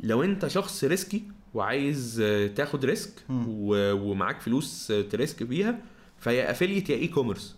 [0.01, 1.22] لو أنت شخص risky
[1.55, 5.78] وعايز آه، تاخد risk ومعاك فلوس آه، ت risk بيها
[6.20, 7.57] فيا affiliate يا e-commerce.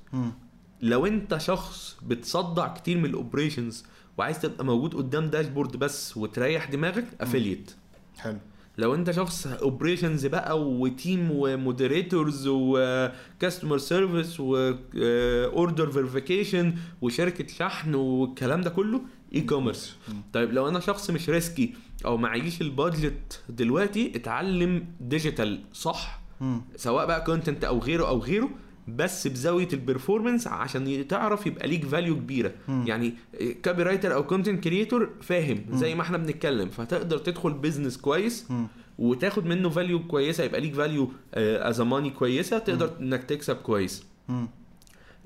[0.80, 3.84] لو أنت شخص بتصدع كتير من ال operations
[4.18, 7.70] وعايز تبقى موجود قدام dashboard بس وتريح دماغك affiliate
[8.18, 8.38] حلو.
[8.78, 18.70] لو انت شخص operations بقى وتيم ومودريتورز وكاستمر سيرفيس واوردر فيريفيكيشن وشركة شحن والكلام ده
[18.70, 19.00] كله
[19.34, 19.96] e-commerce.
[20.32, 21.74] طيب لو أنا شخص مش risky
[22.04, 26.60] أو معيش ال budget دلوقتي اتعلم digital صح مم.
[26.76, 28.50] سواء بقى content أو غيره أو غيره
[28.88, 32.84] بس بزاوية ال performance عشان تعرف يبقى ليك value كبيرة مم.
[32.86, 33.14] يعني
[33.64, 38.66] copywriter أو content creator فاهم زي ما إحنا بنتكلم فتقدر تدخل business كويس مم.
[38.98, 44.04] وتاخد منه value كويسة يبقى ليك value as money كويسة تقدر إنك تكسب كويس.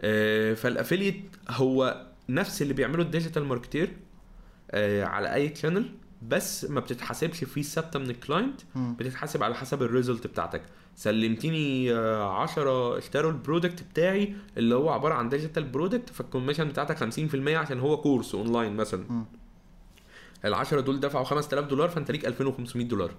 [0.01, 3.93] آه، فال affiliate هو نفس اللي بيعمله ال digital marketer
[4.71, 5.91] آه، على أي channel
[6.29, 8.61] بس ما بتتحاسبش فيه ثابته من ال client.
[8.77, 10.63] بتتحاسب على حسب ال result بتاعتك
[10.97, 16.99] سلمتني 10 اشتروا ال product بتاعي اللي هو عبارة عن digital product فال commission بتاعتك
[16.99, 19.05] 50% عشان هو course online مثلا.
[20.45, 23.11] ال 10 دول دفعوا 5000 دول فأنت ليك 2500 دولار.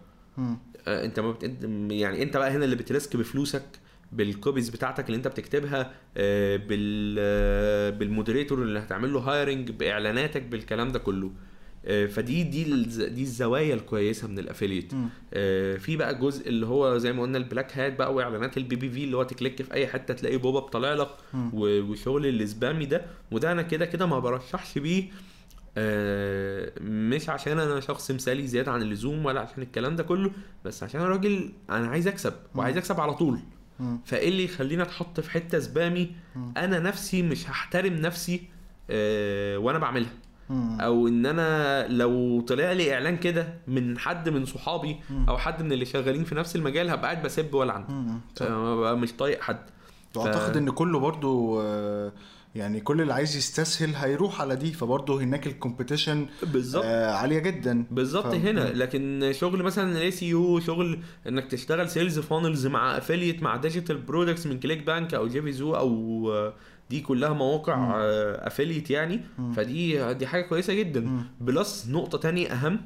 [0.87, 1.43] آه، أنت ما بت...
[1.91, 3.63] يعني أنت بقى هنا اللي بت risk بفلوسك
[4.11, 9.71] بال copies بتاعتك اللي أنت بتكتبها آه، بال آه، بال moderator اللي هتعمل له hiring
[9.71, 11.31] بإعلاناتك بالكلام ده كله آه،
[11.87, 12.63] فدي دي
[13.09, 14.93] دي الزوايا الكويسة من ال affiliate.
[15.33, 18.75] آه، في بقى جزء اللي هو زي ما قلنا ال black hat بقى وإعلانات ال
[18.75, 21.09] PPV اللي هو ت click في أي حتة تلاقي pop up طالع لك
[21.53, 25.03] وشغل ال spammy ده وده أنا كده كده ما برشحش بيه
[25.77, 30.31] آه، مش عشان أنا شخص مثالي زيادة عن اللزوم ولا عشان الكلام ده كله
[30.65, 33.39] بس عشان أنا راجل أنا عايز أكسب وعايز أكسب على طول.
[34.05, 36.11] فإيه اللي يخليني أتحط في حتة spammy.
[36.57, 38.41] أنا نفسي مش هحترم نفسي
[38.89, 40.11] آه، وأنا بعملها.
[40.81, 44.97] أو إن أنا لو طلع لي إعلان كده من حد من صحابي.
[45.29, 48.19] أو حد من اللي شغالين في نفس المجال هبقى قاعد بسب والعن.
[48.35, 48.45] صح.
[48.45, 49.59] آه، ببقى مش طايق حد.
[50.15, 52.11] واعتقد إن كله برضو آه،
[52.55, 54.73] يعني كل اللي عايز يستسهل هيروح على دي.
[54.73, 56.83] فبرضه هناك ال competition بالظبط.
[56.85, 57.85] آه عالية جدا.
[57.91, 58.59] بالظبط ف- هنا.
[58.73, 64.47] لكن شغل مثلا ال SEO شغل إنك تشتغل sales funnels مع affiliate مع digital products
[64.47, 65.91] من ClickBank أو JVZoo أو
[66.33, 66.53] آه،
[66.89, 67.93] دي كلها مواقع
[68.47, 69.51] affiliate يعني مم.
[69.53, 71.21] فدي دي حاجة كويسة جدا مم.
[71.41, 72.79] plus نقطة تانية أهم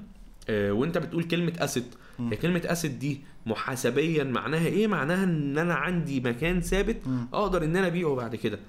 [0.49, 1.85] آه، وأنت بتقول كلمة asset.
[2.19, 6.97] هي كلمة asset دي محاسبيا معناها إيه معناها إن أنا عندي مكان ثابت.
[7.33, 8.59] أقدر إن أنا أبيعه بعد كده.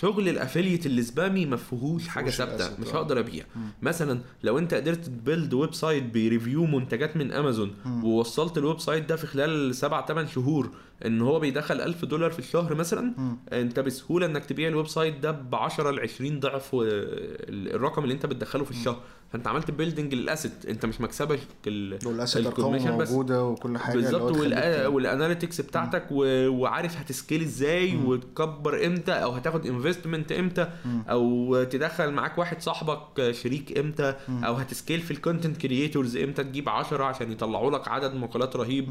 [0.00, 2.96] شغل ال affiliate ال spammy ما فيهوش حاجة ثابتة مش آه.
[2.96, 3.44] هقدر أبيع.
[3.82, 7.74] مثلا لو أنت قدرت ت build website بي review منتجات من أمازون.
[8.02, 10.70] ووصلت ال website ده في خلال 7 8 شهور
[11.06, 13.12] إن هو بيدخل 1000 دولار في الشهر مثلا
[13.52, 18.14] أنت بسهولة إنك تبيع ال website ده ب 10 ل 20 ضعف ال- الرقم اللي
[18.14, 19.00] أنت بتدخله في الشهر
[19.32, 23.10] فانت عملت building لل asset انت مش مكسبك ال- وال asset أرقامه ال commission بس.
[23.10, 26.48] موجودة وكل حاجة بالظبط والأ- وال analytics بتاعتك و...
[26.48, 30.68] وعارف هت scale إزاي وتكبر إمتى أو هتاخد investment إمتى
[31.10, 36.44] أو تدخل معاك واحد صاحبك شريك إمتى أو هت scale في ال content creators إمتى
[36.44, 38.88] تجيب 10 عشان يطلعوا لك عدد مقالات رهيب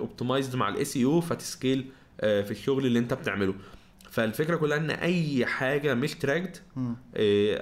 [0.00, 1.90] optimized مع ال SEO فت scale
[2.20, 3.54] آه، في الشغل اللي أنت بتعمله.
[4.14, 6.96] فالفكرة كلها إن أي حاجة مش tracked مم.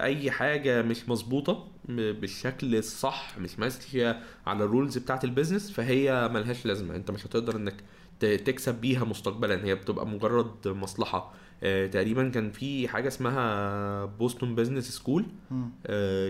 [0.03, 6.31] أي حاجة مش مظبوطة بالشكل الصح مش ماشية على ال rules بتاعت ال business فهي
[6.35, 7.75] ملهاش لازمة أنت مش هتقدر إنك
[8.21, 11.35] تكسب بيها مستقبلا هي بتبقى مجرد مصلحة
[11.65, 15.25] آه، تقريبا كان في حاجة اسمها Boston Business School.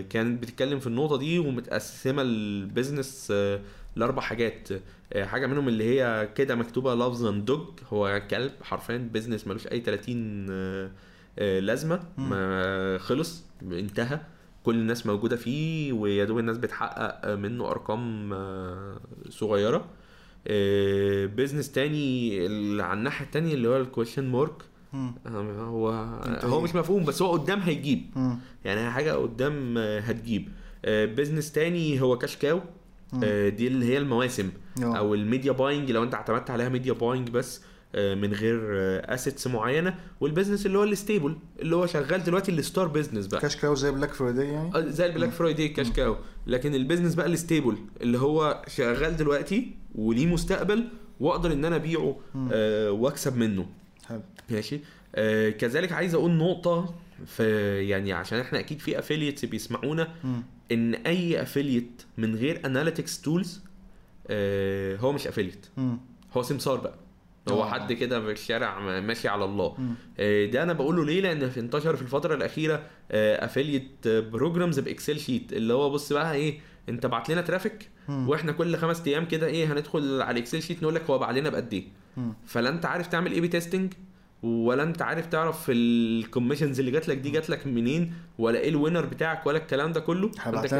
[0.09, 3.61] كانت بتتكلم في النقطة دي ومتقسمة ال business آه،
[3.95, 4.69] لأربع حاجات.
[5.13, 9.81] آه، حاجة منهم اللي هي كده مكتوبة لفظا dog هو كلب حرفيا business ملوش أي
[9.81, 10.91] 30 آه،
[11.39, 11.99] آه، لازمة.
[12.17, 14.19] ما خلص انتهى.
[14.63, 18.29] كل الناس موجودة فيه ويا دوب الناس بتحقق منه أرقام
[19.29, 19.85] صغيرة.
[21.35, 22.39] business تاني
[22.81, 24.53] على الناحية التانية اللي هو ال question mark.
[25.27, 25.89] هو
[26.43, 28.05] هو إيه؟ مش مفهوم بس هو قدام هيجيب.
[28.65, 30.49] يعني حاجة قدام هتجيب.
[30.87, 32.61] business تاني هو cash cow
[33.49, 34.49] دي اللي هي المواسم.
[34.83, 34.97] آه.
[34.97, 37.61] أو ال media buying لو أنت اعتمدت عليها media buying بس
[37.95, 38.59] آه، من غير
[39.13, 39.95] assets معينة.
[40.19, 43.41] وال business اللي هو ال stable اللي هو شغال دلوقتي ال star business بقى.
[43.41, 46.15] cash cow زي Black Friday يعني؟ آه، زي ال Black Friday cash cow
[46.47, 50.83] لكن ال business بقى ال stable اللي هو شغال دلوقتي وليه مستقبل
[51.19, 52.17] وأقدر إن أنا أبيعه
[52.51, 53.65] آه، وأكسب منه.
[54.09, 54.21] حلو.
[54.49, 54.79] ماشي؟
[55.15, 56.93] آه كذلك عايز أقول نقطة
[57.25, 57.43] في
[57.87, 60.07] يعني عشان إحنا أكيد في affiliates بيسمعونا.
[60.71, 63.61] إن أي affiliate من غير analytics tools
[64.27, 65.65] آه هو مش affiliate.
[66.33, 66.95] هو سمسار بقى
[67.49, 67.69] هو آه.
[67.69, 69.77] حد كده في الشارع ماشي على الله.
[70.19, 75.19] آه، ده أنا بقوله ليه لأن في- انتشر في الفترة الأخيرة affiliate programs ب Excel
[75.19, 76.59] sheet اللي هو بص بقى إيه
[76.89, 77.89] أنت بعت لنا traffic.
[78.09, 81.31] وإحنا كل خمس أيام كده إيه هندخل على ال Excel sheet نقول لك هو باع
[81.31, 81.83] لنا بقد إيه.
[82.45, 83.93] فلا أنت عارف تعمل A/B testing
[84.43, 88.69] ولا انت عارف تعرف ال commissions اللي جات لك دي جات لك منين ولا إيه
[88.69, 90.73] ال winner بتاعك ولا الكلام ده كله ابعت.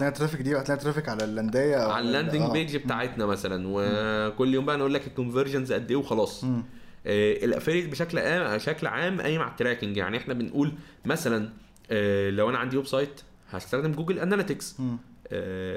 [0.00, 2.52] لنا traffic دي ابعت لنا traffic على ال landing على ال landing آه.
[2.52, 6.44] page بتاعتنا مثلا وكل يوم بقى نقول لك ال conversions قد إيه وخلاص.
[6.44, 10.72] آه، ال affiliate بشكل عام بشكل عام قايم على ال tracking يعني إحنا بنقول
[11.04, 11.48] مثلا
[11.90, 13.20] آه، لو أنا عندي website
[13.50, 14.98] هستخدم Google Analytics مم.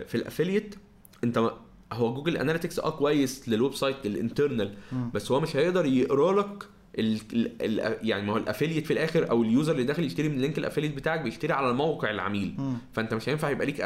[0.06, 0.76] في ال affiliate
[1.24, 1.52] أنت
[1.94, 4.74] هو Google Analytics أه كويس لل website ال internal.
[5.14, 6.64] بس هو مش هيقدر يقرأ لك
[7.00, 10.04] ال ال ال يعني ما هو ال affiliate في الآخر أو ال user اللي داخل
[10.04, 12.56] يشتري من link ال affiliate بتاعك بيشتري على موقع العميل.
[12.58, 12.78] مم.
[12.94, 13.82] فأنت مش هينفع يبقى ليك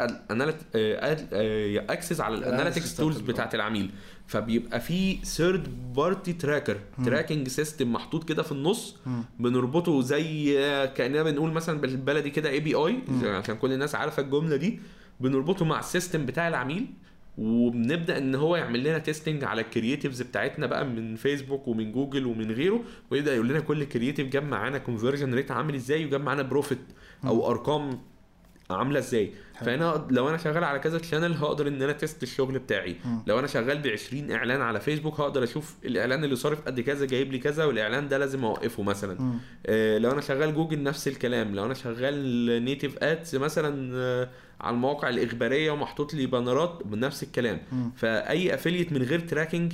[1.90, 3.90] access على ال analytics tools بتاعت العميل.
[4.28, 8.96] فبيبقى في third party tracker tracking system محطوط كده في النص.
[9.06, 9.24] مم.
[9.40, 10.54] بنربطه زي
[10.96, 14.80] كأننا بنقول مثلا بالبلدي كده API عشان كل الناس عارفة الجملة دي.
[15.20, 16.88] بنربطه مع ال system بتاع العميل.
[17.38, 22.26] وبنبدأ إن هو يعمل لنا testing على ال creatives بتاعتنا بقى من فيسبوك ومن جوجل
[22.26, 26.41] ومن غيره ويبدأ يقول لنا كل creative جاب معانا conversion rate عامل إزاي وجاب معانا
[26.41, 26.80] profit
[27.26, 27.99] أو أرقام
[28.69, 29.31] عاملة إزاي.
[29.59, 32.95] فأنا لو أنا شغال على كذا channel هقدر إن أنا test الشغل بتاعي.
[33.05, 33.23] مم.
[33.27, 37.05] لو أنا شغال ب 20 إعلان على فيسبوك هقدر أشوف الإعلان اللي صارف قد كذا
[37.05, 39.39] جايب لي كذا والإعلان ده لازم أوقفه مثلا.
[39.65, 41.55] آه، لو أنا شغال جوجل نفس الكلام.
[41.55, 42.15] لو أنا شغال
[42.65, 44.30] native ads مثلا آه،
[44.62, 47.92] على المواقع الإخبارية ومحطوط لي banner ات بنفس الكلام مم.
[47.96, 49.74] فأي affiliate من غير tracking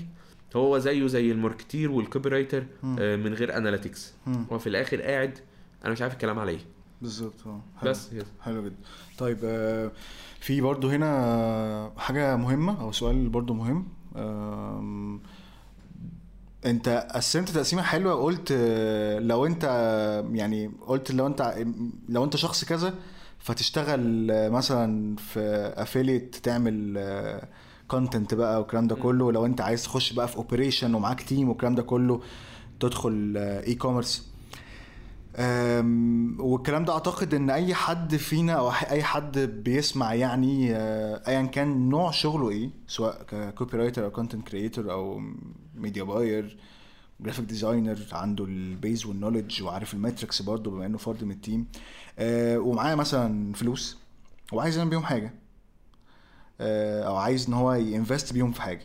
[0.56, 2.64] هو زيه زي ال marketer وال copywriter.
[3.00, 4.14] آه، من غير analytics.
[4.52, 5.38] هو في الآخر قاعد
[5.86, 6.60] أنا مش عارف الكلام عليه
[7.02, 7.62] بالظبط آه.
[7.86, 8.10] بس.
[8.42, 8.76] حلو جدا
[9.18, 9.92] طيب آه،
[10.40, 15.22] في برضو هنا حاجة مهمة أو سؤال برضو مهم آم،
[16.66, 19.64] أنت قسمت تقسيمة حلوة قلت آه، لو أنت
[20.34, 21.56] يعني قلت لو أنت
[22.10, 22.94] لو أنت شخص كذا
[23.44, 25.40] فتشتغل آه، مثلا في
[25.78, 27.00] affiliate تعمل
[27.88, 29.32] content بقى والكلام ده كله.
[29.32, 32.22] لو انت عايز تخش بقى في operation ومعاك team والكلام ده كله
[32.80, 34.34] تدخل e-commerce
[35.36, 41.42] أم، والكلام ده أعتقد إن أي حد فينا أو أي حد بيسمع يعني آه، ايا
[41.42, 45.22] كان نوع شغله إيه سواء ك copywriter أو content creator أو
[45.76, 46.58] media buyer
[47.24, 51.32] graphic designer عنده ال base وال knowledge وعارف ال metrics برضه بما إنه فرد من
[51.32, 51.66] ال team
[52.20, 53.98] آه، ومعاه مثلا فلوس
[54.54, 55.34] وعايز يعمل بيهم حاجة.
[56.62, 58.82] آه، أو عايز إن هو ي invest بيهم في حاجة.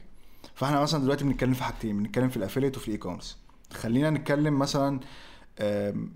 [0.54, 3.36] فإحنا مثلا دلوقتي بنتكلم في حاجتين بنتكلم في ال affiliate وفي ال e-commerce
[3.72, 5.00] خلينا نتكلم مثلا
[5.60, 6.12] آم،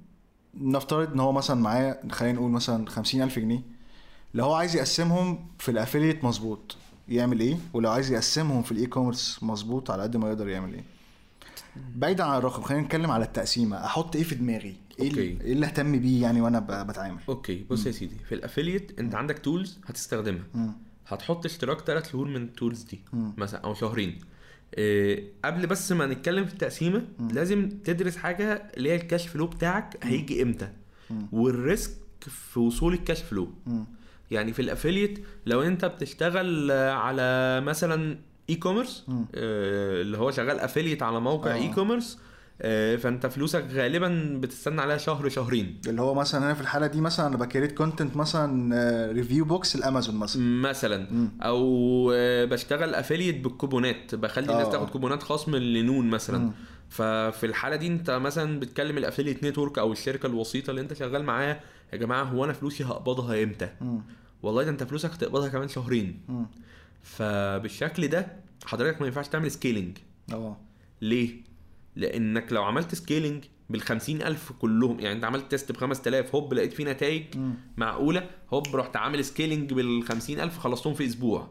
[0.54, 3.60] نفترض إن هو مثلا معاه خلينا نقول مثلا خمسين ألف جنيه.
[4.34, 6.76] لو هو عايز يقسمهم في ال affiliate مظبوط
[7.08, 10.84] يعمل إيه؟ ولو عايز يقسمهم في ال e-commerce مظبوط على قد ما يقدر يعمل إيه؟
[11.76, 13.84] بعيدا عن الرقم خلينا نتكلم على التقسيمة.
[13.84, 15.20] أحط إيه في دماغي؟ إيه okay.
[15.30, 18.16] اللي, إيه اللي اهتم بيه يعني وأنا بتعامل؟ okay بص يا سيدي.
[18.28, 20.44] في ال affiliate أنت عندك tools هتستخدمها.
[21.06, 24.18] هتحط اشتراك ثلاث شهور من ال tools دي مثلا أو شهرين.
[24.78, 29.46] إيه قبل بس ما نتكلم في التقسيمة لازم تدرس حاجة اللي هي ال cash flow
[29.46, 30.68] بتاعك هيجي إمتى.
[31.32, 31.90] وال risk
[32.20, 33.48] في وصول ال cash flow
[34.30, 38.18] يعني في ال affiliate لو أنت بتشتغل على مثلا
[38.50, 41.54] e-commerce اللي هو شغال affiliate على موقع آه.
[41.54, 42.18] e-commerce
[42.98, 45.80] فأنت فلوسك غالبا بتستنى عليها شهر شهرين.
[45.86, 49.76] اللي هو مثلا أنا في الحالة دي مثلا أنا ب create content مثلا review books
[49.76, 50.42] ال Amazon مثلا.
[50.42, 51.28] مثلا.
[51.42, 54.70] أو آه، بشتغل affiliate بالكوبونات بخلي الناس آه.
[54.70, 56.50] تاخد كوبونات خصم لنون مثلا.
[56.88, 61.24] ففي الحالة دي أنت مثلا بتكلم ال affiliate network أو الشركة الوسيطة اللي أنت شغال
[61.24, 61.60] معاها
[61.92, 63.68] يا جماعة هو أنا فلوسي هقبضها إمتى؟
[64.42, 66.20] والله ده أنت فلوسك هتقبضها كمان شهرين.
[67.02, 68.26] فبالشكل ده
[68.64, 69.98] حضرتك ما ينفعش تعمل scaling
[70.32, 70.56] آه.
[71.00, 71.30] ليه؟
[71.96, 76.72] لأنك لو عملت scaling بال ألف كلهم يعني أنت عملت test ب 5000 هوب لقيت
[76.72, 77.24] فيه نتائج
[77.76, 81.48] معقولة هوب رحت عامل scaling بال ألف خلصتهم في أسبوع.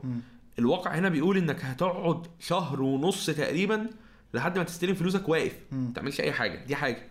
[0.60, 3.90] الواقع هنا بيقول إنك هتقعد شهر ونص تقريبا
[4.34, 5.56] لحد ما تستلم فلوسك واقف.
[5.72, 6.66] ما تعملش أي حاجة.
[6.66, 7.08] دي حاجة.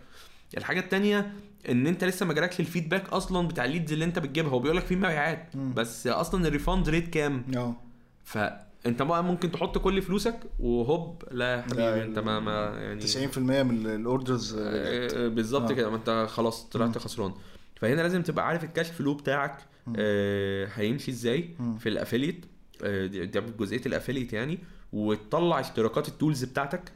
[0.57, 1.33] الحاجة التانية
[1.69, 4.59] إن أنت لسه ما جالكش ال feedback أصلا بتاع ال leads اللي أنت بتجيبها هو
[4.59, 5.55] بيقول لك في مبيعات.
[5.57, 7.75] بس أصلا ال refund rate كام؟ آه.
[8.23, 13.01] فانت بقى ممكن تحط كل فلوسك وهوب لا يا حبيبي لا، انت ما, ما يعني
[13.01, 15.75] 90% من ال orders آه، بالظبط آه.
[15.75, 15.89] كده.
[15.89, 17.33] ما انت خلاص طلعت خسران.
[17.75, 19.57] فهنا لازم تبقى عارف ال cash flow بتاعك
[19.97, 22.45] آه، هيمشي إزاي في ال affiliate
[22.83, 23.25] آه، دي
[23.59, 24.59] جزئية ال affiliate يعني.
[24.93, 26.91] وتطلع اشتراكات ال tools بتاعتك.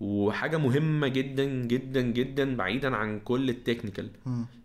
[0.00, 4.10] وحاجة مهمة جدا جدا جدا بعيدا عن كل ال technical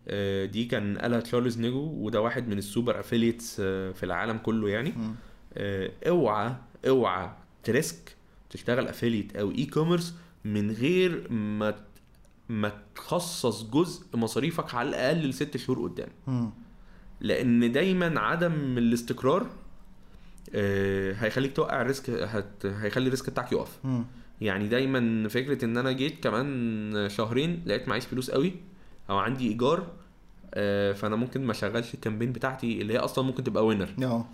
[0.08, 4.68] آه، دي كان قالها Charles Ngo وده واحد من ال super affiliates في العالم كله
[4.68, 4.90] يعني.
[4.90, 5.14] آه،
[5.56, 6.54] اوعى
[6.88, 7.30] اوعى
[7.64, 8.16] ت risk
[8.50, 10.14] تشتغل affiliate أو e-commerce
[10.44, 11.74] من غير ما
[12.48, 16.08] ما تخصص جزء مصاريفك على الأقل لست شهور قدام.
[17.20, 19.46] لأن دايما عدم الاستقرار
[20.54, 22.66] آه، هيخليك توقع ال risk هت...
[22.66, 23.78] هيخلي ال risk بتاعك يقف.
[24.40, 28.52] يعني دايما فكرة إن أنا جيت كمان شهرين لقيت معيش فلوس قوي
[29.10, 29.86] أو عندي إيجار
[30.54, 34.26] آه، فأنا ممكن ما أشغلش ال campaign بتاعتي اللي هي أصلا ممكن تبقى winner آه،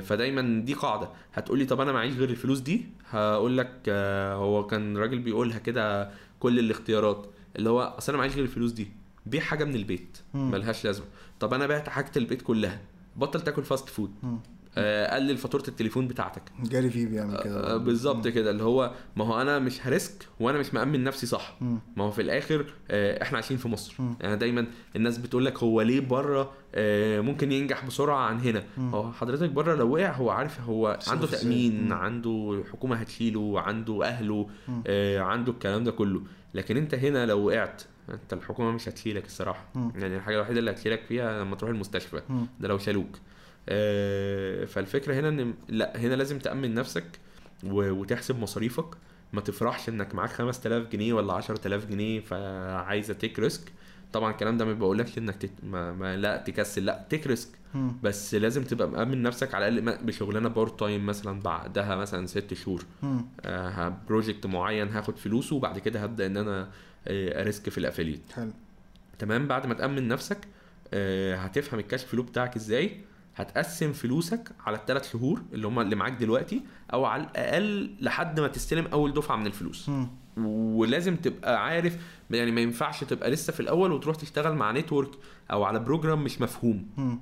[0.00, 1.08] فدايما دي قاعدة.
[1.34, 6.10] هتقولي طب أنا معيش غير الفلوس دي؟ هقول لك آه، هو كان راجل بيقولها كده
[6.40, 7.26] كل الاختيارات
[7.56, 8.88] اللي هو أصل أنا معيش غير الفلوس دي
[9.26, 10.18] بيع حاجة من البيت.
[10.34, 11.06] ملهاش لازمة.
[11.40, 12.80] طب أنا بعت حاجة البيت كلها
[13.16, 14.38] بطل تاكل fast food آه،
[14.76, 19.40] قلل فاتورة التليفون بتاعتك جاري في بيعمل آه، كده بالظبط كده اللي هو ما هو
[19.40, 21.56] أنا مش ه risk وأنا مش مأمن نفسي صح.
[21.96, 24.14] ما هو في الآخر آه، إحنا عايشين في مصر مم.
[24.20, 24.66] يعني دايما
[24.96, 28.62] الناس بتقول لك هو ليه بره آه، ممكن ينجح بسرعة عن هنا.
[28.78, 31.26] هو حضرتك بره لو وقع هو عارف هو عنده.
[31.26, 31.92] تأمين.
[31.92, 34.48] عنده حكومة هتشيله عنده أهله.
[34.86, 36.22] آه، عنده الكلام ده كله
[36.54, 39.64] لكن أنت هنا لو وقعت أنت الحكومة مش هتشيلك الصراحة.
[39.94, 42.22] يعني الحاجة الوحيدة اللي هتشيلك فيها لما تروح المستشفى.
[42.60, 43.20] ده لو شالوك آه،
[44.66, 47.04] فالفكرة هنا إن لا هنا لازم تأمن نفسك
[47.64, 48.94] وتحسب مصاريفك.
[49.32, 53.72] ما تفرحش إنك معاك 5000 جنيه ولا 10000 جنيه فعايزه take risk.
[54.12, 55.50] طبعا الكلام ده ما بقولكش إنك تت...
[55.62, 55.92] ما...
[55.92, 57.48] ما لا تكسل لا take risk.
[58.02, 62.84] بس لازم تبقى مأمن نفسك على الأقل بشغلانة part time مثلا بعدها مثلا ست شهور.
[63.44, 66.68] آه project معين هاخد فلوسه وبعد كده هبدأ إن أنا
[67.08, 68.20] آه، أ risk في ال affiliate.
[68.32, 68.50] حلو.
[69.18, 70.38] تمام؟ بعد ما تأمن نفسك
[70.94, 73.00] آه، هتفهم ال cash flow بتاعك إزاي.
[73.40, 76.62] هتقسم فلوسك على الثلاث شهور اللي هم اللي معاك دلوقتي
[76.92, 79.88] أو على الأقل لحد ما تستلم أول دفعة من الفلوس.
[79.88, 80.08] مم.
[80.76, 81.96] ولازم تبقى عارف
[82.30, 85.10] يعني ما ينفعش تبقى لسه في الأول وتروح تشتغل مع network
[85.50, 86.86] أو على program مش مفهوم.
[86.96, 87.20] مم.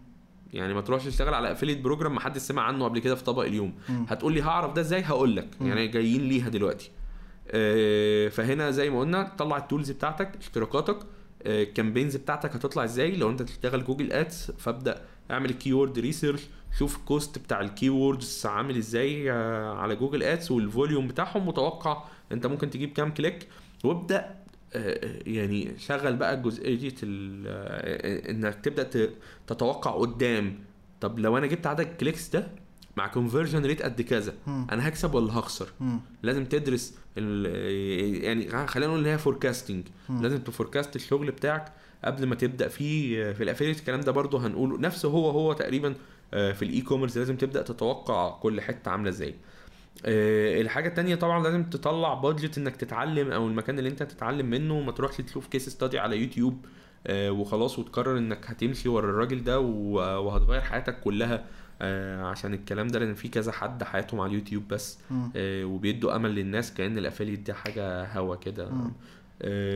[0.52, 3.42] يعني ما تروحش تشتغل على affiliate program ما حدش سمع عنه قبل كده في طبق
[3.44, 3.74] اليوم.
[3.88, 4.06] مم.
[4.08, 6.90] هتقول لي هعرف ده إزاي؟ هقول لك يعني جايين ليها دلوقتي.
[7.50, 10.98] آه، فهنا زي ما قلنا طلع ال tools بتاعتك اشتراكاتك
[11.46, 16.40] ال campaigns بتاعتك هتطلع إزاي؟ لو أنت تشتغل Google Ads فابدأ اعمل ال keyword research
[16.78, 21.48] شوف ال cost بتاع ال keywords عامل إزاي آه، على Google Ads وال volume بتاعهم
[21.48, 23.48] متوقع انت ممكن تجيب كام click
[23.84, 24.34] وابدأ
[24.74, 29.10] آه، يعني شغل بقى الجزئية ال- آه، انك تبدأ
[29.46, 30.58] تتوقع قدام
[31.00, 32.48] طب لو أنا جبت عدد ال clicks ده
[32.96, 34.34] مع conversion rate قد كذا.
[34.46, 35.68] أنا هكسب ولا هخسر.
[36.22, 39.86] لازم تدرس يعني خلينا نقول ان هي forecasting.
[40.22, 41.72] لازم ت forecast الشغل بتاعك
[42.04, 44.78] قبل ما تبدأ فيه في ال affiliate الكلام ده برضو هنقوله.
[44.78, 45.94] نفسه هو هو تقريبا
[46.34, 49.34] آه، في ال e-commerce لازم تبدأ تتوقع كل حتة عاملة إزاي.
[50.06, 54.80] آه، الحاجة التانية طبعا لازم تطلع budget إنك تتعلم أو المكان اللي أنت هتتعلم منه.
[54.80, 56.66] ما تروحش تشوف case study على يوتيوب
[57.06, 61.44] آه، وخلاص وتقرر إنك هتمشي ورا الراجل ده وهتغير حياتك كلها
[62.22, 62.98] عشان الكلام ده.
[62.98, 64.98] لأن في كذا حد حياتهم على اليوتيوب بس
[65.36, 68.70] وبيدوا أمل للناس كأن ال affiliate دي حاجة هوا كده.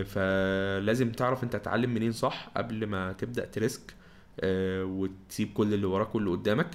[0.05, 3.95] فلازم تعرف انت تتعلم منين صح قبل ما تبدأ ت risk
[4.41, 6.69] آه، وتسيب كل اللي وراك واللي قدامك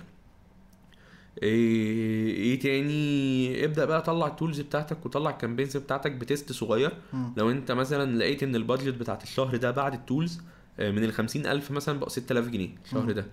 [1.44, 6.52] إيه إيه تاني ابدأ بقى طلع ال tools بتاعتك وطلع ال campaigns بتاعتك ب test
[6.52, 7.34] صغير مم.
[7.38, 10.42] لو انت مثلا لقيت إن ال budget بتاعت الشهر ده بعد ال tools
[10.80, 13.12] آه، من ال 50000 مثلا بقى 6000 جنيه الشهر مم.
[13.12, 13.26] ده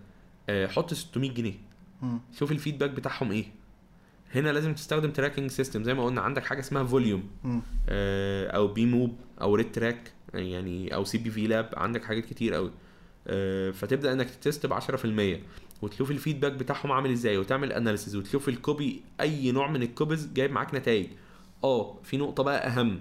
[0.48, 1.54] آه، حط 600 جنيه
[2.02, 2.18] مم.
[2.38, 3.44] شوف ال feedback بتاعهم إيه
[4.34, 7.22] هنا لازم تستخدم tracking system زي ما قلنا عندك حاجة اسمها Voluum.
[7.88, 12.70] آه، أو BeMob أو RedTrack يعني أو CPV Lab عندك حاجات كتير قوي.
[13.26, 15.40] آه، فتبدأ إنك ت test ب 10%
[15.82, 19.89] وتشوف ال feedback بتاعهم عامل إزاي وتعمل analysis وتشوف ال copy أي نوع من ال
[19.89, 21.06] copies جايب معاك نتائج.
[21.64, 23.00] آه في نقطة بقى أهم.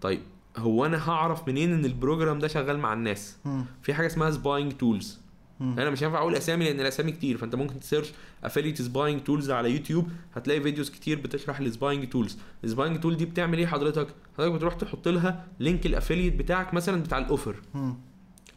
[0.00, 0.20] طيب
[0.56, 3.36] هو أنا هعرف منين إن ال program ده شغال مع الناس.
[3.82, 5.18] في حاجة اسمها spying tools.
[5.60, 8.12] أنا مش هينفع أقول اسامي لأن الاسامي كتير فانت ممكن ت search
[8.44, 13.16] affiliate spying tools على يوتيوب هتلاقي فيديوز كتير بتشرح ال spying tools ال spying tool
[13.16, 14.06] دي بتعمل إيه حضرتك؟
[14.38, 17.54] حضرتك بتروح تحط لها link ال affiliate بتاعك مثلا بتاع ال offer.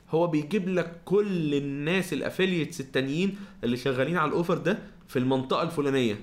[0.09, 5.19] هو بيجيب لك كل الناس ال affiliates التانيين اللي شغالين على ال offer ده في
[5.19, 6.17] المنطقة الفلانية.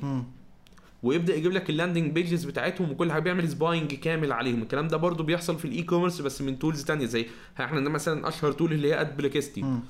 [1.02, 4.62] ويبدأ يجيب لك ال landing pages بتاعتهم وكل حاجة بيعمل spying كامل عليهم.
[4.62, 7.26] الكلام ده برضو بيحصل في ال e-commerce بس من tools تانية زي
[7.60, 9.80] إحنا مثلا أشهر tool اللي هي AdPlexity مم.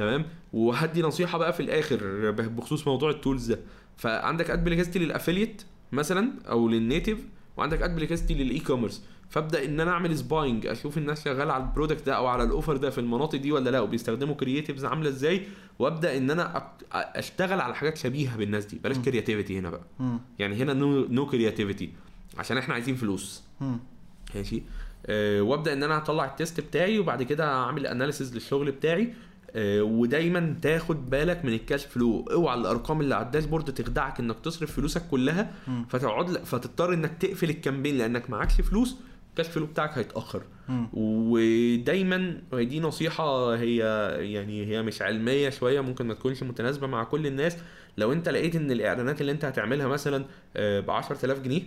[0.00, 3.58] تمام؟ وهدي نصيحة بقى في الآخر بخصوص موضوع ال tools ده.
[3.96, 5.62] فعندك AdPlexity لل affiliate
[5.92, 7.18] مثلا أو لل native
[7.56, 12.06] وعندك AdPlexity لل e-commerce فابدأ إن أنا أعمل spying أشوف الناس شغالة على ال product
[12.06, 15.42] ده أو على ال offer ده في المناطق دي ولا لأ وبيستخدموا creatives عاملة إزاي؟
[15.78, 18.78] وأبدأ إن أنا أشتغل على حاجات شبيهة بالناس دي.
[18.84, 19.84] بلاش creativity هنا بقى.
[19.98, 20.18] مم.
[20.38, 21.90] يعني هنا no no creativity
[22.38, 23.42] عشان إحنا عايزين فلوس.
[24.34, 24.62] ماشي؟
[25.06, 29.14] أه وأبدأ إن أنا أطلع ال test بتاعي وبعد كده أعمل analysis للشغل بتاعي.
[29.56, 34.40] ودايما تاخد بالك من ال cash flow اوعى الأرقام اللي على ال dashboard تخدعك إنك
[34.40, 35.52] تصرف فلوسك كلها.
[35.88, 38.96] فتقعد فتضطر إنك تقفل ال campaign لأنك معكش فلوس
[39.30, 40.42] ال cash flow بتاعك هيتأخر.
[40.92, 43.76] ودايما دي نصيحة هي
[44.32, 47.56] يعني هي مش علمية شوية ممكن ما تكونش متناسبة مع كل الناس
[47.98, 50.24] لو أنت لقيت إن الإعلانات اللي أنت هتعملها مثلا
[50.56, 51.62] ب 10000 جنيه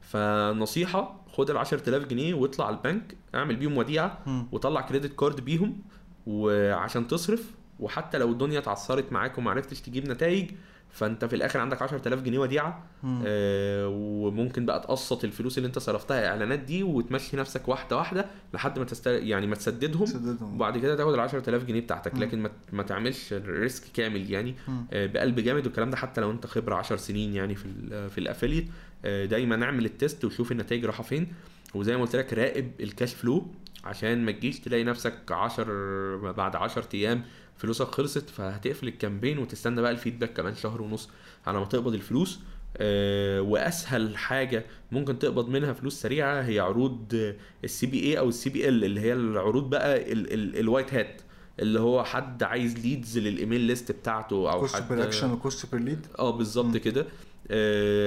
[0.00, 4.46] فنصيحة خد ال 10000 جنيه واطلع البنك اعمل بيهم وديعة مم.
[4.52, 5.78] وطلع كريدت كارد بيهم
[6.26, 7.50] وعشان تصرف
[7.80, 10.50] وحتى لو الدنيا اتعثرت معاك وما عرفتش تجيب نتائج
[10.90, 12.84] فانت في الآخر عندك 10000 جنيه وديعة.
[13.26, 18.78] آه وممكن بقى تقسط الفلوس اللي انت صرفتها اعلانات دي وتمشي نفسك واحدة واحدة لحد
[18.78, 19.06] ما test...
[19.06, 20.54] يعني ما تسددهم سددهم.
[20.54, 22.20] وبعد كده تاخد ال 10000 جنيه بتاعتك مم.
[22.22, 24.54] لكن ما, ما تعملش risk كامل يعني.
[24.92, 28.18] آه بقلب جامد والكلام ده حتى لو انت خبرة 10 سنين يعني في ال في
[28.18, 28.66] ال affiliate
[29.04, 31.32] آه دايما اعمل ال test وشوف النتائج رايحة فين
[31.74, 33.46] وزي ما قلت لك راقب ال cash flow
[33.84, 37.22] عشان ما تجيش تلاقي نفسك 10 بعد 10 أيام
[37.56, 41.08] فلوسك خلصت فهتقفل ال campaign وتستنى بقى ال feedback كمان شهر ونص
[41.46, 42.40] على ما تقبض الفلوس.
[42.76, 47.34] آه، وأسهل حاجة ممكن تقبض منها فلوس سريعة هي عروض
[47.64, 51.20] ال CPA أو ال CPL اللي هي العروض بقى ال- ال- ال white hat
[51.60, 55.74] اللي هو حد عايز leads لل email list بتاعته أو cost per action و cost
[55.74, 57.06] per lead آه بالظبط كده.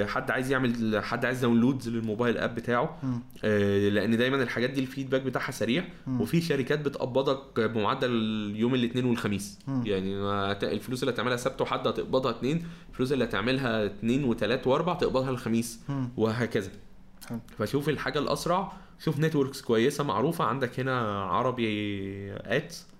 [0.06, 2.98] حد عايز يعمل حد عايز downloads لل mobile app بتاعه.
[3.44, 5.84] آه، لأن دايما الحاجات دي ال feedback بتاعها سريع.
[6.20, 8.12] وفي شركات بتقبضك بمعدل
[8.56, 9.58] يوم الاثنين والخميس.
[9.84, 10.16] يعني
[10.62, 15.80] الفلوس اللي هتعملها سبت وحد هتقبضها اثنين الفلوس اللي هتعملها اثنين وثلاث وأربع تقبضها الخميس.
[16.16, 16.70] وهكذا.
[17.58, 21.66] فشوف الحاجة الأسرع شوف networks كويسة معروفة عندك هنا عربي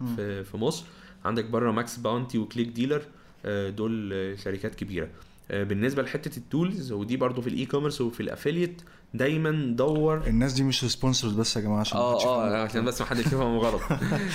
[0.01, 0.17] مم.
[0.17, 0.85] في مصر
[1.25, 3.03] عندك بره MaxBounty و ClickDealer
[3.45, 5.09] آه، دول آه، شركات كبيرة آه،
[5.51, 8.83] بالنسبة لحتة ال tools ودي برضو في ال e-commerce وفي ال affiliate
[9.15, 12.63] دايما دور الناس دي مش sponsors بس يا جماعة عشان آه آه.
[12.63, 13.81] عشان بس ما حدش يفهم غلط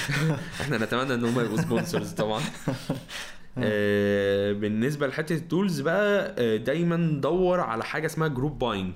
[0.62, 2.42] إحنا نتمنى إن هم يبقوا sponsors طبعا
[3.58, 8.94] آه، بالنسبة لحتة ال tools بقى آه، دايما دور على حاجة اسمها group buying.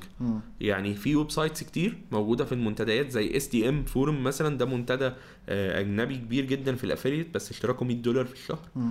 [0.62, 5.12] يعني في websites كتير موجودة في المنتديات زي STM Forum مثلا ده منتدى
[5.50, 8.60] آه، أجنبي كبير جدا في ال affiliate بس اشتراكه 100 دولار في الشهر.
[8.78, 8.90] آه،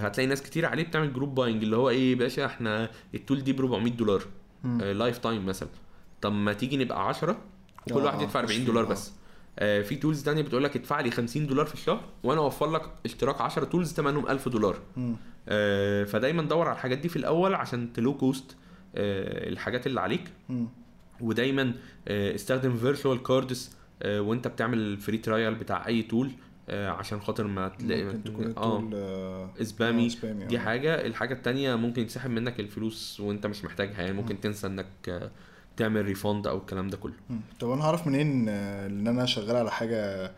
[0.00, 3.44] هتلاقي ناس كتير عليه بتعمل group buying اللي هو إيه يا باشا إحنا ال tool
[3.44, 4.22] دي ب 400 دولار.
[4.80, 5.68] lifetime مثلا
[6.20, 7.36] طب ما تيجي نبقى 10
[7.90, 8.88] وكل آه، واحد يدفع 40 خش دولار آه.
[8.88, 9.12] بس
[9.58, 12.82] آه، في tools تانية بتقول لك ادفع لي 50 دولار في الشهر وأنا أوفر لك
[13.04, 14.76] اشتراك 10 tools ثمنهم 1000 دولار.
[15.48, 18.56] آه، فدايما دور على الحاجات دي في الأول عشان ت low cost
[18.94, 20.24] الحاجات اللي عليك.
[21.20, 21.72] ودايما
[22.08, 23.76] آه، استخدم virtual cards
[24.06, 26.30] وأنت بتعمل ال free trial بتاع أي tool
[26.70, 30.60] عشان خاطر ما تلاقي ممكن تكون آه آه، spammy آه، spammy دي آه.
[30.60, 31.06] حاجة.
[31.06, 35.30] الحاجة التانية ممكن يتسحب منك الفلوس وانت مش محتاجها يعني ممكن تنسى إنك آه،
[35.76, 37.14] تعمل refund أو الكلام ده كله.
[37.60, 40.32] طب أنا هعرف منين آه، إن أنا شغال على حاجة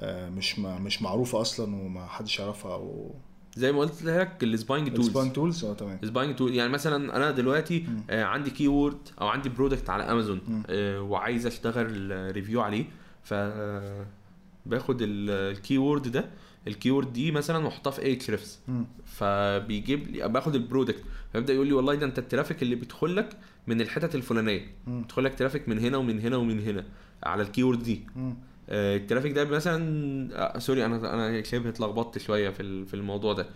[0.00, 3.14] آه، مش ما مش معروفة أصلا وما حدش يعرفها أو
[3.56, 5.98] زي ما قلت لك ال spying tools ال spying tools آه تمام.
[6.02, 10.62] ال spying tool يعني مثلا أنا دلوقتي آه عندي keyword أو عندي product على امازون
[10.68, 12.84] آه وعايز أشتغل review عليه.
[13.22, 13.34] ف
[14.66, 16.30] باخد ال keyword ده
[16.66, 18.60] ال keyword دي مثلا واحطها في أي ريفس.
[19.04, 21.02] فبيجيب لي باخد ال product
[21.32, 23.36] فيبدأ يقول لي والله ده أنت ال traffic اللي بيدخل لك
[23.66, 24.66] من الحتت الفلانية.
[24.86, 26.84] بيدخل لك traffic من هنا ومن هنا ومن هنا
[27.22, 28.36] على ال keyword دي مم.
[28.68, 33.32] آه، ال traffic ده مثلا آه، sorry أنا أنا شبه اتلخبطت شوية في في الموضوع
[33.32, 33.46] ده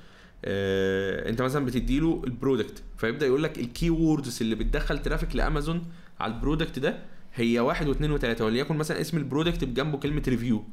[0.45, 5.87] آه، أنت مثلا بتديله ال product فيبدأ يقول لك ال keywords اللي بتدخل traffic لأمازون
[6.21, 6.99] على ال product ده
[7.39, 10.65] هي واحد واثنين وثلاثه وليكن مثلا اسم ال product بجنبه كلمة review.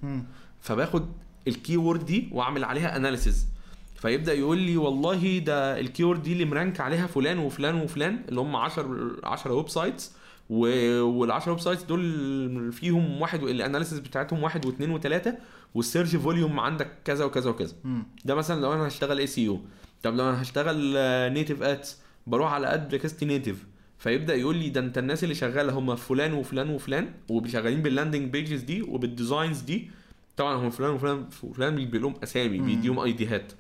[0.62, 1.06] فباخد
[1.48, 3.48] ال keyword دي وأعمل عليها analysis
[3.96, 8.20] فيبدأ يقول لي والله ده ال keyword دي اللي م rank عليها فلان وفلان وفلان
[8.30, 10.12] اللي هم 10 10 websites
[10.50, 15.38] وال 10 websites دول فيهم واحد ال analysis بتاعتهم واحد واثنين وثلاثه
[15.76, 18.04] وال search volume عندك كذا وكذا وكذا مم.
[18.26, 19.60] ده مثلا لو أنا هشتغل SEO
[20.04, 20.78] طب لو أنا هشتغل
[21.34, 21.98] native ads
[22.28, 23.66] بروح على AdPlexity Native
[23.98, 28.32] فيبدأ يقول لي ده انت الناس اللي شغالة هم فلان وفلان وفلان وشغالين بال landing
[28.32, 29.90] pages دي وبال designs دي.
[30.38, 33.54] طبعا هم فلان وفلان وفلان بيبقى لهم أسامي بيديهم ID هات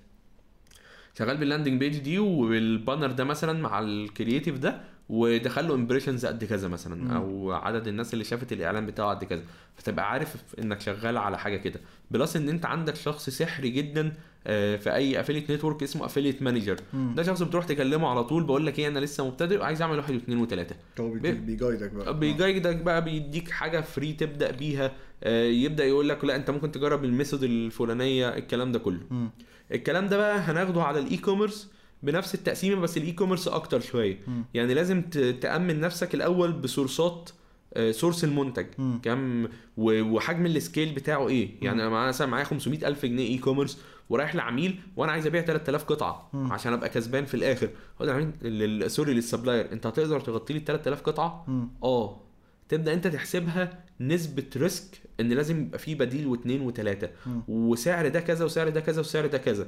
[1.17, 5.73] شغال بال landing page دي وال banner ده مثلا مع ال creative ده ودخل له
[5.73, 9.43] impressions قد كذا مثلا أو عدد الناس اللي شافت الإعلان بتاعه قد كذا.
[9.75, 11.79] فتبقى عارف إنك شغال على حاجة كده.
[12.11, 14.13] plus إن أنت عندك شخص سحري جدا
[14.47, 18.65] آه، في أي affiliate network اسمه affiliate manager ده شخص بتروح تكلمه على طول بقول
[18.65, 22.19] لك إيه أنا لسه مبتدئ وعايز أعمل واحد واثنين وثلاثه هو بيجايدك بقى.
[22.19, 24.91] بيجايدك بقى بيديك حاجة free تبدأ بيها.
[25.23, 29.01] آه، يبدأ يقول لك لا أنت ممكن تجرب ال method الفلانية الكلام ده كله.
[29.09, 29.29] مم.
[29.71, 31.71] الكلام ده بقى هناخده على ال e-commerce
[32.05, 34.17] بنفس التقسيمه بس ال e-commerce أكتر شوية.
[34.53, 35.01] يعني لازم
[35.41, 37.29] تأمن نفسك الأول ب source ات
[37.73, 38.99] آه، source المنتج مم.
[39.03, 43.79] كم وحجم ال scale بتاعه إيه يعني أنا مثلا معايا 500 ألف جنيه e-commerce
[44.09, 46.51] ورايح لعميل وأنا عايز أبيع 3000 قطعة مم.
[46.53, 50.59] عشان أبقى كسبان في الآخر أقول للعميل لل- sorry لل supplier أنت هتقدر تغطي لي
[50.59, 51.67] 3000 قطعة مم.
[51.83, 52.21] آه
[52.69, 57.09] تبدأ أنت تحسبها نسبة risk إن لازم يبقى في بديل واثنين وثلاثه.
[57.47, 59.67] وسعر ده كذا وسعر ده كذا وسعر ده كذا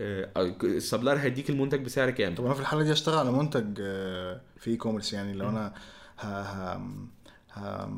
[0.00, 4.40] ال supplier هيديك المنتج بسعر كام؟ طب أنا في الحالة دي اشتغل على منتج آه،
[4.56, 5.74] في e-commerce يعني لو أنا
[6.18, 6.26] ه...
[6.26, 6.80] ه...
[7.52, 7.90] ه...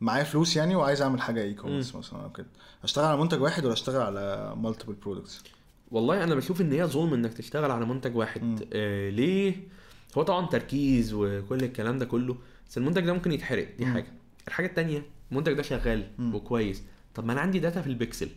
[0.00, 2.46] معايا فلوس يعني وعايز أعمل حاجة e-commerce مثلا أو كده.
[2.84, 5.42] اشتغل على منتج واحد ولا اشتغل على multiple products
[5.90, 8.68] والله أنا بشوف إن هي ظلم إنك تشتغل على منتج واحد.
[8.72, 9.56] آه ليه؟
[10.18, 12.36] هو طبعا تركيز وكل الكلام ده كله
[12.68, 13.92] بس المنتج ده ممكن يتحرق دي مم.
[13.92, 14.12] حاجة.
[14.48, 15.02] الحاجة التانية
[15.32, 16.10] المنتج ده شغال.
[16.34, 16.82] وكويس.
[17.14, 18.28] طب ما أنا عندي data في البيكسل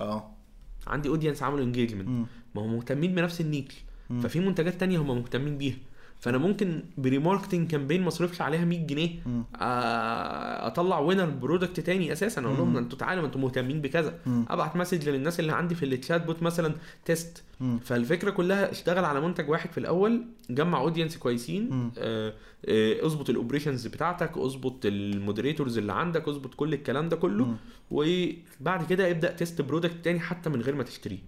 [0.00, 0.30] آه.
[0.86, 2.08] عندي audience عملوا engagement.
[2.54, 3.74] ما هم مهتمين بنفس النيكل.
[4.22, 5.76] ففي منتجات تانية هم مهتمين بيها
[6.20, 9.10] فانا ممكن ب remarketing campaign ما اصرفش عليها 100 جنيه.
[9.56, 12.76] آه، اطلع winner product تاني أساسا أقول لهم.
[12.76, 14.18] أنتوا تعالوا أنتوا مهتمين بكذا.
[14.48, 16.74] ابعت message للناس اللي عندي في ال chatbot مثلا
[17.04, 17.44] test.
[17.84, 21.90] فالفكرة كلها اشتغل على منتج واحد في الأول جمع audience كويسين.
[21.98, 22.34] آه،
[22.68, 27.44] آه، اظبط ال operations بتاعتك اظبط ال moderators اللي عندك اظبط كل الكلام ده كله.
[27.90, 31.18] وبعد كده ابدأ test product تاني حتى من غير ما تشتريه.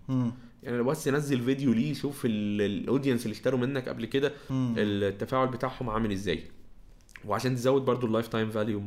[0.63, 4.33] يعني لو بس نزل فيديو ليه شوف ال audience اللي اشتروا منك قبل كده.
[4.51, 6.43] التفاعل بتاعهم عامل إزاي.
[7.25, 8.83] وعشان تزود برضو ال lifetime value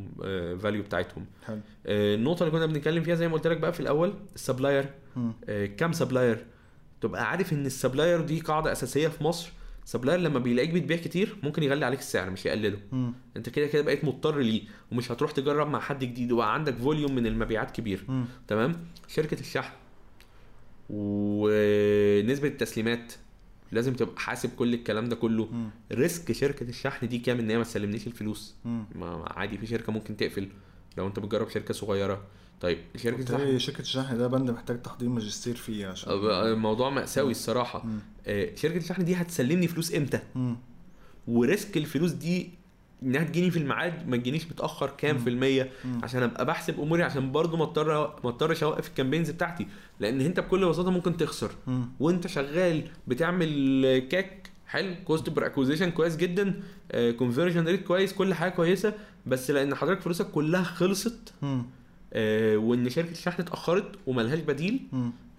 [0.58, 1.26] value بتاعتهم.
[1.46, 1.60] حلو.
[1.86, 4.90] آه، النقطة اللي كنا بنتكلم فيها زي ما قلت لك بقى في الأول ال supplier.
[5.48, 6.44] آه، كام supplier
[7.00, 9.52] تبقى عارف إن ال supplier دي قاعدة أساسية في مصر.
[9.84, 12.78] supplier لما بيلاقيك بتبيع كتير ممكن يغلي عليك السعر مش يقلله.
[12.92, 13.12] مم.
[13.36, 16.32] أنت كده كده بقيت مضطر ليه ومش هتروح تجرب مع حد جديد.
[16.32, 18.04] وبقى عندك volume من المبيعات كبير.
[18.08, 18.24] مم.
[18.48, 18.76] تمام؟
[19.08, 19.72] شركة الشحن.
[20.90, 23.12] ونسبة التسليمات
[23.72, 25.48] لازم تبقى حاسب كل الكلام ده كله.
[25.92, 28.54] risk شركة الشحن دي كام إن هي ما تسلمنيش الفلوس.
[28.94, 30.48] ما عادي في شركة ممكن تقفل
[30.98, 32.22] لو أنت بتجرب شركة صغيرة
[32.60, 37.86] طيب شركة الشحن شركة الشحن ده بند محتاج تحضير ماجستير فيه عشان الموضوع مأساوي الصراحة
[37.86, 37.98] مم.
[38.26, 40.20] آه، شركة الشحن دي هتسلمني فلوس إمتى.
[41.28, 42.50] و risk الفلوس دي
[43.02, 45.70] انها تجيني في الميعاد ما تجينيش متأخر كام في المية.
[46.02, 49.66] عشان أبقى بحسب أموري عشان برضو ما اضطر ما اضطرش أوقف ال campaigns بتاعتي
[50.00, 51.84] لأن أنت بكل بساطة ممكن تخسر مم.
[52.00, 56.60] وأنت شغال بتعمل CAC حلو cost per acquisition كويس جدا
[57.18, 58.94] conversion rate كويس كل حاجة كويسة
[59.26, 61.32] بس لأن حضرتك فلوسك كلها خلصت.
[62.16, 64.80] آه، وإن شركة الشحن اتأخرت وملهاش بديل.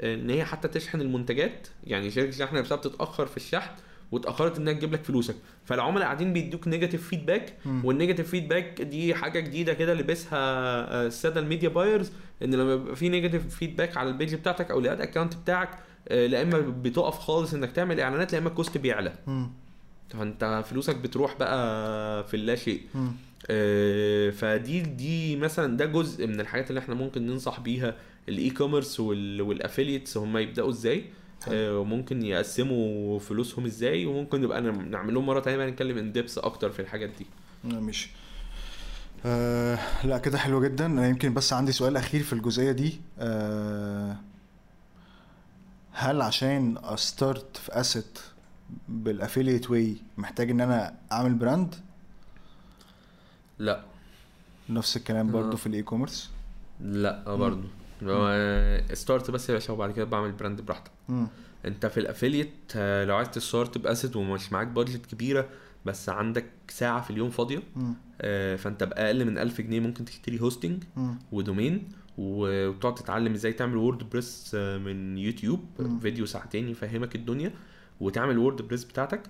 [0.01, 3.71] آه، إن هي حتى تشحن المنتجات يعني شركة الشحن نفسها بتتأخر في الشحن
[4.11, 7.53] واتأخرت إنها تجيب لك فلوسك فالعملاء قاعدين بيدوك negative feedback.
[7.83, 12.11] وال negative feedback دي حاجة جديدة كده لبسها آه، السادة ال media buyers
[12.43, 15.79] إن لما يبقى في negative feedback على ال page بتاعتك أو ال ad account بتاعك
[16.07, 19.13] آه، لا إما بتقف خالص إنك تعمل إعلانات لا إما ال cost بيعلى.
[20.09, 22.81] فأنت فلوسك بتروح بقى في اللا شيء.
[23.49, 27.95] آه، فدي دي مثلا ده جزء من الحاجات اللي إحنا ممكن ننصح بيها
[28.29, 31.03] ال e-commerce وال affiliates هم يبدأوا إزاي
[31.51, 36.37] وممكن يقسموا فلوسهم إزاي وممكن نبقى نعم- نعمل لهم مرة تانية بقى نتكلم in depth
[36.37, 37.25] أكتر في الحاجات دي.
[37.63, 38.09] ماشي.
[39.25, 40.85] آه لا كده حلو جدا.
[40.85, 43.01] أنا يمكن بس عندي سؤال أخير في الجزئية دي.
[43.19, 44.15] آه
[45.91, 48.19] هل عشان أ start في asset
[48.89, 51.75] بال affiliate way محتاج إن أنا أعمل brand
[53.59, 53.83] لا.
[54.69, 55.55] نفس الكلام برضو آه.
[55.55, 56.31] في ال e-commerce
[56.81, 57.67] لا برضه هو
[58.93, 60.91] start بس يا باشا وبعد كده بعمل brand براحتك.
[61.65, 65.47] انت في ال affiliate آه، لو عايز ت start ب asset ومش معاك budget كبيرة
[65.85, 67.63] بس عندك ساعة في اليوم فاضية.
[68.21, 70.83] آه، فانت بأقل من 1000 جنيه ممكن تشتري hosting.
[71.31, 75.99] و domain وتقعد تتعلم إزاي تعمل WordPress آه، من يوتيوب مم.
[75.99, 77.51] فيديو ساعتين يفهمك الدنيا
[77.99, 79.21] وتعمل WordPress بتاعتك.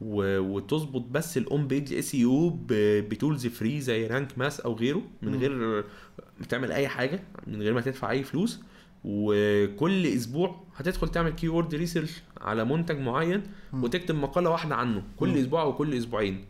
[0.00, 2.58] و- وتظبط بس ال on-page SEO
[3.08, 5.38] ب tools free زي Rank Math أو غيره من مم.
[5.40, 5.84] غير
[6.40, 8.60] ما تعمل أي حاجة من غير ما تدفع أي فلوس
[9.04, 13.42] وكل أسبوع هتدخل تعمل keyword research على منتج معين.
[13.72, 15.28] وتكتب مقالة واحدة عنه كل.
[15.38, 16.44] أسبوع أو كل أسبوعين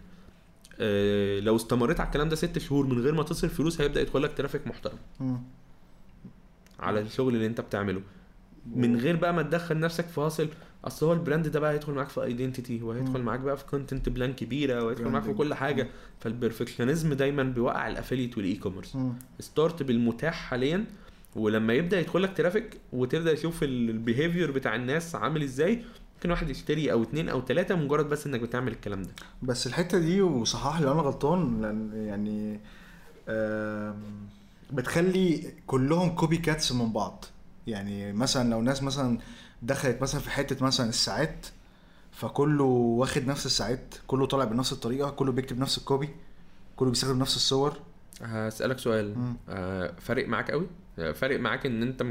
[0.80, 4.22] آه، لو استمريت على الكلام ده ست شهور من غير ما تصرف فلوس هيبدأ يدخل
[4.22, 4.98] لك traffic محترم.
[6.80, 8.00] على الشغل اللي أنت بتعمله
[8.74, 10.48] من غير بقى ما تدخل نفسك في hassle
[10.86, 13.22] أصل هو ال brand ده بقى هيدخل معاك في identity وهيدخل.
[13.22, 15.32] معاك بقى في content plan كبيرة وهيدخل معاك في.
[15.32, 15.88] كل حاجة
[16.20, 18.96] فال perfectionism دايما بيوقع ال affiliate وال e-commerce.
[19.40, 20.84] start بالمتاح حاليا
[21.36, 25.82] ولما يبدأ يدخل لك traffic وتبدأ تشوف ال behavior بتاع الناس عامل إزاي
[26.16, 29.10] ممكن واحد يشتري أو اتنين أو تلاتة مجرد بس إنك بتعمل الكلام ده
[29.42, 32.60] بس الحتة دي وصحح لي أنا غلطان لأن يعني
[34.72, 37.24] بتخلي كلهم copycats من بعض
[37.66, 39.18] يعني مثلا لو ناس مثلا
[39.66, 41.46] دخلت مثلا في حتة مثلا الساعات
[42.12, 46.08] فكله واخد نفس الساعات كله طالع بنفس الطريقة كله بيكتب نفس ال copy
[46.76, 47.76] كله بيستخدم نفس الصور.
[48.22, 49.18] هسألك سؤال.
[49.18, 49.36] مم.
[49.48, 50.66] آه، فارق معاك قوي؟
[51.14, 52.06] فارق معاك إن أنت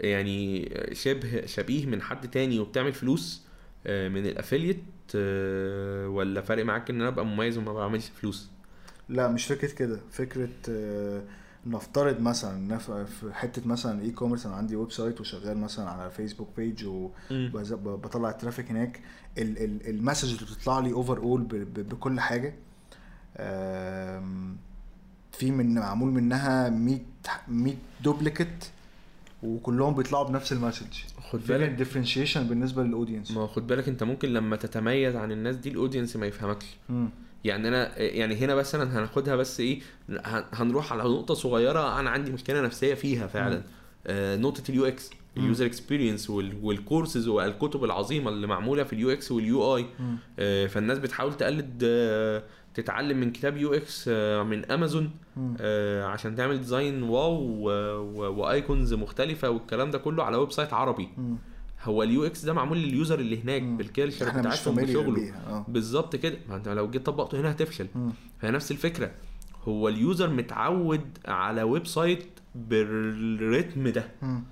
[0.00, 3.42] يعني شبه شبيه من حد تاني وبتعمل فلوس
[3.86, 4.82] آه، من ال affiliate
[5.14, 8.48] آه، ولا فارق معاك إن أنا أبقى مميز وما بعملش فلوس؟
[9.08, 10.00] لا مش فكرة كده.
[10.12, 11.22] فكرة آه،
[11.66, 18.30] نفترض مثلا في حتة مثلا e-commerce أنا عندي website وشغال مثلا على Facebook page وبطلع
[18.30, 19.00] ال traffic هناك
[19.38, 21.42] ال- ال- ال message اللي بتطلع لي overall
[21.76, 22.54] بكل حاجة.
[25.32, 26.98] في من معمول منها 100
[27.48, 28.70] 100 duplicate
[29.42, 30.86] وكلهم بيطلعوا بنفس ال message
[31.30, 31.68] خد بالك.
[31.68, 35.68] ال differentiation بالنسبة لل audience ما خد بالك أنت ممكن لما تتميز عن الناس دي
[35.68, 36.66] ال audience ما يفهمكش.
[37.44, 42.10] يعني أنا يعني هنا بس أنا هناخدها بس إيه هن- هنروح على نقطة صغيرة أنا
[42.10, 43.62] عندي مشكلة نفسية فيها فعلا
[44.06, 45.10] آه نقطة ال UX.
[45.36, 49.86] ال user experience وال courses والكتب العظيمة اللي معمولة في ال UX وال UI.
[50.38, 52.42] آه، فالناس بتحاول تقلد آه،
[52.74, 55.10] تتعلم من كتاب UX آه، من أمازون.
[55.60, 57.62] آه، عشان تعمل design wow
[58.40, 61.36] و icons مختلفة والكلام ده كله على website عربي مم.
[61.82, 63.62] هو ال UX ده معمول لل user اللي هناك.
[63.62, 67.86] بال culture بتاعتهم بشغله آه بالظبط كده ما انت لو جيت طبقته هنا هتفشل.
[68.40, 69.10] فهي نفس الفكرة
[69.64, 72.24] هو ال user متعود على website بال
[72.54, 74.42] rhythm ده مم.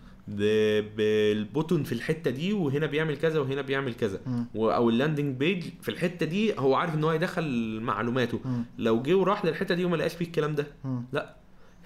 [0.97, 4.21] بال button في الحتة دي وهنا بيعمل كذا وهنا بيعمل كذا.
[4.55, 8.65] و- أو ال landing page في الحتة دي هو عارف إن هو يدخل معلوماته مم.
[8.79, 11.03] لو جه وراح للحتة دي وما لقاش فيه الكلام ده مم.
[11.13, 11.37] لا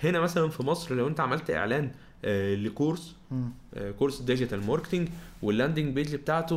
[0.03, 1.91] هنا مثلا في مصر لو أنت عملت إعلان
[2.55, 3.51] ل course مم.
[3.75, 5.09] آه، course digital marketing
[5.43, 6.57] وال landing page بتاعته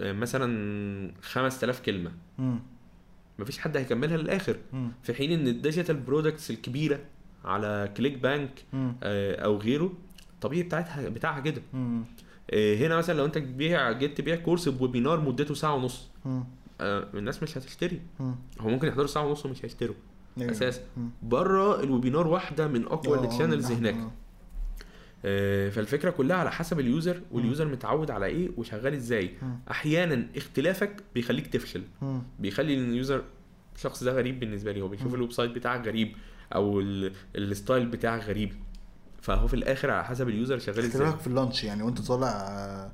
[0.00, 2.58] آه، مثلا 5000 كلمة مم.
[3.38, 4.92] مفيش حد هيكملها للآخر مم.
[5.02, 6.98] في حين إن ال digital products الكبيرة
[7.44, 8.96] على ClickBank مم.
[9.02, 9.92] آه، أو غيره
[10.40, 11.62] طبيعي بتاعتها بتاعها كده.
[12.50, 16.08] آه، هنا مثلا لو أنت تبيع جيت تبيع course ب webinar مدته ساعة ونص.
[16.80, 18.00] آه، الناس مش هتشتري.
[18.60, 19.94] هو ممكن يحضروا ساعة ونص ومش هيشتروا
[20.38, 20.50] أيوة.
[20.50, 20.80] أساسا.
[21.22, 24.10] بره ال webinar واحدة من أقوى آه، ال channels آه، هناك آه.
[25.24, 29.30] آه، فالفكرة كلها على حسب ال user وال user متعود على إيه وشغال إزاي.
[29.70, 31.82] أحيانا اختلافك بيخليك تفشل.
[32.38, 33.22] بيخلي ال user
[33.76, 35.14] الشخص ده غريب بالنسبة لي هو بيشوف.
[35.14, 36.12] ال website بتاعك غريب
[36.54, 38.52] أو ال- ال style بتاعك غريب
[39.22, 42.00] فهو في الآخر على حسب ال user شغال إزاي اختلافك في ال launch يعني وأنت
[42.00, 42.90] طالع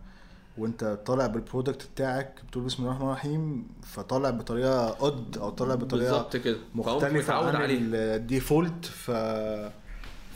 [0.58, 5.74] وانت طالع بال product بتاعك بتقول بسم الله الرحمن الرحيم فطالع بطريقة odd أو طالع
[5.74, 6.56] بطريقة بالظبط كده.
[6.74, 9.10] مختلفة عن عليه ال default ف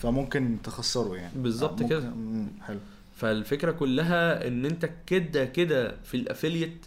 [0.02, 1.32] فممكن تخسره يعني.
[1.36, 2.12] بالظبط ممكن- كده.
[2.66, 2.78] حلو.
[3.16, 6.86] فالفكرة كلها إن أنت كده كده في ال affiliate.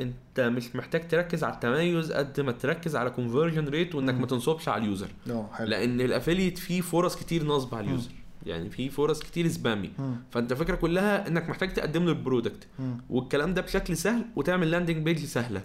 [0.00, 4.14] أنت مش محتاج تركز على التميز قد ما تركز على conversion rate وإنك.
[4.14, 5.68] ما تنصبش على ال user أه حلو.
[5.68, 8.10] لأن ال affiliate فيه فرص كتير نصب على ال user
[8.46, 9.90] يعني فيه فرص كتير spammy.
[10.30, 12.66] فأنت الفكرة كلها إنك محتاج تقدم له ال product.
[13.10, 15.62] والكلام ده بشكل سهل وتعمل landing page سهلة.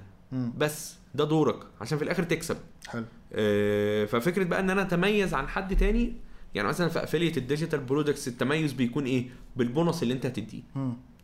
[0.58, 2.58] بس ده دورك عشان في الآخر تكسب
[2.88, 3.04] حلو
[3.34, 6.14] آه، ففكرة بقى إن أنا أتميز عن حد تاني
[6.56, 10.62] يعني مثلا في affiliate ال digital products التميز بيكون إيه بالبونص اللي أنت هتديه.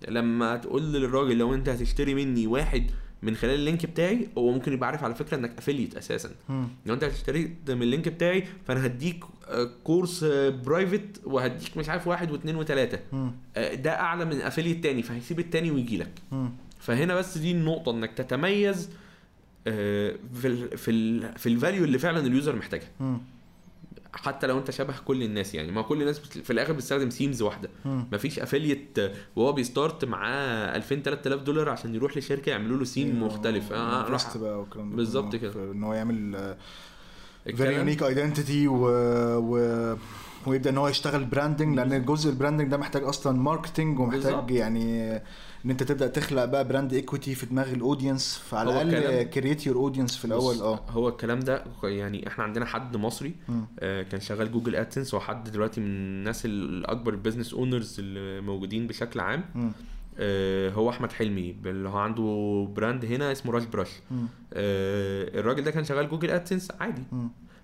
[0.08, 2.92] لما تقول للراجل لو أنت هتشتري مني واحد
[3.26, 6.30] من خلال ال link بتاعي هو ممكن يبقى عارف على فكرة إنك affiliate أساسا.
[6.86, 10.24] لو أنت هتشتري من ال link بتاعي فأنا هديك آه، course
[10.66, 13.32] private وهديك مش عارف واحد واثنين وثلاثه مم.
[13.74, 16.12] ده أعلى من affiliate تاني فهيسيب التاني ويجي لك.
[16.80, 18.90] فهنا بس دي النقطة إنك تتميز
[19.68, 22.90] آه، في ال في ال في ال value اللي فعلا ال user محتاجها.
[24.16, 27.70] حتى لو انت شبه كل الناس يعني ما كل الناس في الآخر بتستخدم themes واحدة.
[27.86, 28.98] مفيش affiliate
[29.36, 34.02] وهو بي start معاه 2000 3000 دولار عشان يروح لشركة يعملوا له سيم مختلف آه
[34.02, 35.36] راح راح بقى والكلام ده بالظبط.
[35.36, 35.72] كده.
[35.72, 36.56] إن هو يعمل
[37.56, 38.88] very unique identity و...
[39.38, 39.96] و...
[40.46, 44.52] ويبدأ إن هو يشتغل branding لأن جزء ال branding ده محتاج أصلا marketing ومحتاج بالظبط.
[44.52, 45.22] يعني
[45.66, 49.76] إن أنت تبدأ تخلق بقى brand equity في دماغ ال audience فعلى الأقل create your
[49.76, 53.34] audience في الأول آه هو الكلام ده يعني إحنا عندنا حد مصري.
[53.80, 58.88] آه، كان شغال Google AdSense وحد دلوقتي من الناس الأكبر ال business owners اللي موجودين
[58.88, 59.44] بشكل عام.
[60.18, 63.90] آه، هو أحمد حلمي اللي هو عنده brand هنا اسمه Rush Brush.
[64.54, 67.04] آه، الراجل ده كان شغال Google AdSense عادي.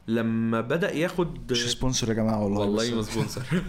[0.08, 3.42] لما بدأ ياخد مش sponsor يا جماعة والله والله ما sponsor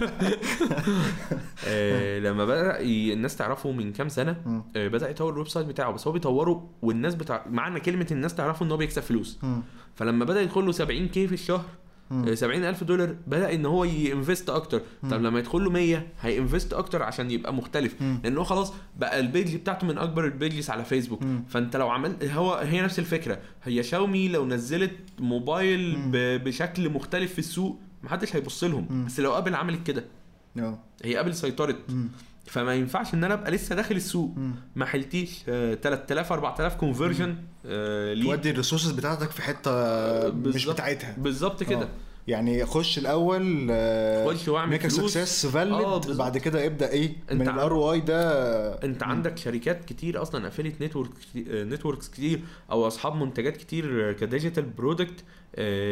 [1.66, 4.62] آه، لما بدأ ي- الناس تعرفه من كام سنة.
[4.76, 8.66] آه، بدأ يطور ال website بتاعه بس هو بيطوره والناس بتاع معنى كلمة الناس تعرفه
[8.66, 9.38] إن هو بيكسب فلوس.
[9.94, 11.64] فلما بدأ يدخل له 70 K في الشهر
[12.34, 14.80] 70 ألف دولار بدأ إن هو ي invest أكتر
[15.10, 17.94] طب لما يدخل له 100 هي invest أكتر عشان يبقى مختلف.
[18.24, 21.44] لأن هو خلاص بقى ال page بتاعته من أكبر ال pages على فيسبوك مم.
[21.48, 25.96] فأنت لو عملت هو هي نفس الفكرة هي شاومي لو نزلت موبايل
[26.44, 29.04] بشكل مختلف في السوق محدش هيبص لهم.
[29.06, 30.04] بس لو Apple عملت كده
[30.58, 30.78] آه.
[31.04, 32.08] هي Apple سيطرت مم.
[32.46, 34.54] فما ينفعش إن أنا أبقى لسه داخل السوق مم.
[34.76, 37.36] ما عملتش آه، 3000 4000 conversion
[38.24, 39.70] تودي ال resources بتاعتك في حتة
[40.28, 40.74] مش بالظبط.
[40.74, 41.88] بتاعتها بالظبط كده آه.
[42.28, 43.42] يعني خش الأول
[44.28, 44.86] خش واعمل make.
[44.88, 46.16] success آه، valid.
[46.16, 48.22] بعد كده ابدأ إيه من ال ROI ده
[48.84, 51.10] أنت عندك شركات كتير أصلا affiliate network
[51.48, 52.40] networks كتير
[52.70, 55.24] أو أصحاب منتجات كتير ك digital product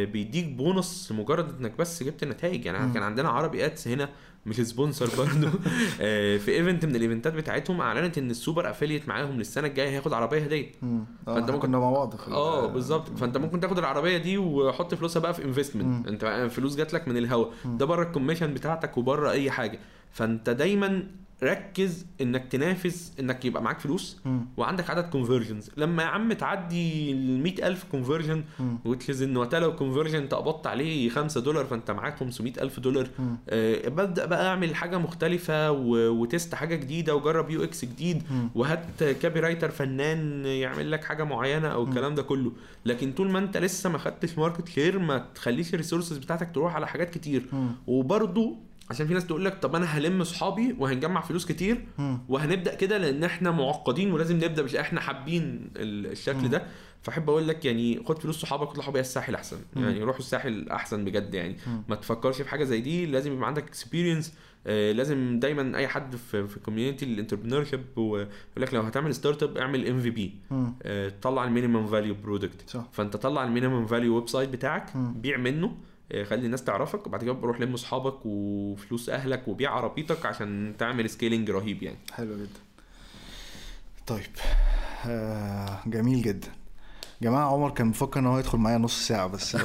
[0.05, 2.95] بيديك بونص مجرد إنك بس جبت نتائج يعني.
[2.95, 4.09] كان عندنا ArabyAds هنا
[4.47, 5.49] مش sponsor برضه
[6.01, 9.67] آه، في event من ال event ات بتاعتهم أعلنت إن ال super affiliate معاهم للسنة
[9.69, 10.73] الجاية هياخد عربية هدية.
[10.83, 15.21] آه فأنت ممكن- كنا مع بعض آه بالظبط فأنت ممكن تاخد العربية دي وحط فلوسها
[15.21, 16.09] بقى في investment.
[16.09, 17.47] أنت فلوس جات لك من الهوا.
[17.65, 19.79] ده بره ال commission بتاعتك وبره أي حاجة
[20.13, 21.03] فانت دايما
[21.43, 24.41] ركز إنك تنافس إنك يبقى معاك فلوس مم.
[24.57, 28.79] وعندك عدد conversions لما يا عم تعدي ال 100000 conversion مم.
[28.85, 33.09] which is إن وقتها لو conversion أنت قبضت عليه 5 دولار فأنت معاك 500000 دولار.
[33.49, 38.49] آه، ببدأ بقى أعمل حاجة مختلفة و- و test حاجة جديدة وجرب UX جديد مم.
[38.55, 42.53] وهات copywriter فنان يعمل لك حاجة معينة أو الكلام ده كله
[42.87, 46.75] لكن طول ما أنت لسه ما خدتش market share ما تخليش ال resources بتاعتك تروح
[46.77, 47.69] على حاجات كتير مم.
[48.91, 51.85] عشان في ناس تقول لك طب أنا هلم صحابي وهنجمع فلوس كتير.
[52.29, 56.63] وهنبدأ كده لأن إحنا معقدين ولازم نبدأ مش إحنا حابين ال- الشكل ده
[57.03, 59.57] فأحب أقول لك يعني خد فلوس صحابك واطلعوا بيها الساحل أحسن.
[59.77, 61.57] يعني روحوا الساحل أحسن بجد يعني.
[61.89, 64.35] ما تفكرش في حاجة زي دي لازم يبقى عندك experience
[64.67, 69.89] لازم دايما أي حد في في community ال entrepreneurship يقول لك لو هتعمل startup اعمل
[69.89, 70.35] MVP.
[71.23, 74.97] طلع ال minimum value product فأنت طلع ال minimum value website بتاعك.
[74.97, 75.75] بيع منه آه،
[76.11, 81.51] خلي الناس تعرفك وبعد كده روح لم أصحابك وفلوس أهلك وبيع عربيتك عشان تعمل scaling
[81.51, 81.99] رهيب يعني.
[82.13, 82.61] حلو جدا.
[84.07, 84.27] طيب
[85.07, 86.49] آه جميل جدا.
[87.23, 89.57] جماعة عمر كان مفكر إن هو يدخل معايا نص ساعة بس.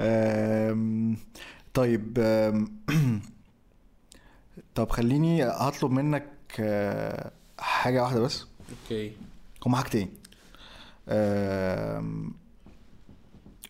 [0.00, 1.16] آم،
[1.74, 2.72] طيب آم،
[4.74, 6.26] طب خليني هطلب منك
[6.60, 8.46] آه، حاجة واحدة بس.
[8.84, 9.12] okay.
[9.66, 10.08] هما حاجتين.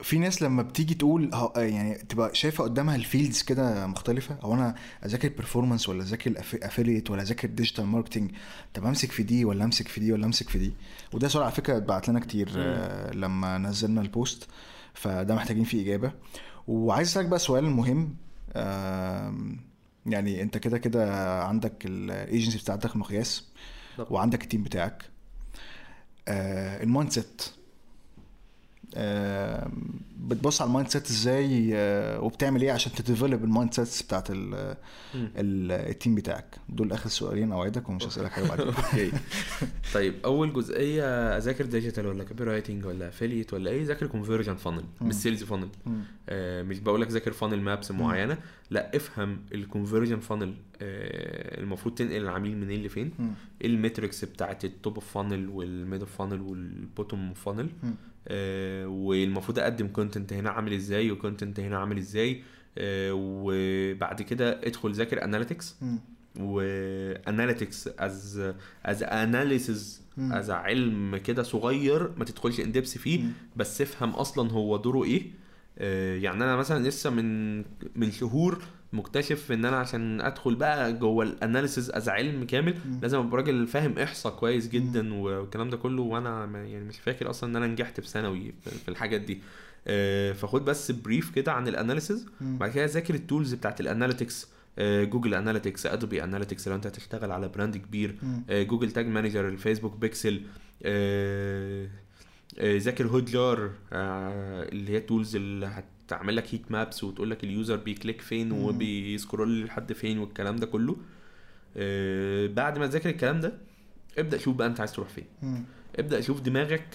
[0.03, 4.39] في ناس لما بتيجي تقول يعني تبقى شايفة قدامها ال fields كده مختلفة.
[4.45, 4.75] أو أنا
[5.05, 8.31] أذاكر performance ولا أذاكر affiliate ولا أذاكر digital marketing
[8.75, 10.73] طب أمسك في دي ولا أمسك في دي ولا أمسك في دي؟
[11.13, 14.49] وده سؤال على فكرة اتبعت لنا كتير آه، لما نزلنا ال post
[14.95, 16.13] فده محتاجين فيه إجابة.
[16.69, 18.15] وعايز أسألك بقى سؤال مهم
[20.07, 23.49] يعني أنت كده كده عندك الايجنسي بتاعتك مقياس.
[24.11, 25.05] وعندك ال team بتاعك.
[26.29, 27.43] آه ال mindset
[30.19, 34.77] بتبص على ال mindset إزاي آه وبتعمل إيه عشان ت develop ال mindsets بتاعت ال-
[35.73, 36.57] team بتاعك.
[36.69, 39.13] دول آخر سؤالين أوعدك ومش هسألك حاجة بعد كده okay.
[39.95, 44.85] طيب أول جزئية أذاكر digital ولا copywriting ولا affiliate ولا إيه ذاكر conversion funnel.
[45.01, 45.69] مش sales funnel.
[46.29, 48.39] آه مش بقول لك ذاكر funnel maps معينة
[48.71, 53.13] لا افهم ال conversion funnel آه المفروض تنقل العميل منين لفين.
[53.63, 57.45] إيه ال metrics بتاعت ال top of funnel وال mid of funnel وال bottom of
[57.49, 57.71] funnel
[58.87, 62.43] والمفروض أقدم content هنا عامل إزاي و content هنا عامل إزاي
[62.79, 65.77] آه، وبعد كده ادخل ذاكر analytics.
[66.41, 68.43] و analytics as
[68.85, 70.03] as analysis.
[70.19, 73.33] as علم كده صغير ما تدخلش in depth فيه مم.
[73.57, 75.23] بس افهم أصلا هو دوره إيه
[75.79, 77.59] آه، يعني أنا مثلا لسه من
[77.97, 78.63] من شهور
[78.93, 82.99] مكتشف إن أنا عشان أدخل بقى جوه ال analysis as علم كامل مم.
[83.03, 87.51] لازم أبقى راجل فاهم إحصاء كويس جدا والكلام ده كله وأنا يعني مش فاكر أصلا
[87.51, 88.55] إن أنا نجحت في ثانوي
[88.85, 89.41] في الحاجات دي
[89.87, 92.27] آه، فخد بس brief كده عن ال analysis.
[92.41, 94.49] بعد كده ذاكر ال tools بتاعت ال analytics
[94.79, 98.17] آه، Google Analytics Adobe Analytics لو أنت هتشتغل على brand كبير.
[98.51, 100.43] آه، Google Tag Manager ال Facebook Pixel
[102.63, 105.67] ذاكر Hotjar آه، اللي هي tools اللي
[106.13, 108.53] هتعمل لك heat maps وتقول لك ال user بي click فين.
[108.53, 110.97] وبي scroll لحد فين والكلام ده كله
[111.77, 113.53] آه، بعد ما تذاكر الكلام ده
[114.19, 115.65] ابدأ شوف بقى انت عايز تروح فين مم.
[115.99, 116.87] ابدأ شوف دماغك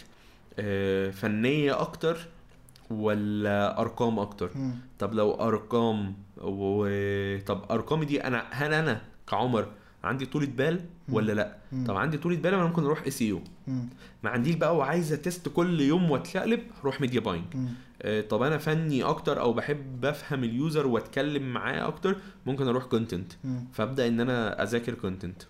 [0.59, 2.17] آه، فنية أكتر
[2.89, 4.75] ولا أرقام أكتر مم.
[4.99, 6.87] طب لو أرقام و...
[7.39, 9.67] طب أرقامي دي أنا هل أنا كعمر
[10.03, 11.85] عندي طولة بال ولا لأ مم.
[11.85, 13.89] طب عندي طولة بال أنا ممكن أروح SEO مم.
[14.23, 17.67] ما عنديش بقى وعايز أ test كل يوم واتشقلب هروح media buying مم.
[18.01, 22.15] آه، طب أنا فني أكتر أو بحب أفهم ال user وأتكلم معاه أكتر
[22.45, 23.33] ممكن أروح content.
[23.73, 25.41] فأبدأ إن أنا أذاكر content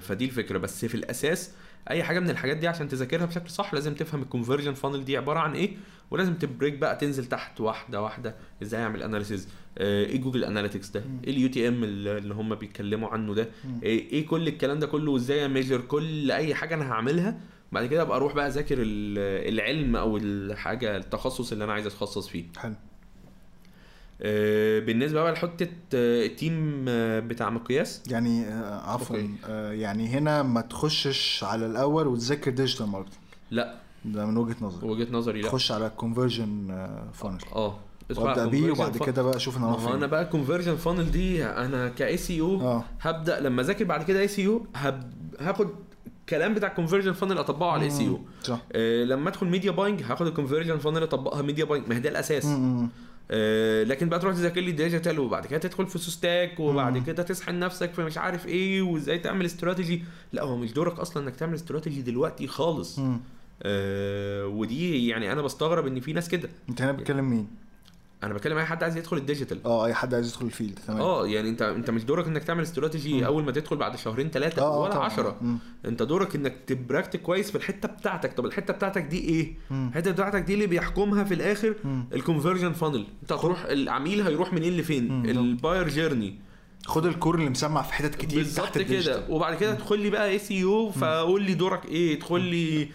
[0.00, 0.58] فدي الفكرة.
[0.58, 1.50] بس في الأساس
[1.90, 5.16] أي حاجة من الحاجات دي عشان تذاكرها بشكل صح لازم تفهم ال conversion funnel دي
[5.16, 5.76] عبارة عن إيه
[6.10, 8.34] ولازم ت break بقى تنزل تحت واحدة واحدة.
[8.62, 9.48] إزاي أعمل analysis
[9.78, 11.04] إيه Google Analytics ده.
[11.24, 13.80] إيه ال UTM اللي هم بيتكلموا عنه ده؟ مم.
[13.82, 17.40] إيه إيه كل الكلام ده كله؟ وإزاي ا measure كل أي حاجة أنا هعملها
[17.72, 22.28] بعد كده ابقى أروح بقى اذاكر ال- العلم أو الحاجة التخصص اللي أنا عايز اتخصص
[22.28, 22.44] فيه.
[22.58, 22.74] حلو.
[24.22, 28.02] آه، بالنسبة بقى لحته آه، ال team آه، بتاع مقياس.
[28.10, 28.44] يعني
[28.84, 29.16] عفوا
[29.72, 33.14] يعني هنا ما تخشش على الأول وتذاكر digital marketing
[33.50, 33.74] لا.
[34.04, 34.88] ده من وجهة نظري.
[34.88, 35.48] وجهة نظري لا.
[35.48, 36.66] تخش على ال conversion
[37.12, 37.78] funnel آه.
[38.16, 38.96] وابدأ بيه وبعد.
[38.98, 43.40] كده بقى أشوف أنا هو أنا بقى ال conversion funnel دي أنا ك SEO هبدأ
[43.40, 44.66] لما أذاكر بعد كده SEO
[45.40, 45.68] هاخد
[46.32, 48.20] الكلام بتاع ال conversion funnel أطبقه على ال SEO
[49.04, 52.46] لما أدخل media buying هاخد ال conversion funnel أطبقها media buying ما هي ده الأساس
[52.46, 52.88] مم.
[53.30, 57.04] آه، لكن بقى تروح تذاكر لي digital وبعد كده تدخل في SOSTAC وبعد مم.
[57.04, 61.22] كده تسحن نفسك في مش عارف إيه وإزاي تعمل استراتيجي لا هو مش دورك أصلا
[61.24, 63.00] إنك تعمل استراتيجي دلوقتي خالص.
[63.62, 67.48] آه ودي يعني أنا بستغرب إن في ناس كده أنت هنا بتكلم مين؟
[68.22, 69.58] أنا بتكلم أي حد عايز يدخل ال digital.
[69.64, 71.00] آه أي حد عايز يدخل ال field تمام.
[71.00, 73.24] آه يعني انت أنت مش دورك إنك تعمل استراتيجي مم.
[73.24, 75.04] أول ما تدخل بعد شهرين ثلاثة آه آه ولا طبعاً.
[75.04, 75.36] عشرة.
[75.40, 75.58] مم.
[75.86, 78.32] أنت دورك إنك ت practice كويس في الحتة بتاعتك.
[78.32, 79.54] طب الحتة بتاعتك دي إيه.
[79.70, 81.74] الحتة بتاعتك دي اللي بيحكمها في الآخر.
[82.14, 85.30] ال conversion funnel أنت هتروح العميل هيروح منين لفين.
[85.30, 86.34] ال buyer journey
[86.86, 90.10] خد ال core اللي مسمع في حتت كتير بالظبط تحت كده وبعد كده ادخل لي
[90.10, 92.88] بقى SEO فقول لي دورك إيه؟ ادخل لي آه،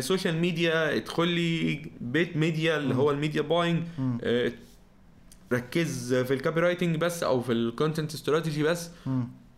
[0.00, 2.94] social media ادخل لي paid media اللي.
[2.94, 3.82] هو ال media buying.
[4.22, 4.52] آه،
[5.52, 8.90] ركز في ال copywriting بس أو في ال content strategy بس.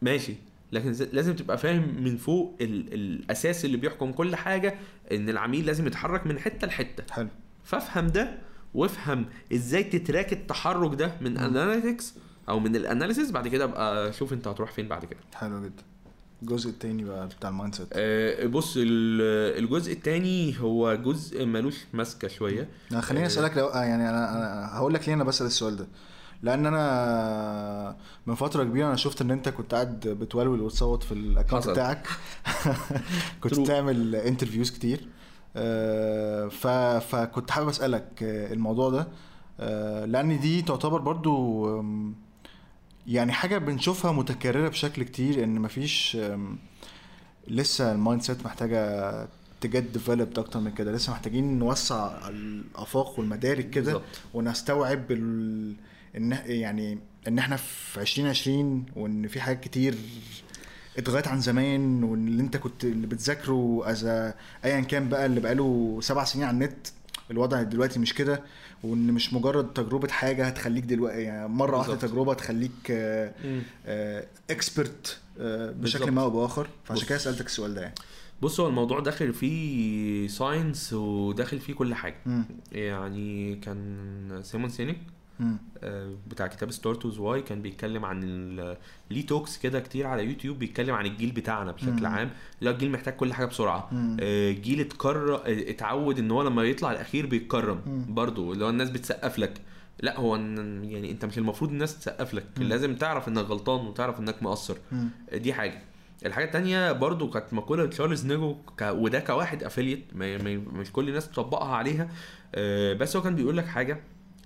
[0.02, 0.34] ماشي.
[0.72, 4.74] لكن لازم تبقى فاهم من فوق ال- الأساس اللي بيحكم كل حاجة
[5.12, 7.14] إن العميل لازم يتحرك من حتة لحتة.
[7.14, 7.28] حلو.
[7.64, 8.38] فافهم ده
[8.74, 12.15] وافهم إزاي ت track التحرك ده من analytics
[12.48, 15.20] أو من ال analysis بعد كده أبقى شوف أنت هتروح فين بعد كده.
[15.34, 15.82] حلو جدا.
[16.43, 22.29] الجزء التاني بقى بتاع ال mindset آه، بص ال- الجزء التاني هو جزء ملوش ماسكة
[22.29, 23.29] شوية أنا خليني آه.
[23.29, 25.87] أسألك لو آه يعني أنا أنا هقول لك ليه أنا بسأل السؤال ده
[26.43, 27.97] لأن أنا
[28.27, 31.69] من فترة كبيرة أنا شفت إن أنت كنت قاعد بتولول وتصوت في ال account.
[31.69, 32.07] بتاعك
[33.43, 33.61] كنت.
[33.61, 35.09] بتعمل interviews كتير
[35.57, 36.67] آه، ف
[37.07, 39.09] فكنت حابب أسألك آه، الموضوع ده
[39.61, 41.67] آه، لأن دي تعتبر برضو
[43.09, 46.19] يعني حاجة بنشوفها متكررة بشكل كتير إن مفيش
[47.49, 49.28] لسه ال mindset محتاجة
[49.61, 53.93] get developed أكتر من كده لسه محتاجين نوسع الأفاق والمدارك كده.
[54.35, 55.74] ونستوعب ال...
[56.16, 59.95] إن يعني إن إحنا في 2020 وإن في حاجات كتير
[60.99, 64.05] اتغيرت عن زمان وان اللي أنت كنت اللي بتذاكره as
[64.65, 66.87] ايا كان بقى اللي بقاله سبع سنين على النت
[67.31, 68.43] الوضع دلوقتي مش كده
[68.82, 71.94] وإن مش مجرد تجربة حاجة هتخليك دلوقتي يعني مرة واحدة.
[71.94, 72.93] تجربة تخليك.
[74.51, 76.09] expert بشكل بالظبط.
[76.09, 77.07] ما أو بآخر فعشان.
[77.09, 77.94] كده سألتك السؤال ده يعني
[78.43, 82.44] بص هو الموضوع داخل فيه science وداخل فيه كل حاجة مم.
[82.73, 84.97] يعني كان سيمون سينيك.
[84.97, 85.15] آه،
[86.27, 88.21] بتاع كتاب Start with Why كان بيتكلم عن
[89.11, 92.07] ليه talks كده كتير على يوتيوب بيتكلم عن الجيل بتاعنا بشكل مم.
[92.07, 92.31] عام
[92.61, 93.91] لا الجيل محتاج كل حاجة بسرعة.
[94.21, 98.15] آه، جيل اتكرر اتعود ان هو لما يطلع الأخير بيتكرم مم.
[98.15, 99.61] برضو اللي هو الناس بتسقف لك
[100.01, 102.63] لا هو يعني انت مش المفروض الناس تسقف لك مم.
[102.65, 105.09] لازم تعرف إنك غلطان وتعرف إنك مقصر مم.
[105.35, 105.83] دي حاجة
[106.27, 108.83] الحاجة التانية برضو كانت مقولة تشارلز نجو ك...
[108.83, 110.05] وده كواحد affiliate.
[110.15, 112.09] مش كل الناس تطبقها عليها
[112.55, 114.01] آه، بس هو كان بيقول لك حاجة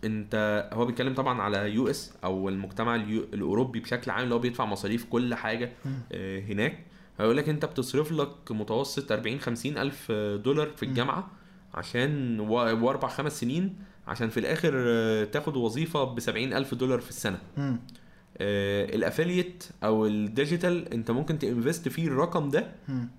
[0.04, 2.94] انت هو بيتكلم طبعا على US أو المجتمع.
[2.96, 5.72] الأوروبي بشكل عام اللي هو بيدفع مصاريف كل حاجة
[6.12, 6.78] آه، هناك
[7.18, 10.12] هيقول لك انت بتصرف لك متوسط 40 50 ألف
[10.44, 11.30] دولار في الجامعة
[11.74, 12.40] عشان.
[12.40, 17.38] وأربع خمس سنين عشان في الآخر آه، تاخد وظيفة ب 70 ألف دولار في السنة.
[18.38, 22.66] آه، ال affiliate أو ال digital انت ممكن ت invest فيه الرقم ده.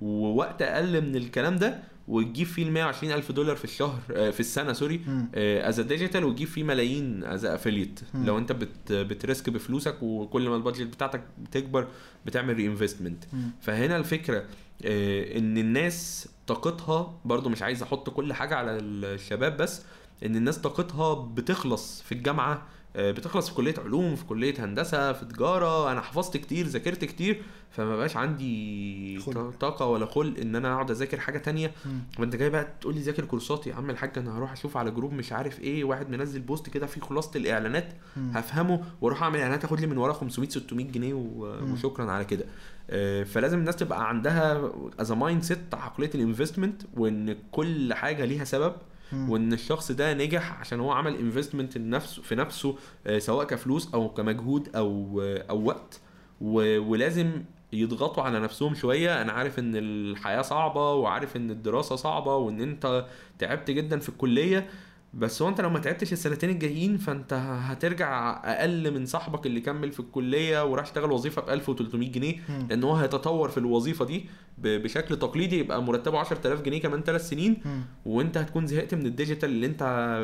[0.01, 4.39] ووقت أقل من الكلام ده وتجيب فيه ال 120 ألف دولار في الشهر آه، في
[4.39, 5.01] السنة sorry.
[5.35, 7.99] as digital وتجيب فيه ملايين as affiliate.
[8.13, 11.87] لو انت بت بت risk بفلوسك وكل ما ال budget بتاعتك بتكبر
[12.25, 13.23] بتعمل reinvestment.
[13.61, 14.43] فهنا الفكرة
[14.85, 19.81] آه، إن الناس طاقتها برضو مش عايز أحط كل حاجة على الشباب بس
[20.25, 22.61] إن الناس طاقتها بتخلص في الجامعة آه،
[22.95, 27.41] بتخلص في كلية علوم في كلية هندسة في تجارة أنا حفظت كتير ذاكرت كتير
[27.71, 29.49] فما بقاش عندي خلق.
[29.59, 31.71] طاقة ولا خلق إن أنا أقعد أذاكر حاجة تانية.
[32.19, 35.13] وأنت جاي بقى تقول لي ذاكر كورسات يا عم الحاج أنا هروح أشوف على group
[35.13, 38.31] مش عارف إيه واحد منزل post كده فيه خلاصة الإعلانات مم.
[38.35, 41.13] هفهمه وأروح أعمل إعلانات آخد لي من وراه 500 600 جنيه.
[41.13, 42.45] وشكرا على كده
[42.89, 48.73] آه، فلازم الناس تبقى عندها as mindset عقليه ال investment وإن كل حاجة ليها سبب.
[49.13, 52.75] وإن الشخص ده نجح عشان هو عمل investment لنفسه في نفسه
[53.07, 56.01] آه، سواء كفلوس أو كمجهود أو آه، أو وقت.
[56.41, 57.43] ولازم
[57.73, 59.21] يضغطوا على نفسهم شوية.
[59.21, 63.05] أنا عارف إن الحياة صعبة وعارف إن الدراسة صعبة وإن أنت
[63.39, 64.69] تعبت جدا في الكلية.
[65.13, 69.91] بس هو انت لو ما تعبتش السنتين الجايين فانت هترجع أقل من صاحبك اللي كمل
[69.91, 72.35] في الكلية وراح اشتغل وظيفة ب 1300 جنيه.
[72.69, 74.25] لأن هو هيتطور في الوظيفة دي
[74.57, 77.81] بشكل تقليدي يبقى مرتبه 10000 جنيه كمان 3 سنين مم.
[78.05, 79.83] وانت هتكون زهقت من ال digital اللي انت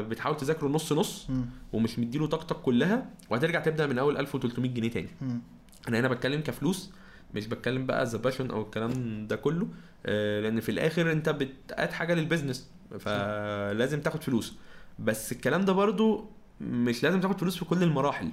[0.10, 1.46] بتحاول تذاكره نص نص مم.
[1.74, 5.42] ومش مديله طاقتك كلها وهترجع تبدأ من أول 1300 جنيه تاني مم.
[5.88, 6.92] أنا هنا بتكلم كفلوس
[7.36, 8.92] مش بتكلم بقى the passion أو الكلام
[9.28, 9.68] ده كله
[10.06, 12.70] آه، لأن في الآخر انت بت add حاجة لل business
[13.00, 14.56] فلازم تاخد فلوس
[15.00, 16.26] بس الكلام ده برضو
[16.62, 18.30] مش لازم تاخد فلوس في كل المراحل.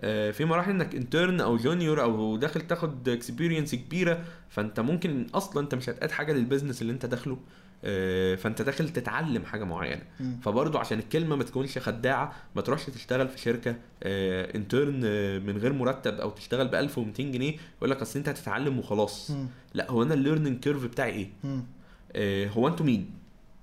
[0.00, 5.62] آه، في مراحل انك intern أو junior أو داخل تاخد experience كبيرة فأنت ممكن أصلا
[5.62, 7.38] أنت مش هت add حاجة لل business اللي أنت داخله
[7.84, 10.02] آه، فأنت داخل تتعلم حاجة معينة.
[10.42, 13.76] فبرضه عشان الكلمة ما تكونش خداعة ما تروحش تشتغل في شركة
[14.54, 15.00] intern
[15.46, 19.30] من غير مرتب أو تشتغل ب 1200 جنيه يقول لك أصل أنت هتتعلم وخلاص.
[19.74, 21.28] لا هو أنا ال learning curve بتاعي إيه.
[22.12, 23.10] آه، هو أنتوا مين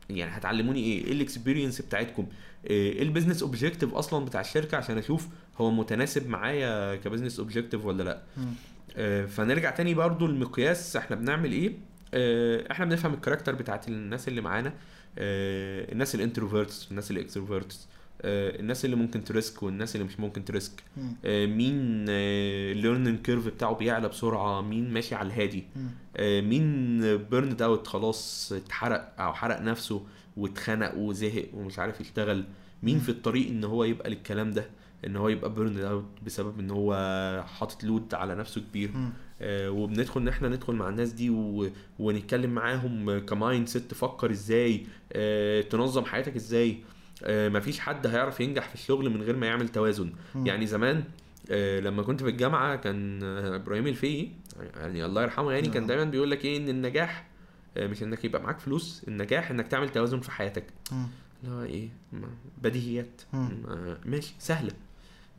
[0.10, 2.28] يعني هتعلموني إيه؟ إيه ال experience بتاعتكم؟
[2.68, 7.86] إيه ال business objective أصلا بتاع الشركة؟ عشان أشوف هو متناسب معايا ك business objective
[7.86, 8.22] ولا لأ.
[8.98, 11.74] آه، فنرجع تاني برضو المقياس إحنا بنعمل إيه؟
[12.14, 14.74] آه، إحنا بنفهم ال character بتاعت الناس اللي معانا
[15.18, 17.88] آه، الناس ال introverts الناس ال extroverts
[18.24, 20.84] الناس اللي ممكن ت risk والناس اللي مش ممكن ت risk.
[21.26, 21.76] آه، مين
[22.10, 25.64] ال learning curve بتاعه بيعلى بسرعة مين ماشي على الهادي.
[26.18, 30.04] آه، مين burned out خلاص اتحرق أو حرق نفسه
[30.38, 32.44] واتخنق وزهق ومش عارف يشتغل
[32.84, 33.00] مين.
[33.00, 34.66] في الطريق إن هو يبقى للكلام ده
[35.06, 36.94] إن هو يبقى burned out بسبب إن هو
[37.58, 38.92] حاطط load على نفسه كبير.
[39.44, 41.70] آه، وبندخل إن إحنا ندخل مع الناس دي و...
[42.00, 46.76] ونتكلم معاهم ك mindset تفكر إزاي آه، تنظم حياتك إزاي آه،
[47.30, 50.48] مفيش حد هيعرف ينجح في الشغل من غير ما يعمل توازن مم.
[50.48, 51.04] يعني زمان
[51.52, 54.28] آه، لما كنت في الجامعة كان آه، إبراهيم الفقي
[54.76, 55.88] يعني الله يرحمه يعني كان نعم.
[55.88, 57.28] دايما بيقول لك إيه إن النجاح
[57.78, 60.64] آه، مش إنك يبقى معاك فلوس النجاح إنك تعمل توازن في حياتك.
[61.44, 61.90] اللي هو إيه
[62.62, 63.22] بديهيات.
[63.34, 64.91] آه، ماشي سهله آه،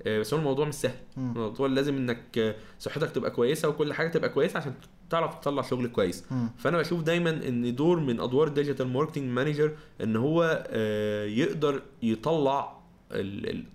[0.07, 0.95] بس هو الموضوع مش سهل.
[1.17, 4.75] الموضوع لازم إنك آه، صحتك تبقى كويسة وكل حاجة تبقى كويسة عشان
[5.11, 6.25] تعرف تطلع شغل كويس.
[6.59, 9.73] فأنا بشوف دايما إن دور من أدوار digital marketing manager
[10.03, 12.82] إن هو آه، يقدر يطلع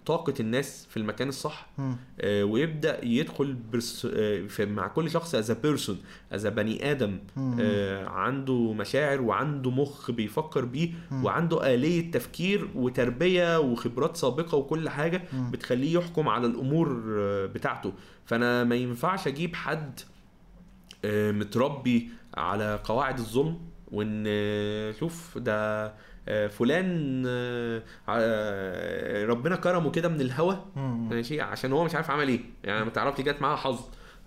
[0.06, 1.70] طاقة الناس في المكان الصح.
[2.20, 5.98] آه، ويبدأ يدخل برس آه، مع كل شخص as person
[6.32, 7.20] از بني آدم.
[7.60, 10.90] آه، عنده مشاعر وعنده مخ بيفكر بيه.
[11.12, 15.52] وعنده آلية تفكير وتربية وخبرات سابقة وكل حاجة مم.
[15.52, 17.94] بتخليه يحكم على الأمور آه، بتاعته
[18.26, 20.00] فأنا ما ينفعش أجيب حد
[21.06, 23.60] آه، متربي على قواعد الظلم
[23.92, 25.94] وإن آه، شوف ده
[26.50, 30.54] فلان آه، آه، ربنا كرمه كده من الهوا.
[31.10, 33.80] ماشي عشان هو مش عارف عمل إيه يعني ما تعرفش جت معاه حظ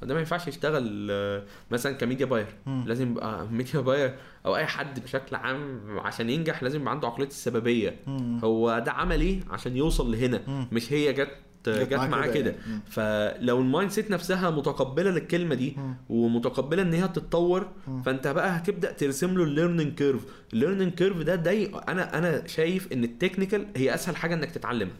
[0.02, 2.46] ده ما ينفعش يشتغل آه، مثلا ك media buyer.
[2.66, 4.14] لازم يبقى media buyer
[4.46, 7.96] أو أي حد بشكل عام عشان ينجح لازم يبقى عنده عقلية السببية.
[8.44, 10.40] هو ده عمل إيه عشان يوصل لهنا.
[10.72, 11.30] مش هي جت
[11.68, 12.80] جت معاه كده يعني.
[12.90, 15.76] فلو ال mindset نفسها متقبلة للكلمة دي.
[16.08, 17.68] ومتقبلة إن هي تتطور.
[18.04, 21.52] فأنت بقى هتبدأ ترسم له ال learning curve ال learning curve ده ده
[21.88, 24.94] أنا أنا شايف إن ال technical هي أسهل حاجة إنك تتعلمها.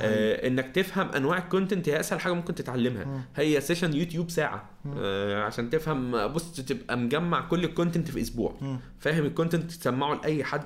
[0.00, 3.20] آه إنك تفهم أنواع ال content هي أسهل حاجة ممكن تتعلمها مم.
[3.36, 4.70] هي session يوتيوب ساعة.
[4.98, 8.78] آه عشان تفهم بص تبقى مجمع كل ال content في أسبوع مم.
[9.00, 10.62] فاهم ال content تسمعه لأي حد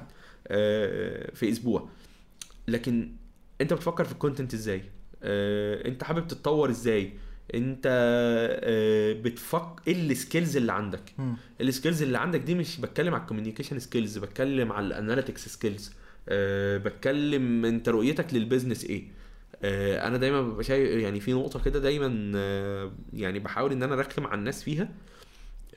[0.49, 1.89] آه، في أسبوع
[2.69, 3.13] لكن
[3.61, 4.83] أنت بتفكر في ال content إزاي
[5.89, 7.13] انت حابب تتطور إزاي
[7.55, 11.03] انت آه، بتفكر إيه ال skills اللي عندك.
[11.61, 15.49] ال skills اللي عندك دي مش بتكلم على ال communication skills بتكلم على ال analytics
[15.49, 15.93] skills
[16.85, 19.05] بتكلم انت رؤيتك لل business إيه
[19.63, 23.95] آه، أنا دايما ببقى شايف يعني في نقطة كده دايما آه، يعني بحاول ان أنا
[23.95, 24.89] ارخم على الناس فيها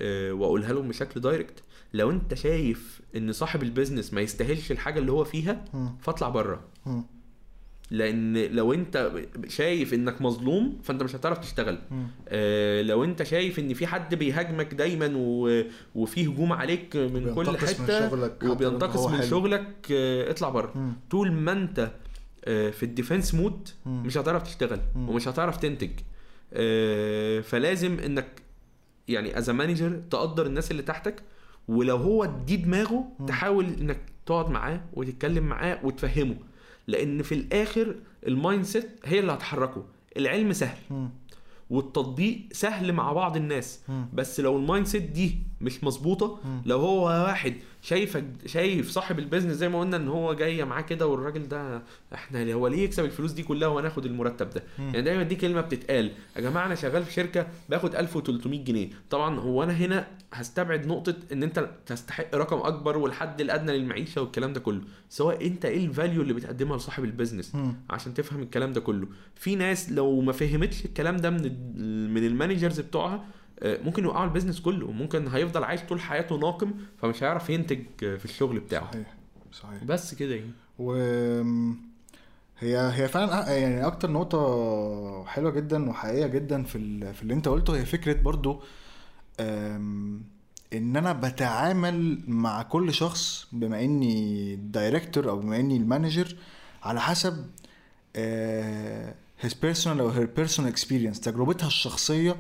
[0.02, 1.64] آه، واقولها لهم بشكل direct
[1.94, 5.66] لو انت شايف ان صاحب ال business ما يستاهلش الحاجة اللي هو فيها.
[6.02, 6.64] فاطلع بره.
[7.92, 9.12] لأن لو أنت
[9.48, 11.78] شايف إنك مظلوم فأنت مش هتعرف تشتغل.
[12.28, 15.64] آه، لو أنت شايف إن في حد بيهاجمك دايما و...
[15.96, 19.22] وفي هجوم عليك من كل من حتة لو وبينتقص من.
[19.22, 20.94] شغلك آه، اطلع بره.
[21.12, 21.92] طول ما أنت
[22.46, 23.70] آه، في ال defense mode.
[23.86, 25.10] مش هتعرف تشتغل مم.
[25.10, 25.90] ومش هتعرف تنتج
[26.54, 28.42] آه، فلازم إنك
[29.08, 31.24] يعني as manager تقدر الناس اللي تحتك
[31.68, 33.26] ولو هو دي دماغه مم.
[33.26, 36.36] تحاول إنك تقعد معاه وتتكلم معاه وتفهمه
[36.90, 37.96] لأن في الآخر
[38.28, 39.86] ال mindset هي اللي هتحركه
[40.18, 41.10] العلم سهل مم.
[41.70, 44.06] والتطبيق سهل مع بعض الناس مم.
[44.14, 46.40] بس لو ال mindset دي مش مظبوطة.
[46.66, 47.54] لو هو واحد
[47.90, 51.82] شايفك شايف صاحب ال business زي ما قلنا إن هو جاي معاه كده والراجل ده
[52.14, 54.86] إحنا هو ليه يكسب الفلوس دي كلها وهناخد المرتب ده؟ مم.
[54.86, 58.90] يعني دايما دي كلمة بتتقال يا جماعة أنا شغال في شركة باخد 1300 جنيه.
[59.10, 64.54] طبعا هو أنا هنا هستبعد نقطة إن أنت تستحق رقم أكبر والحد الأدنى للمعيشة والكلام
[64.54, 64.82] ده كله.
[65.10, 67.74] سواء أنت إيه ال value اللي بتقدمها لصاحب ال business؟ مم.
[67.90, 69.08] عشان تفهم الكلام ده كله.
[69.36, 71.42] في ناس لو ما فهمتش الكلام ده من
[72.14, 73.26] من ال managers بتوعها
[73.64, 76.72] ممكن يوقعوا ال business كله ممكن هيفضل عايش طول حياته ناقم
[77.02, 79.14] فمش هيعرف ينتج آه، في الشغل بتاعه صحيح
[79.52, 80.94] صحيح بس كده يعني و
[82.60, 87.14] هي هي فعلا أ- يعني أكتر نقطة حلوة جدا وحقيقية جدا في.
[87.14, 88.62] في اللي أنت قلته هي فكرة برضو
[90.74, 96.36] إن أنا بتعامل مع كل شخص بما إني director أو بما إني ال manager
[96.84, 97.46] على حسب
[98.16, 99.14] آه،
[99.44, 102.36] his personal أو her personal experience تجربتها الشخصية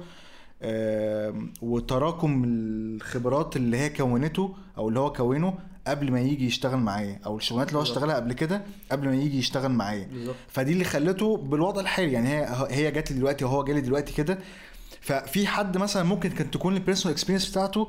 [1.62, 5.54] وتراكم الخبرات اللي هي كونته أو اللي هو كونه
[5.88, 7.84] قبل ما يجي يشتغل معايا أو الشغلانات اللي هو.
[7.84, 8.62] اشتغلها قبل كده
[8.92, 10.10] قبل ما يجي يشتغل معايا.
[10.48, 14.40] فدي اللي خلته بالوضع الحالي يعني هي هي جات لي دلوقتي وهو جالي دلوقتي كده.
[15.02, 17.88] ففي حد مثلا ممكن كانت تكون ال personal experience بتاعته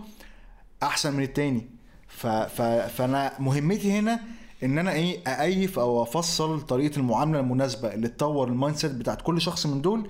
[0.82, 1.68] أحسن من التاني.
[2.08, 4.20] ف ف فأنا مهمتي هنا
[4.62, 9.40] إن أنا إيه أكيف أو أفصل طريقة المعاملة المناسبة اللي تطور ال mindset بتاعت كل
[9.40, 10.08] شخص من دول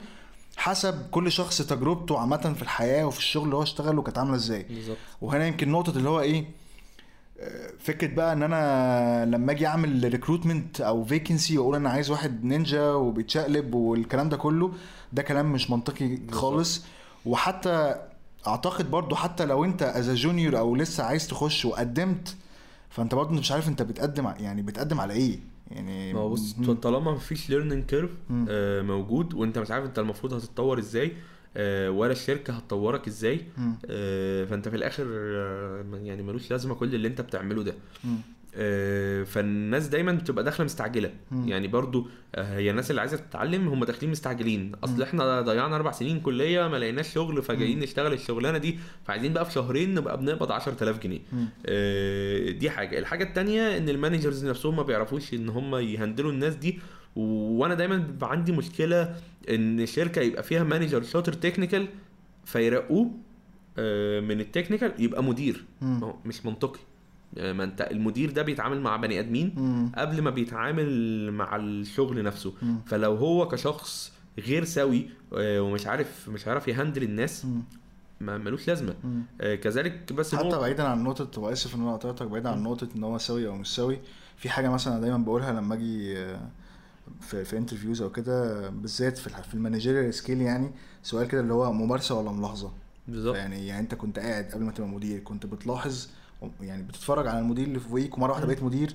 [0.61, 4.63] حسب كل شخص تجربته عامة في الحياة وفي الشغل اللي هو اشتغله كانت عاملة إزاي.
[4.63, 4.97] بالظبط.
[5.21, 6.45] وهنا يمكن نقطة اللي هو إيه
[7.41, 12.45] آه، فكرة بقى ان أنا لما أجي اعمل recruitment أو vacancy واقول أنا عايز واحد
[12.45, 14.73] نينجا وبيتشقلب والكلام ده كله
[15.13, 16.83] ده كلام مش منطقي خالص.
[17.27, 17.95] وحتى
[18.47, 22.37] اعتقد برضو حتى لو انت as junior أو لسه عايز تخش وقدمت
[22.91, 25.39] فانت برضو مش عارف انت بتقدم يعني بتقدم على إيه.
[25.71, 26.53] يعني ما هو بص.
[26.83, 28.47] طالما مفيش learning curve مم.
[28.87, 31.13] موجود وانت مش عارف انت المفروض هتتطور إزاي
[31.57, 33.41] آه، ولا الشركة هتطورك إزاي.
[33.91, 37.75] آه، فانت في الآخر آه، يعني ملوش لازمة كل اللي انت بتعمله ده.
[38.05, 38.09] آه،
[39.25, 41.11] فالناس دايما بتبقى داخلة مستعجلة.
[41.31, 41.49] مم.
[41.49, 44.73] يعني برضو آه، هي الناس اللي عايزة تتعلم هم داخلين مستعجلين.
[44.85, 47.79] أصل إحنا ضيعنا أربع سنين كلية ما لقيناش شغل فجايين.
[47.81, 48.79] نشتغل الشغلانة دي.
[49.05, 51.21] فعايزين بقى في شهرين نبقى بنقبض 10000 جنيه.
[51.67, 52.99] آه، دي حاجة.
[52.99, 56.79] الحاجة التانية إن ال managers نفسهم ما بيعرفوش إن هم ي handle وا الناس دي.
[57.17, 59.17] وأنا دايما بيبقى عندي مشكلة
[59.51, 61.87] إن شركة يبقى فيها manager شاطر technical
[62.45, 63.11] فيرقوه
[63.79, 65.65] آه، من ال technical يبقى مدير.
[65.83, 66.81] هو مش منطقي.
[66.81, 66.90] آه،
[67.37, 69.53] ما انت المدير ده بيتعامل مع بني ادمين.
[69.97, 72.77] قبل ما بيتعامل مع الشغل نفسه مم.
[72.87, 77.63] فلو هو كشخص غير سوي آه، ومش عارف مش عارف ي handle الناس مم.
[78.21, 78.95] ما ملوش لازمة.
[79.41, 83.05] آه، كذلك بس حتى بعيدا عن نقطة واسف ان أنا قطعتك بعيدا عن نقطة إن
[83.05, 83.99] هو سوي أو مش سوي
[84.37, 86.41] في حاجة مثلا دايما بقولها لما أجي آه،
[87.21, 90.71] في في interviews أو كده بالذات في في ال managerial skill يعني
[91.03, 92.73] سؤال كده اللي هو ممارسة ولا ملاحظة
[93.09, 96.09] بالظبط يعني يعني أنت كنت قاعد قبل ما تبقى مدير كنت بتلاحظ
[96.61, 98.53] يعني بتتفرج على المدير اللي فوقيك ومرة واحدة مم.
[98.53, 98.95] بقيت مدير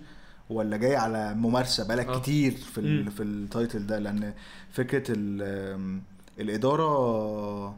[0.50, 2.20] ولا جاي على ممارسة بقالك آه.
[2.20, 3.12] كتير في ال.
[3.12, 4.34] في التايتل ده لأن
[4.72, 5.42] فكرة ال
[5.74, 6.02] آم،
[6.40, 7.76] الإدارة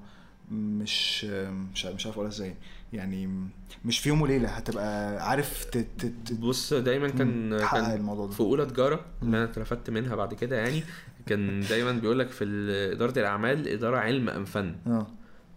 [0.52, 2.56] مش مش مش عارف أقولها إزاي
[2.94, 3.30] يعني
[3.86, 5.68] مش في يوم وليلة هتبقى عارف
[6.40, 10.56] بص دايما كان كان الموضوع في ده أولى تجارة اللي أنا اترفدت منها بعد كده
[10.58, 10.84] يعني
[11.26, 12.44] كان دايما بيقول لك في
[12.94, 15.08] إدارة الأعمال إدارة علم أم فن آه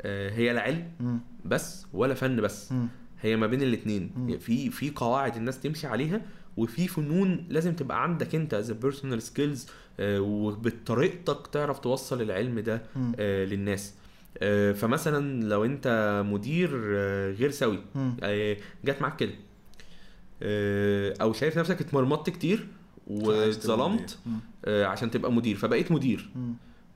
[0.02, 1.20] آه، هي لا علم.
[1.44, 2.72] بس ولا فن بس.
[3.22, 4.38] هي ما بين الاثنين مم.
[4.38, 6.20] في في قواعد الناس تمشي عليها
[6.56, 9.66] وفي فنون لازم تبقى عندك انت the personal skills
[10.00, 12.82] وبطريقتك تعرف توصل العلم ده.
[13.18, 13.94] آه، للناس
[14.38, 17.78] آه، فمثلا لو انت مدير آه، غير سوي.
[18.22, 19.32] آه، جت معاك كده
[20.42, 22.66] آه، أو شايف نفسك اتمرمطت كتير
[23.06, 24.18] واتظلمت.
[24.64, 26.30] آه، عشان تبقى مدير فبقيت مدير.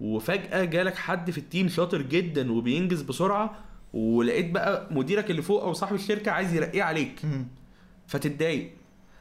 [0.00, 3.58] وفجأة جالك حد في ال team شاطر جدا وبينجز بسرعة
[3.94, 7.20] ولقيت بقى مديرك اللي فوق أو صاحب الشركة عايز يرقيه عليك.
[8.06, 8.70] فتتضايق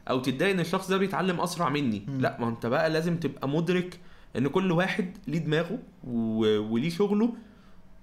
[0.09, 2.03] أو تتضايق ان الشخص ده بيتعلم اسرع مني.
[2.19, 3.99] لا ما انت بقى لازم تبقى مدرك
[4.37, 5.79] ان كل واحد ليه دماغه.
[6.71, 7.33] وليه شغله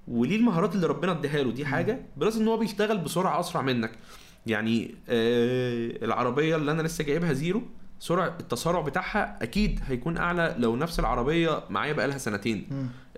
[0.08, 3.90] وليه المهارات اللي ربنا اداها له دي حاجة plus ان هو بيشتغل بسرعة اسرع منك
[4.46, 7.62] يعني آه العربية اللي أنا لسه جايبها زيرو
[8.00, 12.66] سرعة التسارع بتاعها أكيد هيكون أعلى لو نفس العربية معايا بقالها سنتين.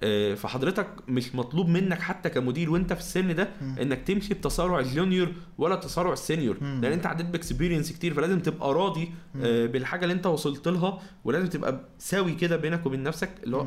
[0.04, 3.48] آه، فحضرتك مش مطلوب منك حتى كمدير وأنت في السن ده.
[3.80, 6.56] إنك تمشي بتسارع ال junior ولا تسارع ال senior.
[6.60, 9.10] لأن أنت عديت ب experience كتير فلازم تبقى راضي
[9.42, 13.60] آه، بالحاجة اللي أنت وصلت لها ولازم تبقى سوي كده بينك وبين نفسك اللي هو.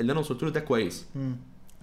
[0.00, 1.06] اللي أنا وصلت له ده كويس.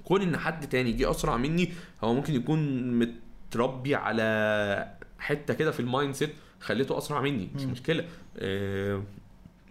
[0.04, 1.72] كون إن حد تاني جه أسرع مني
[2.04, 7.64] هو ممكن يكون متربي على حتة كده في ال mindset خليته أسرع مني مش.
[7.64, 8.06] مشكلة.
[8.38, 9.04] آه،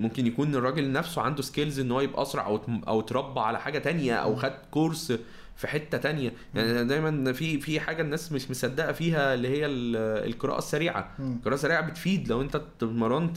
[0.00, 3.78] ممكن يكون الراجل نفسه عنده skills ان هو يبقى أسرع أو أو اتربى على حاجة
[3.78, 5.12] تانية أو خد course
[5.56, 6.32] في حتة تانية.
[6.54, 11.14] يعني دايما في في حاجة الناس مش مصدقة فيها اللي هي ال- القراءة السريعة.
[11.18, 12.28] القراءة السريعة بتفيد.
[12.28, 13.36] لو أنت اتمرنت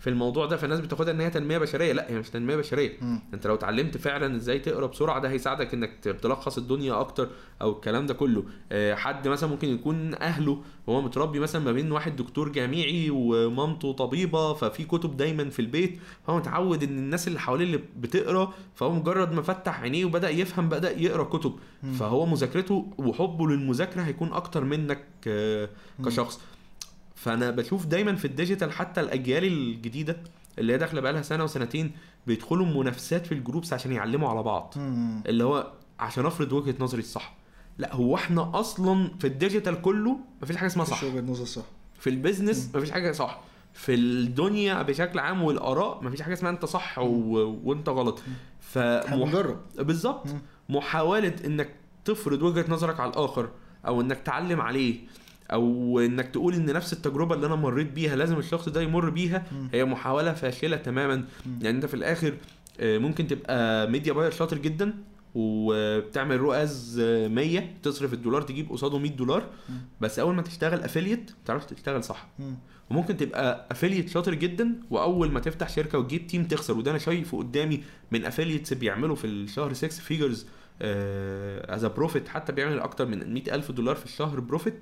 [0.00, 1.92] في الموضوع ده فالناس بتاخدها إن هي تنمية بشرية.
[1.92, 2.92] لأ هي مش تنمية بشرية.
[3.00, 3.20] مم.
[3.34, 5.90] أنت لو اتعلمت فعلا إزاي تقرأ بسرعة ده هيساعدك إنك
[6.22, 7.28] تلخص الدنيا أكتر
[7.62, 8.44] أو الكلام ده كله.
[8.72, 13.92] آه، حد مثلا ممكن يكون أهله وهو متربي مثلا ما بين واحد دكتور جامعي ومامته
[13.92, 18.92] طبيبة ففي كتب دايما في البيت فهو متعود إن الناس اللي حواليه اللي بتقرأ فهو
[18.92, 21.52] مجرد ما فتح عينيه وبدأ يفهم بدأ يقرأ كتب.
[21.82, 21.92] مم.
[21.92, 25.68] فهو مذاكرته وحبه للمذاكرة هيكون أكتر منك آه،
[26.04, 26.40] كشخص.
[27.22, 30.16] فأنا بشوف دايما في ال digital حتى الأجيال الجديدة
[30.58, 31.90] اللي هي داخلة بقالها سنة وسنتين
[32.26, 34.74] بيدخلوا منافسات في ال groups عشان يعلموا على بعض.
[34.76, 35.22] مم.
[35.26, 37.34] اللي هو عشان أفرض وجهة نظري الصح
[37.78, 41.04] لا هو إحنا أصلا في ال digital كله مفيش حاجة اسمها صح.
[41.04, 41.62] وجهة نظر صح.
[42.00, 43.40] في ال business مفيش حاجة صح.
[43.72, 47.04] في الدنيا بشكل عام والآراء مفيش حاجة اسمها أنت صح و...
[47.64, 48.22] وأنت غلط.
[48.60, 50.26] ف هنجرب بالظبط.
[50.26, 50.40] مم.
[50.68, 51.74] محاولة إنك
[52.04, 53.50] تفرض وجهة نظرك على الآخر
[53.86, 55.00] أو إنك تعلم عليه
[55.52, 59.46] أو إنك تقول إن نفس التجربة اللي أنا مريت بيها لازم الشخص ده يمر بيها.
[59.72, 61.24] هي محاولة فاشلة تماما.
[61.62, 62.34] يعني أنت في الآخر
[62.80, 64.94] آه، ممكن تبقى media buyer شاطر جدا
[65.34, 69.42] وبتعمل ROAS آه، 100 تصرف الدولار تجيب قصاده 100 دولار.
[70.00, 72.54] بس أول ما تشتغل affiliate تعرف تشتغل صح مم.
[72.90, 77.38] وممكن تبقى affiliate شاطر جدا وأول ما تفتح شركة وتجيب team تخسر وده أنا شايفه
[77.38, 80.46] قدامي من affiliates بيعملوا في الشهر 6 figures
[80.82, 84.74] as profit حتى بيعمل أكتر من 100 ألف دولار في الشهر profit.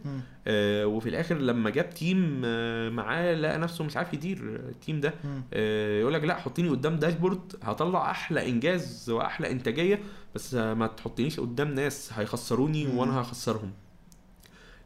[0.46, 5.00] آه وفي الآخر لما جاب team آه معاه لقى نفسه مش عارف يدير ال team
[5.00, 5.14] ده.
[5.52, 10.00] آه يقول لك لا حطيني قدام dashboard هطلع أحلى إنجاز وأحلى إنتاجية
[10.34, 12.98] بس آه ما تحطنيش قدام ناس هيخسروني مم.
[12.98, 13.70] وأنا هخسرهم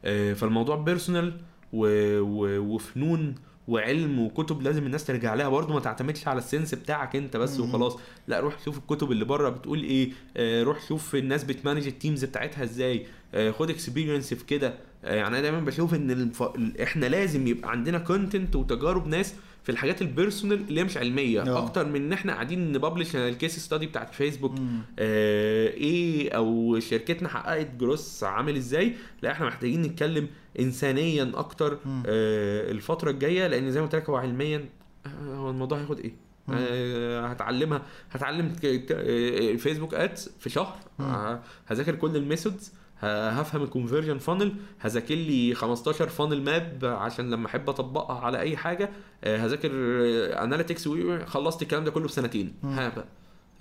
[0.05, 1.41] آه فالموضوع personal.
[1.73, 3.35] وفنون
[3.71, 5.49] وعلم وكتب لازم الناس ترجع لها.
[5.49, 7.59] برضه ما تعتمدش على ال sense بتاعك انت بس.
[7.59, 7.97] وخلاص.
[8.27, 10.11] لا روح شوف الكتب اللي بره بتقول إيه.
[10.37, 13.05] آه روح شوف الناس بت manage ال teams بتاعتها إزاي.
[13.33, 14.73] آه خد experience في كده.
[15.03, 16.43] آه يعني أنا دايما بشوف إن الف...
[16.43, 20.97] ال- إحنا لازم يبقى عندنا content وتجارب ناس في الحاجات ال personal اللي هي مش
[20.97, 21.57] علمية آه.
[21.65, 24.81] أكتر من إن إحنا قاعدين ن publish ال case study بتاعت فيسبوك مم.
[24.99, 30.27] آه إيه أو شركتنا حققت جروس عامل إزاي لا إحنا محتاجين نتكلم
[30.59, 32.03] انسانيا أكتر مم.
[32.05, 34.65] آه الفترة الجاية لأن زي ما قلت لك هو علميا
[35.05, 36.13] آه، هو الموضوع هياخد إيه.
[36.49, 37.81] آه هتعلمها
[38.11, 40.77] هتعلم ك- ك- آه، ads في شهر
[41.65, 42.73] هذاكر كل ال methods
[43.03, 48.57] هفهم ال conversion funnel هذاكر لي 15 funnel map عشان لما أحب أطبقها على أي
[48.57, 48.89] حاجة.
[49.23, 49.71] آه، هذاكر
[50.43, 50.89] analytics
[51.25, 52.53] خلصت الكلام ده كله في سنتين.
[52.63, 53.05] ها بقى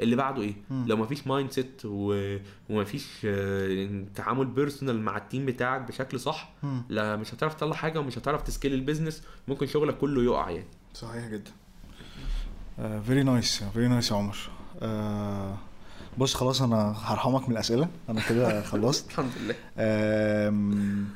[0.01, 0.85] اللي بعده إيه؟ مم.
[0.89, 2.37] لو مفيش mindset و...
[2.71, 6.83] ومفيش آه، تعامل personal مع ال team بتاعك بشكل صح مم.
[6.89, 10.51] لا مش هتعرف تطلع حاجة ومش هتعرف ت scale ال business ممكن شغلك كله يقع
[10.51, 10.67] يعني.
[10.95, 11.51] صحيح جدا.
[13.03, 14.37] very nice very nice يا عمر.
[14.83, 15.57] آه،
[16.19, 17.89] بص خلاص أنا هرحمك من الأسئلة.
[18.09, 19.11] أنا كده خلصت.
[19.11, 19.55] الحمد لله.
[19.79, 21.09] آم،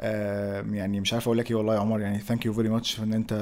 [0.00, 2.00] آم، يعني مش عارف أقول لك إيه والله يا عمر.
[2.00, 3.32] يعني thank you very much إن أنت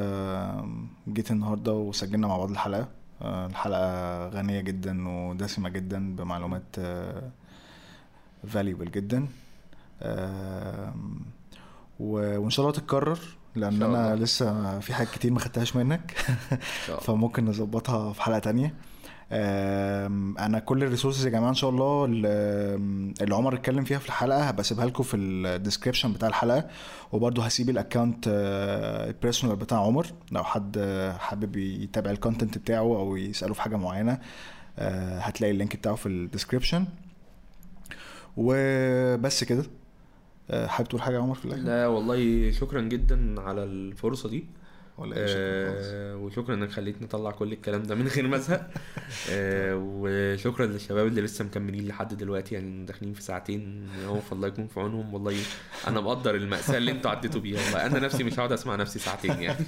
[1.09, 2.89] جيت النهارده وسجلنا مع بعض الحلقة.
[3.23, 6.77] آه، الحلقة غنية جدا ودسمة جدا بمعلومات
[8.49, 9.27] valuable جدا.
[10.03, 11.21] آم،
[12.01, 13.19] و- وإن شاء الله تتكرر
[13.55, 14.17] لأن أنا.
[14.17, 16.11] لسه في حاجات كتير ما خدتهاش منك.
[17.05, 18.75] فممكن نظبطها في حلقة تانية.
[19.33, 24.43] أنا كل ال resources يا جماعة ان شاء الله اللي عمر اتكلم فيها في الحلقة
[24.45, 26.69] هبقى اسيبها لكم في ال description بتاع الحلقة
[27.13, 32.17] وبرده هسيب ال account آه، ال personal بتاع عمر لو حد آه، حابب يتابع ال
[32.17, 34.19] content بتاعه أو يسأله في حاجة معينة
[34.79, 36.85] آه، هتلاقي ال link بتاعه في ال description
[38.37, 39.65] وبس كده.
[40.67, 44.45] حابب تقول حاجة يا عمر في الآخر؟ لا والله شكرا جدا على الفرصة دي.
[44.99, 45.31] ولا خالص.
[45.37, 48.71] آه وشكرا إنك خليتني أطلع كل الكلام ده من غير ما أزهق.
[49.31, 53.89] آه وشكرا للشباب اللي لسه مكملين لحد دلوقتي يعني داخلين في ساعتين.
[54.05, 55.15] اهو فالله يكون في عونهم.
[55.15, 55.37] والله
[55.87, 57.61] أنا مقدر المأساة اللي أنتوا عديتوا بيها.
[57.65, 59.65] والله أنا نفسي مش هقعد أسمع نفسي ساعتين يعني.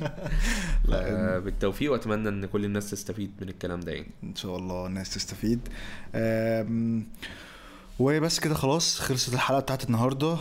[0.88, 4.10] لا، بالتوفيق وأتمنى إن كل الناس تستفيد من الكلام ده يعني.
[4.24, 5.68] إن شاء الله الناس تستفيد.
[6.14, 7.06] أم،
[7.98, 10.36] وبس كده خلاص خلصت الحلقة بتاعت النهارده.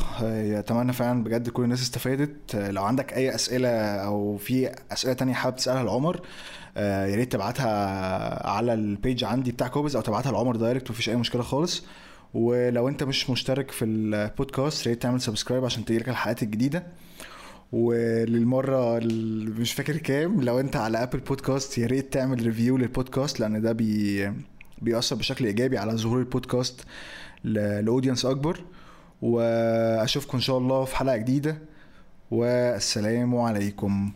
[0.59, 2.55] اتمنى فعلا بجد كل الناس استفادت.
[2.55, 6.21] أه، لو عندك أي أسئلة أو في أسئلة تانية حابب تسألها لعمر
[6.77, 11.09] أه، يا ريت تبعتها على ال page عندي بتاع كوبز أو تبعتها لعمر direct مفيش
[11.09, 11.83] أي مشكلة خالص.
[12.33, 16.83] ولو أنت مش مشترك في البودكاست يا ريت تعمل subscribe عشان تجيلك الحلقات الجديدة.
[17.71, 18.99] وللمرة
[19.59, 23.71] مش فاكر كام لو أنت على Apple Podcasts يا ريت تعمل review للبودكاست لأن ده
[23.71, 24.31] بي
[24.81, 26.85] بيأثر بشكل إيجابي على ظهور البودكاست
[27.43, 28.59] ل audience أكبر
[29.21, 31.57] وأشوفكم إن شاء الله في حلقة جديدة.
[32.31, 34.11] والسلام عليكم.